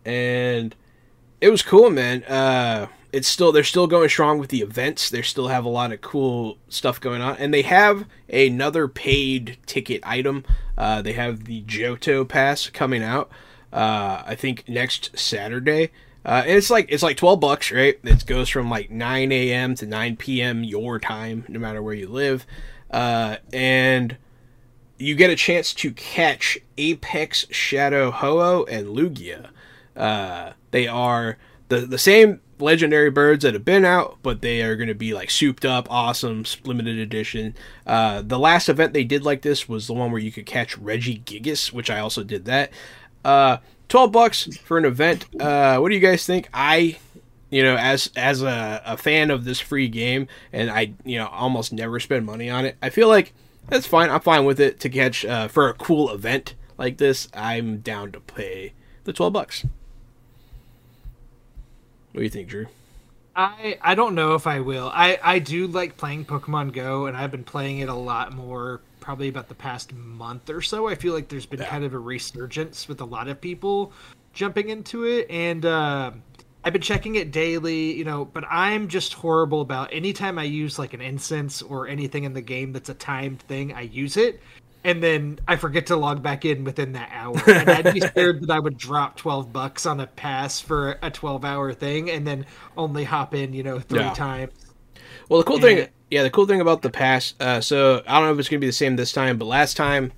[0.05, 0.77] and
[1.41, 2.23] it was cool, man.
[2.23, 5.11] Uh, it's still they're still going strong with the events.
[5.11, 9.59] They still have a lot of cool stuff going on, and they have another paid
[9.67, 10.45] ticket item.
[10.79, 13.29] Uh, they have the Johto Pass coming out.
[13.73, 15.91] Uh, I think next Saturday.
[16.25, 17.99] Uh, it's like it's like twelve bucks, right?
[18.05, 19.75] It goes from like nine a.m.
[19.77, 20.63] to nine p.m.
[20.63, 22.45] your time, no matter where you live,
[22.91, 24.17] uh, and
[24.99, 29.49] you get a chance to catch Apex Shadow Ho-Oh and Lugia.
[29.97, 31.39] Uh, they are
[31.69, 35.15] the the same legendary birds that have been out, but they are going to be
[35.15, 37.55] like souped up, awesome, limited edition.
[37.87, 40.79] Uh, the last event they did like this was the one where you could catch
[40.79, 42.71] Regigigas, which I also did that.
[43.25, 45.27] Uh, 12 bucks for an event.
[45.39, 46.49] Uh, what do you guys think?
[46.55, 46.99] I,
[47.51, 51.27] you know, as as a, a fan of this free game, and I, you know,
[51.27, 52.77] almost never spend money on it.
[52.81, 53.33] I feel like
[53.69, 54.11] that's fine.
[54.11, 57.29] I'm fine with it to catch uh, for a cool event like this.
[57.35, 58.75] I'm down to pay
[59.05, 59.65] the 12 bucks.
[62.13, 62.67] What do you think, Drew?
[63.37, 64.91] I I don't know if I will.
[64.93, 68.81] I I do like playing Pokemon Go, and I've been playing it a lot more
[69.11, 70.87] probably about the past month or so.
[70.87, 71.67] I feel like there's been yeah.
[71.67, 73.93] kind of a resurgence with a lot of people
[74.33, 76.13] jumping into it, and uh,
[76.63, 78.25] I've been checking it daily, you know.
[78.25, 82.41] But I'm just horrible about anytime I use like an incense or anything in the
[82.41, 83.73] game that's a timed thing.
[83.73, 84.41] I use it,
[84.85, 87.37] and then I forget to log back in within that hour.
[87.49, 91.11] And I'd be scared that I would drop twelve bucks on a pass for a
[91.11, 92.47] twelve hour thing, and then
[92.77, 94.15] only hop in, you know, three yeah.
[94.15, 94.53] times.
[95.29, 98.19] Well, the cool and, thing yeah, the cool thing about the pass, uh, so I
[98.19, 100.13] don't know if it's gonna be the same this time, but last time,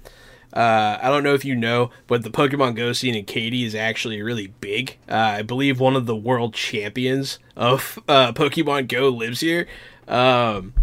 [0.53, 3.75] uh, I don't know if you know, but the Pokemon Go scene in Katy is
[3.75, 4.99] actually really big.
[5.09, 9.67] Uh, I believe one of the world champions of uh, Pokemon Go lives here.
[10.09, 10.75] Um,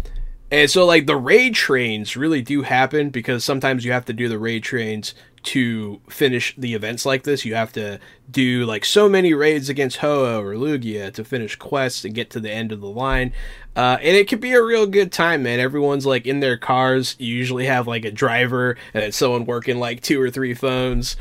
[0.50, 4.28] and so, like, the raid trains really do happen because sometimes you have to do
[4.28, 7.44] the raid trains to finish the events like this.
[7.44, 7.98] You have to
[8.30, 12.40] do like so many raids against Ho-Oh or Lugia to finish quests and get to
[12.40, 13.32] the end of the line.
[13.74, 15.60] Uh, and it can be a real good time, man.
[15.60, 17.16] Everyone's like in their cars.
[17.18, 21.16] You usually have like a driver and someone working like two or three phones.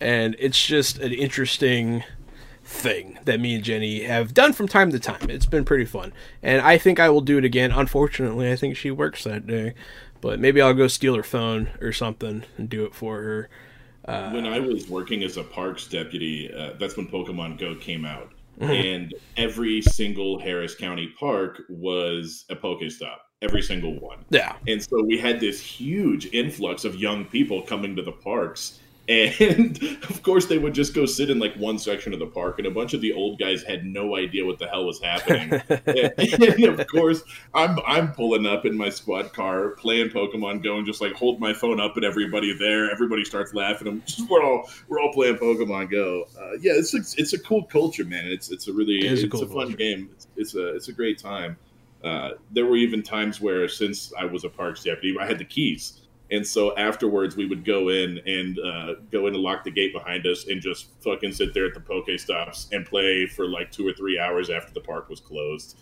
[0.00, 2.02] And it's just an interesting
[2.64, 5.28] thing that me and Jenny have done from time to time.
[5.28, 6.12] It's been pretty fun.
[6.42, 7.70] And I think I will do it again.
[7.70, 9.74] Unfortunately, I think she works that day.
[10.20, 13.48] But maybe I'll go steal her phone or something and do it for her.
[14.04, 18.04] Uh, when I was working as a parks deputy, uh, that's when Pokemon Go came
[18.04, 18.70] out, mm-hmm.
[18.70, 23.18] and every single Harris County park was a Pokestop.
[23.42, 24.18] Every single one.
[24.28, 24.56] Yeah.
[24.68, 28.80] And so we had this huge influx of young people coming to the parks
[29.10, 32.58] and of course, they would just go sit in like one section of the park,
[32.58, 35.50] and a bunch of the old guys had no idea what the hell was happening.
[35.68, 37.22] and, of course,
[37.52, 41.40] I'm I'm pulling up in my squad car, playing Pokemon Go, and just like hold
[41.40, 42.90] my phone up at everybody there.
[42.90, 43.88] Everybody starts laughing.
[43.88, 46.26] I'm just, we're all we're all playing Pokemon Go.
[46.38, 48.26] Uh, yeah, it's a, it's a cool culture, man.
[48.26, 49.76] It's it's a really it it's a, cool a fun culture.
[49.76, 50.10] game.
[50.12, 51.56] It's, it's, a it's a great time.
[52.04, 55.44] Uh, there were even times where, since I was a parks deputy, I had the
[55.44, 55.99] keys.
[56.30, 59.92] And so afterwards, we would go in and uh, go in and lock the gate
[59.92, 63.72] behind us and just fucking sit there at the poke stops and play for like
[63.72, 65.76] two or three hours after the park was closed.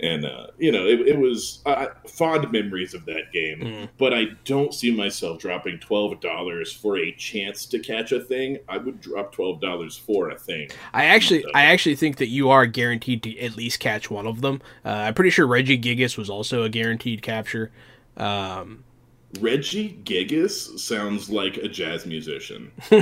[0.00, 3.60] And, uh, you know, it, it was uh, fond memories of that game.
[3.60, 3.88] Mm.
[3.98, 8.58] But I don't see myself dropping $12 for a chance to catch a thing.
[8.68, 10.70] I would drop $12 for a thing.
[10.94, 14.40] I actually I actually think that you are guaranteed to at least catch one of
[14.40, 14.62] them.
[14.84, 17.72] Uh, I'm pretty sure Regigigas was also a guaranteed capture.
[18.16, 18.84] Um,
[19.34, 22.72] Regigigas sounds like a jazz musician.
[22.90, 22.98] uh,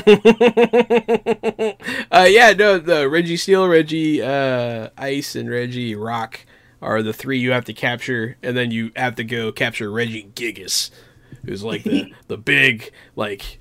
[2.29, 6.39] yeah, no, the Registeel, Reggie uh, Ice, and Regirock
[6.83, 10.91] are the three you have to capture, and then you have to go capture Regigigas,
[11.45, 13.61] who's like the the big like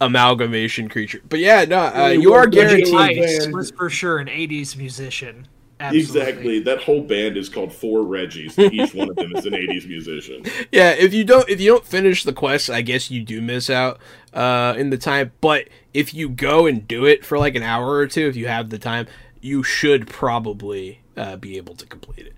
[0.00, 1.20] amalgamation creature.
[1.28, 2.94] But yeah, no, uh, you are guaranteed.
[2.94, 5.48] Ice was for sure an '80s musician.
[5.78, 6.20] Absolutely.
[6.20, 6.60] Exactly.
[6.60, 8.58] That whole band is called Four Reggies.
[8.72, 10.44] Each one of them is an '80s musician.
[10.72, 13.68] Yeah, if you don't if you don't finish the quest, I guess you do miss
[13.68, 14.00] out
[14.32, 15.32] uh, in the time.
[15.40, 18.48] But if you go and do it for like an hour or two, if you
[18.48, 19.06] have the time,
[19.42, 22.34] you should probably uh, be able to complete it.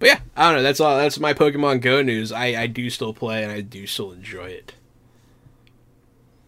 [0.00, 0.62] But yeah, I don't know.
[0.64, 0.96] That's all.
[0.96, 2.32] That's my Pokemon Go news.
[2.32, 4.74] I I do still play and I do still enjoy it.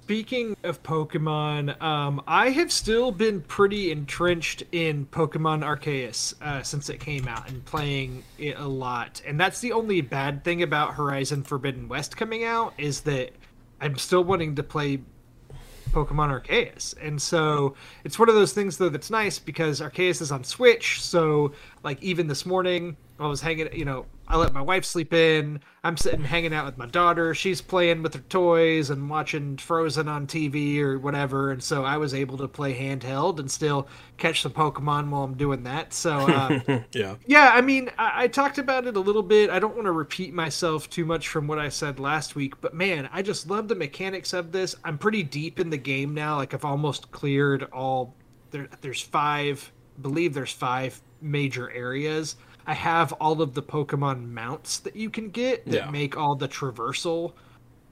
[0.06, 6.88] Speaking of Pokemon, um, I have still been pretty entrenched in Pokemon Arceus uh, since
[6.88, 9.20] it came out and playing it a lot.
[9.26, 13.32] And that's the only bad thing about Horizon Forbidden West coming out is that
[13.80, 15.00] I'm still wanting to play
[15.90, 16.94] Pokemon Arceus.
[17.02, 17.74] And so
[18.04, 21.02] it's one of those things though that's nice because Arceus is on Switch.
[21.02, 21.50] So
[21.82, 25.60] like even this morning I was hanging, you know, I let my wife sleep in.
[25.84, 27.32] I'm sitting hanging out with my daughter.
[27.32, 31.52] She's playing with her toys and watching Frozen on TV or whatever.
[31.52, 33.86] And so I was able to play handheld and still
[34.16, 35.92] catch some Pokemon while I'm doing that.
[35.92, 36.62] So, um,
[36.92, 37.16] yeah.
[37.26, 39.48] Yeah, I mean, I-, I talked about it a little bit.
[39.48, 42.74] I don't want to repeat myself too much from what I said last week, but
[42.74, 44.74] man, I just love the mechanics of this.
[44.84, 46.36] I'm pretty deep in the game now.
[46.36, 48.14] Like, I've almost cleared all.
[48.50, 52.36] There, there's five, I believe there's five major areas
[52.66, 55.90] I have all of the Pokemon mounts that you can get that yeah.
[55.90, 57.32] make all the traversal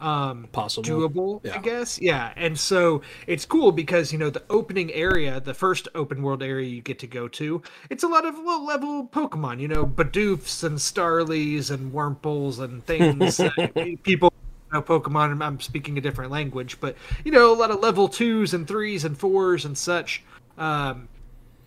[0.00, 1.54] um possible doable yeah.
[1.54, 5.86] i guess yeah and so it's cool because you know the opening area the first
[5.94, 9.60] open world area you get to go to it's a lot of low level pokemon
[9.60, 13.40] you know Bidoofs and Starlys and wurmples and things
[14.02, 14.32] people
[14.74, 18.52] know pokemon i'm speaking a different language but you know a lot of level twos
[18.52, 20.22] and threes and fours and such
[20.58, 21.08] um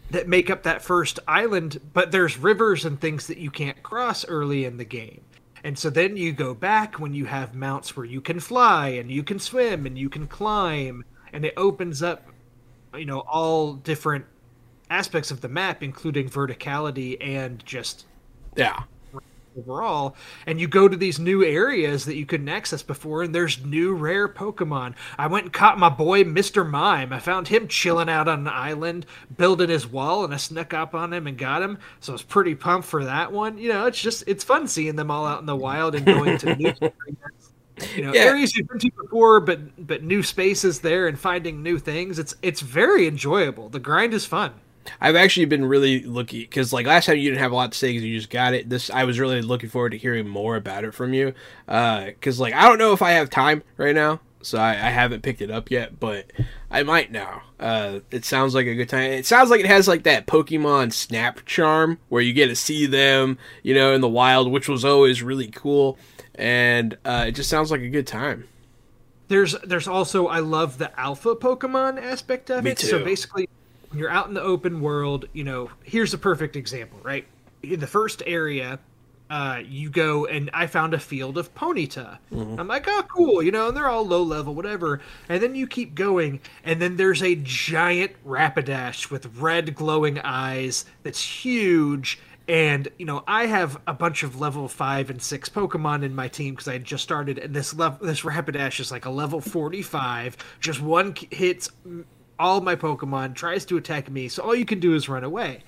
[0.09, 4.25] that make up that first island, but there's rivers and things that you can't cross
[4.27, 5.21] early in the game.
[5.63, 9.11] And so then you go back when you have mounts where you can fly and
[9.11, 11.03] you can swim and you can climb,
[11.33, 12.27] and it opens up,
[12.95, 14.25] you know, all different
[14.89, 18.05] aspects of the map, including verticality and just
[18.55, 18.83] yeah
[19.57, 20.15] overall.
[20.45, 23.93] And you go to these new areas that you couldn't access before, and there's new
[23.93, 24.95] rare Pokemon.
[25.17, 26.67] I went and caught my boy Mr.
[26.67, 27.11] Mime.
[27.13, 29.05] I found him chilling out on an island,
[29.35, 31.79] building his wall, and I snuck up on him and got him.
[31.99, 33.57] So I was pretty pumped for that one.
[33.57, 36.37] You know, it's just it's fun seeing them all out in the wild and going
[36.39, 36.93] to new areas.
[37.95, 38.21] You know, yeah.
[38.21, 42.17] areas you've been to before, but but new spaces there and finding new things.
[42.17, 43.69] It's it's very enjoyable.
[43.69, 44.53] The grind is fun.
[45.01, 47.77] I've actually been really looking because like last time you didn't have a lot to
[47.77, 48.69] say because you just got it.
[48.69, 51.33] This I was really looking forward to hearing more about it from you
[51.65, 54.89] because uh, like I don't know if I have time right now, so I, I
[54.89, 56.31] haven't picked it up yet, but
[56.71, 57.43] I might now.
[57.59, 59.11] Uh, it sounds like a good time.
[59.11, 62.85] It sounds like it has like that Pokemon Snap charm where you get to see
[62.85, 65.97] them, you know, in the wild, which was always really cool,
[66.35, 68.47] and uh, it just sounds like a good time.
[69.27, 72.77] There's there's also I love the alpha Pokemon aspect of Me it.
[72.77, 72.87] Too.
[72.87, 73.49] So basically
[73.97, 77.25] you're out in the open world, you know, here's a perfect example, right?
[77.63, 78.79] In the first area,
[79.29, 82.17] uh, you go and I found a field of Ponyta.
[82.31, 82.59] Mm-hmm.
[82.59, 85.01] I'm like, oh, cool, you know, and they're all low level, whatever.
[85.27, 90.85] And then you keep going, and then there's a giant Rapidash with red glowing eyes
[91.03, 92.19] that's huge.
[92.47, 96.29] And you know, I have a bunch of level five and six Pokemon in my
[96.29, 100.37] team because I just started, and this level, this Rapidash is like a level forty-five.
[100.61, 101.69] Just one hits
[102.39, 105.63] all my Pokemon, tries to attack me, so all you can do is run away.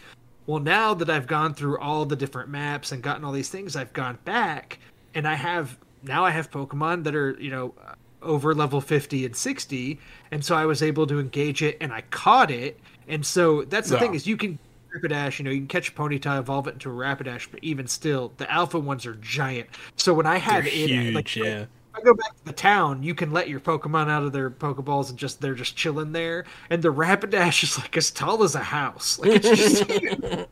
[0.45, 3.75] Well, now that I've gone through all the different maps and gotten all these things,
[3.75, 4.79] I've gone back
[5.13, 7.73] and I have now I have Pokemon that are, you know,
[8.21, 9.99] over level 50 and 60,
[10.31, 12.79] and so I was able to engage it and I caught it.
[13.07, 14.01] And so that's the yeah.
[14.01, 14.59] thing is you can
[14.95, 17.87] Rapidash, you know, you can catch a Ponyta, evolve it into a Rapidash, but even
[17.87, 19.69] still, the alpha ones are giant.
[19.95, 21.65] So when I had They're it, huge, like, yeah.
[21.99, 25.09] I go back to the town, you can let your Pokemon out of their Pokeballs
[25.09, 26.45] and just they're just chilling there.
[26.69, 29.19] And the Rapidash is like as tall as a house.
[29.19, 29.89] Like it's just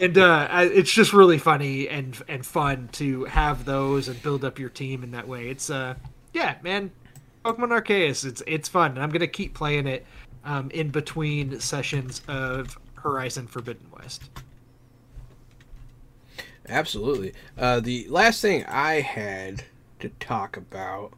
[0.00, 4.58] and uh, it's just really funny and and fun to have those and build up
[4.58, 5.48] your team in that way.
[5.48, 5.94] It's uh
[6.32, 6.90] yeah, man.
[7.44, 8.92] Pokemon Arceus, it's it's fun.
[8.92, 10.06] And I'm gonna keep playing it
[10.44, 14.30] um, in between sessions of Horizon Forbidden West.
[16.68, 17.34] Absolutely.
[17.58, 19.64] Uh, the last thing I had
[20.02, 21.12] to talk about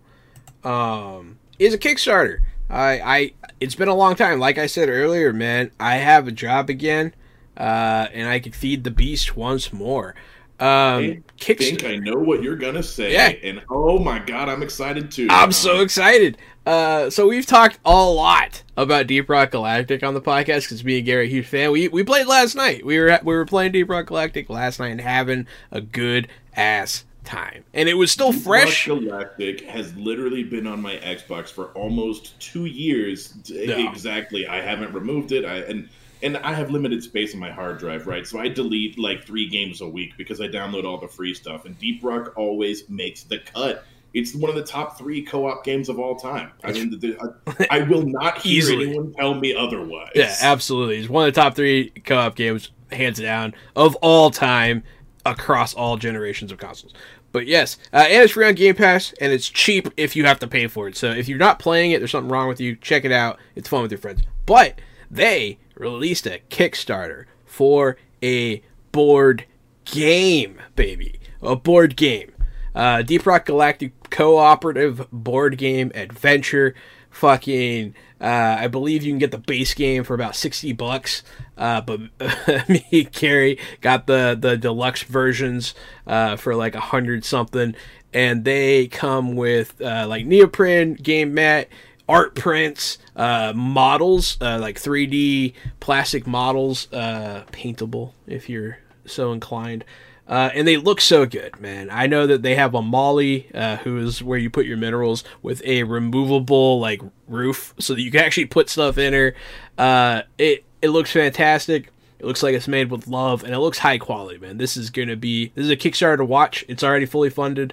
[0.65, 2.41] um, is a Kickstarter.
[2.71, 4.39] I, I, it's been a long time.
[4.39, 7.15] Like I said earlier, man, I have a job again,
[7.57, 10.15] uh, and I could feed the beast once more.
[10.61, 13.31] Um, I think I know what you're gonna say, yeah.
[13.43, 15.27] and oh my god, I'm excited too.
[15.29, 16.39] I'm so excited.
[16.65, 20.99] Uh, so we've talked a lot about Deep Rock Galactic on the podcast because me
[20.99, 21.73] and Gary, huge fan.
[21.73, 22.87] We we played last night.
[22.87, 27.05] We were we were playing Deep Rock Galactic last night and having a good ass
[27.25, 28.87] time, and it was still fresh.
[28.87, 33.91] Galactic has literally been on my Xbox for almost two years Yeah.
[33.91, 34.47] exactly.
[34.47, 35.45] I haven't removed it.
[35.45, 35.89] I and
[36.23, 38.27] and I have limited space on my hard drive, right?
[38.27, 41.65] So I delete like three games a week because I download all the free stuff.
[41.67, 43.85] And Deep Rock always makes the cut.
[44.15, 46.53] It's one of the top three co-op games of all time.
[46.63, 48.87] I mean, the, the- I, I will not hear Easily.
[48.87, 50.13] anyone tell me otherwise.
[50.15, 50.99] Yeah, absolutely.
[51.01, 54.85] It's one of the top three co-op games, hands down, of all time
[55.27, 56.93] across all generations of consoles.
[57.33, 60.39] But yes, uh, and it's free on Game Pass, and it's cheap if you have
[60.39, 60.97] to pay for it.
[60.97, 62.77] So if you're not playing it, there's something wrong with you.
[62.77, 63.39] Check it out.
[63.57, 64.23] It's fun with your friends.
[64.47, 64.81] But
[65.11, 69.47] they released a Kickstarter for a board
[69.85, 72.33] game, baby, a board game.
[72.75, 76.75] Uh, Deep Rock Galactic cooperative board game adventure.
[77.11, 81.23] Fucking, uh, I believe you can get the base game for about sixty bucks.
[81.57, 82.01] Uh, but
[82.69, 85.75] me, and Carrie, got the the deluxe versions
[86.07, 87.75] uh, for like a hundred something,
[88.13, 91.69] and they come with uh, like neoprene game mat,
[92.09, 99.85] art prints, uh, models, uh, like 3D plastic models, uh, paintable if you're so inclined.
[100.27, 101.91] Uh, and they look so good, man.
[101.91, 105.23] I know that they have a Molly, uh, who is where you put your minerals
[105.43, 109.35] with a removable like roof, so that you can actually put stuff in her.
[109.77, 111.91] Uh, it it looks fantastic.
[112.19, 114.59] It looks like it's made with love, and it looks high quality, man.
[114.59, 116.63] This is gonna be this is a Kickstarter to watch.
[116.69, 117.73] It's already fully funded.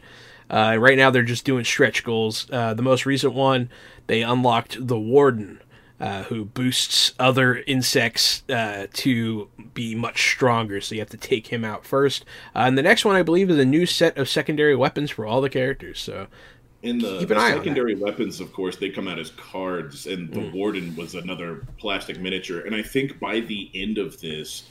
[0.50, 2.48] Uh, right now, they're just doing stretch goals.
[2.52, 3.70] Uh, the most recent one,
[4.08, 5.62] they unlocked the Warden,
[6.00, 10.82] uh, who boosts other insects uh, to be much stronger.
[10.82, 12.26] So you have to take him out first.
[12.56, 15.26] Uh, and the next one, I believe, is a new set of secondary weapons for
[15.26, 16.00] all the characters.
[16.00, 16.28] So
[16.84, 19.30] In the, Keep the an eye on secondary weapons, of course, they come out as
[19.32, 20.52] cards, and the Mm.
[20.54, 22.62] Warden was another plastic miniature.
[22.62, 24.64] And I think by the end of this,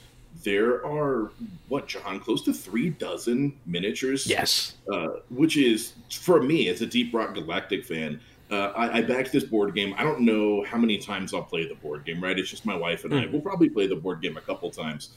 [0.43, 1.31] there are
[1.69, 4.27] what John close to three dozen miniatures.
[4.27, 8.19] yes, uh, which is for me as a Deep Rock Galactic fan.
[8.49, 9.93] Uh, I, I backed this board game.
[9.97, 12.21] I don't know how many times I'll play the board game.
[12.21, 12.37] Right?
[12.37, 13.23] It's just my wife and I.
[13.23, 13.31] Mhm.
[13.31, 15.11] We'll probably play the board game a couple times,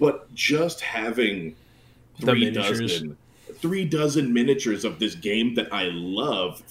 [0.00, 1.54] but just having
[2.20, 2.80] three miniatures.
[2.80, 3.16] dozen,
[3.60, 6.62] three dozen miniatures of this game that I love.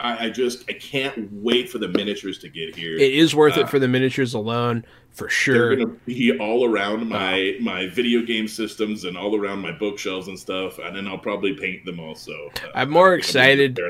[0.00, 2.96] I, I just I can't wait for the miniatures to get here.
[2.96, 5.76] it is worth Uh, it for the miniatures alone, for sure.
[5.76, 10.28] They're gonna be all around my my video game systems and all around my bookshelves
[10.28, 12.32] and stuff, and then I'll probably paint them also.
[12.56, 13.80] Uh, I'm more I think I'm gonna excited.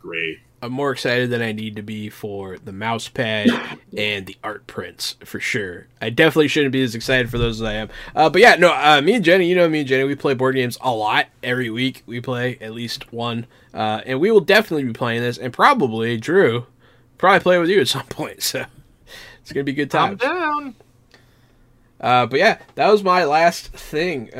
[0.00, 0.40] Gray.
[0.62, 3.48] I'm more excited than I need to be for the mouse pad
[3.96, 5.86] and the art prints for sure.
[6.00, 7.88] I definitely shouldn't be as excited for those as I am.
[8.14, 10.34] Uh, but yeah, no, uh, me and Jenny, you know me and Jenny, we play
[10.34, 12.02] board games a lot every week.
[12.06, 16.16] We play at least one, uh, and we will definitely be playing this, and probably
[16.16, 16.66] Drew,
[17.18, 18.42] probably play with you at some point.
[18.42, 18.64] So
[19.42, 20.20] it's gonna be good Calm times.
[20.22, 20.74] down.
[22.00, 24.30] Uh, but yeah, that was my last thing.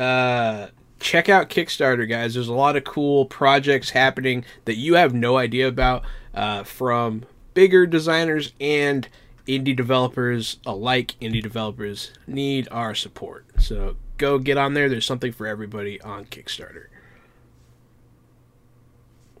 [0.99, 2.33] Check out Kickstarter, guys.
[2.33, 6.03] There's a lot of cool projects happening that you have no idea about
[6.33, 9.07] uh, from bigger designers and
[9.47, 11.15] indie developers alike.
[11.21, 13.45] Indie developers need our support.
[13.59, 14.89] So go get on there.
[14.89, 16.87] There's something for everybody on Kickstarter.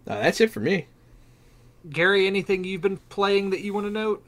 [0.07, 0.87] Uh, that's it for me.
[1.89, 4.23] Gary, anything you've been playing that you want to note?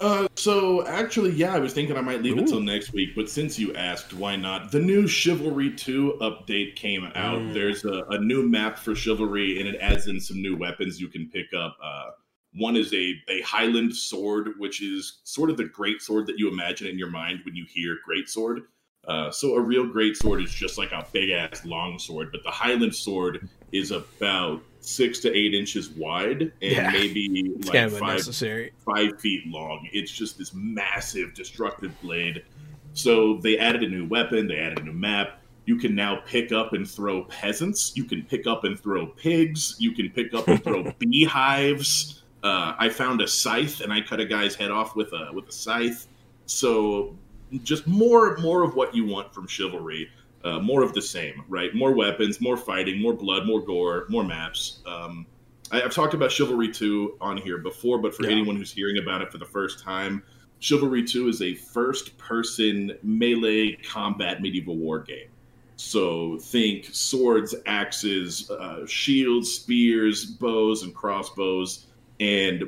[0.00, 3.30] Uh, so actually, yeah, I was thinking I might leave it till next week, but
[3.30, 4.72] since you asked, why not?
[4.72, 7.38] The new Chivalry 2 update came out.
[7.38, 7.54] Mm.
[7.54, 11.08] There's a, a new map for Chivalry, and it adds in some new weapons you
[11.08, 11.76] can pick up.
[11.82, 12.10] Uh,
[12.56, 16.48] one is a, a Highland sword, which is sort of the great sword that you
[16.48, 18.62] imagine in your mind when you hear great sword.
[19.06, 22.42] Uh, so a real great sword is just like a big ass long sword, but
[22.42, 26.90] the Highland sword is about six to eight inches wide and Yeah.
[26.90, 29.88] maybe like kind of five five feet long.
[29.92, 32.44] It's just this massive destructive blade.
[32.92, 35.40] So they added a new weapon, they added a new map.
[35.66, 37.92] You can now pick up and throw peasants.
[37.96, 39.76] You can pick up and throw pigs.
[39.78, 42.22] You can pick up and throw beehives.
[42.42, 45.48] Uh, I found a scythe and I cut a guy's head off with a with
[45.48, 46.06] a scythe.
[46.44, 47.16] So
[47.62, 50.10] just more more of what you want from chivalry.
[50.44, 51.74] Uh, more of the same, right?
[51.74, 54.80] More weapons, more fighting, more blood, more gore, more maps.
[54.86, 55.26] Um,
[55.72, 58.32] I, I've talked about Chivalry 2 on here before, but for Yeah.
[58.32, 60.22] anyone who's hearing about it for the first time,
[60.60, 65.28] Chivalry 2 is a first person melee combat medieval war game.
[65.76, 71.86] So think swords, axes, uh, shields, spears, bows, and crossbows.
[72.20, 72.64] And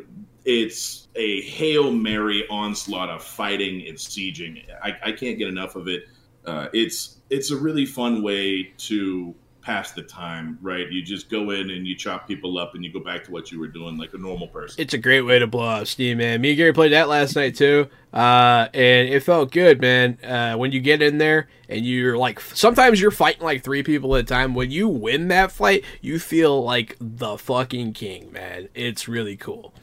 [0.46, 4.62] it's a Hail Mary onslaught of fighting and sieging.
[4.82, 6.08] I, I can't get enough of it.
[6.46, 9.34] Uh, it's it's a really fun way to
[9.66, 10.88] pass the time, right?
[10.92, 13.50] You just go in and you chop people up and you go back to what
[13.50, 14.80] you were doing like a normal person.
[14.80, 16.40] It's a great way to blow off steam, man.
[16.40, 20.18] Me and Gary played that last night too, uh, and it felt good, man.
[20.22, 24.14] Uh, when you get in there and you're like, sometimes you're fighting like three people
[24.14, 24.54] at a time.
[24.54, 28.68] When you win that fight, you feel like the fucking king, man.
[28.72, 29.74] It's really cool.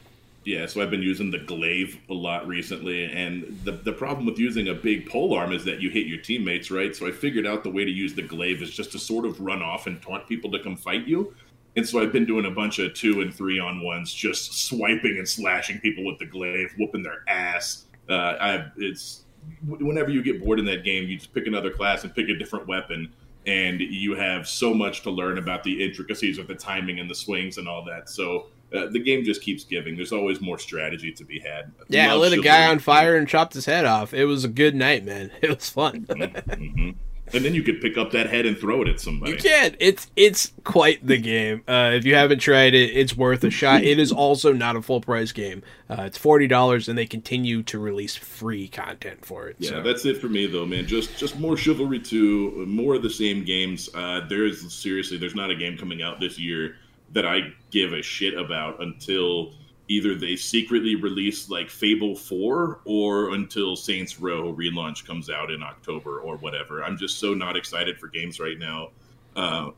[0.44, 4.38] Yeah, so I've been using the glaive a lot recently, and the the problem with
[4.38, 6.94] using a big pole arm is that you hit your teammates, right?
[6.94, 9.40] So I figured out the way to use the glaive is just to sort of
[9.40, 11.34] run off and taunt people to come fight you.
[11.76, 15.16] And so I've been doing a bunch of two and three on ones, just swiping
[15.18, 17.86] and slashing people with the glaive, whooping their ass.
[18.08, 19.24] Uh, I it's
[19.66, 22.34] whenever you get bored in that game, you just pick another class and pick a
[22.34, 23.10] different weapon,
[23.46, 27.14] and you have so much to learn about the intricacies of the timing and the
[27.14, 28.10] swings and all that.
[28.10, 29.96] So uh, the game just keeps giving.
[29.96, 31.72] There's always more strategy to be had.
[31.88, 34.14] Yeah, I lit a guy on fire and chopped his head off.
[34.14, 35.30] It was a good night, man.
[35.42, 36.06] It was fun.
[36.06, 36.50] mm-hmm.
[36.50, 36.90] mm-hmm
[37.32, 39.32] and then you could pick up that head and throw it at somebody.
[39.32, 39.76] You can.
[39.80, 41.62] It's it's quite the game.
[41.66, 43.82] Uh, if you haven't tried it, it's worth a shot.
[43.82, 45.62] It is also not a full price game.
[45.88, 49.56] Uh, it's forty dollars, and they continue to release free content for it.
[49.58, 49.82] Yeah, so.
[49.82, 50.86] that's it for me though, man.
[50.86, 53.88] Just just more Chivalry two, more of the same games.
[53.94, 56.76] Uh, there's seriously, there's not a game coming out this year
[57.14, 59.54] that I give a shit about until
[59.88, 65.62] either they secretly release like Fable 4 or until Saints Row relaunch comes out in
[65.62, 66.82] October or whatever.
[66.82, 68.90] I'm just so not excited for games right now.
[69.36, 69.70] Uh,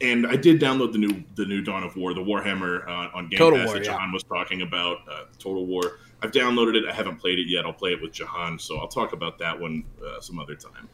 [0.00, 3.28] and I did download the new the new Dawn of War, the Warhammer uh, on
[3.28, 4.14] Game Total Pass War, that Jahan yeah.
[4.14, 5.98] was talking about, uh, Total War.
[6.22, 6.88] I've downloaded it.
[6.88, 7.66] I haven't played it yet.
[7.66, 10.88] I'll play it with Jahan, so I'll talk about that one uh, some other time.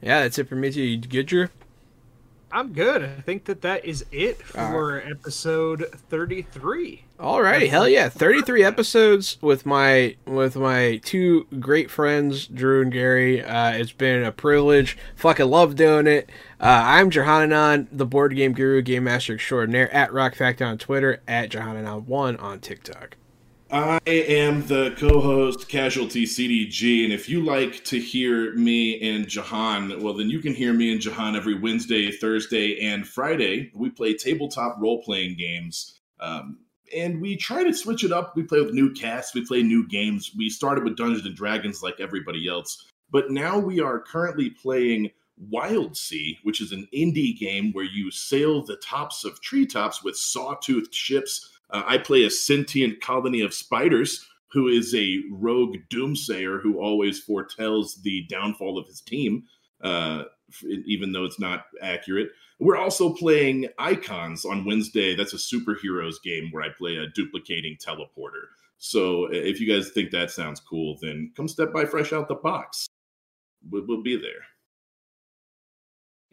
[0.00, 0.82] Yeah, that's it for me too.
[0.82, 1.48] You good, Drew?
[2.54, 3.02] I'm good.
[3.02, 5.10] I think that that is it for right.
[5.10, 7.04] episode 33.
[7.18, 12.92] All right, hell yeah, 33 episodes with my with my two great friends, Drew and
[12.92, 13.42] Gary.
[13.42, 14.96] Uh, it's been a privilege.
[15.16, 16.30] Fucking love doing it.
[16.60, 21.22] Uh, I'm Jahananon, the board game guru, game master extraordinaire at Rock Factor on Twitter,
[21.26, 23.16] at Jahananon1 on TikTok.
[23.70, 30.02] I am the co-host Casualty CDG, and if you like to hear me and Jahan,
[30.02, 33.72] well, then you can hear me and Jahan every Wednesday, Thursday, and Friday.
[33.74, 36.58] We play tabletop role-playing games, um,
[36.94, 38.36] and we try to switch it up.
[38.36, 40.32] We play with new casts, we play new games.
[40.36, 45.10] We started with Dungeons and Dragons like everybody else, but now we are currently playing
[45.50, 50.92] Wildsea, which is an indie game where you sail the tops of treetops with sawtoothed
[50.92, 56.78] ships uh, I play a sentient colony of spiders who is a rogue doomsayer who
[56.78, 59.44] always foretells the downfall of his team,
[59.82, 60.24] uh,
[60.86, 62.30] even though it's not accurate.
[62.60, 65.16] We're also playing Icons on Wednesday.
[65.16, 68.46] That's a superheroes game where I play a duplicating teleporter.
[68.78, 72.36] So if you guys think that sounds cool, then come step by fresh out the
[72.36, 72.86] box.
[73.68, 74.44] We'll, we'll be there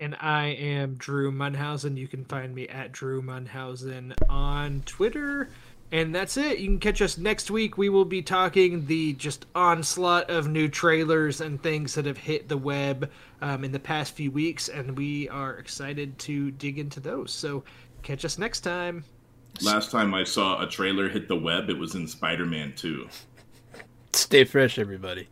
[0.02, 1.96] and I am Drew Munhausen.
[1.96, 5.50] You can find me at Drew Munhausen on Twitter.
[5.92, 6.58] And that's it.
[6.60, 7.78] You can catch us next week.
[7.78, 12.50] We will be talking the just onslaught of new trailers and things that have hit
[12.50, 13.12] the web
[13.42, 17.32] um, in the past few weeks, and we are excited to dig into those.
[17.32, 17.64] So
[18.04, 19.04] catch us next time.
[19.62, 23.08] Last time I saw a trailer hit the web, it was in Spider Man 2.
[24.14, 25.28] Stay fresh, everybody.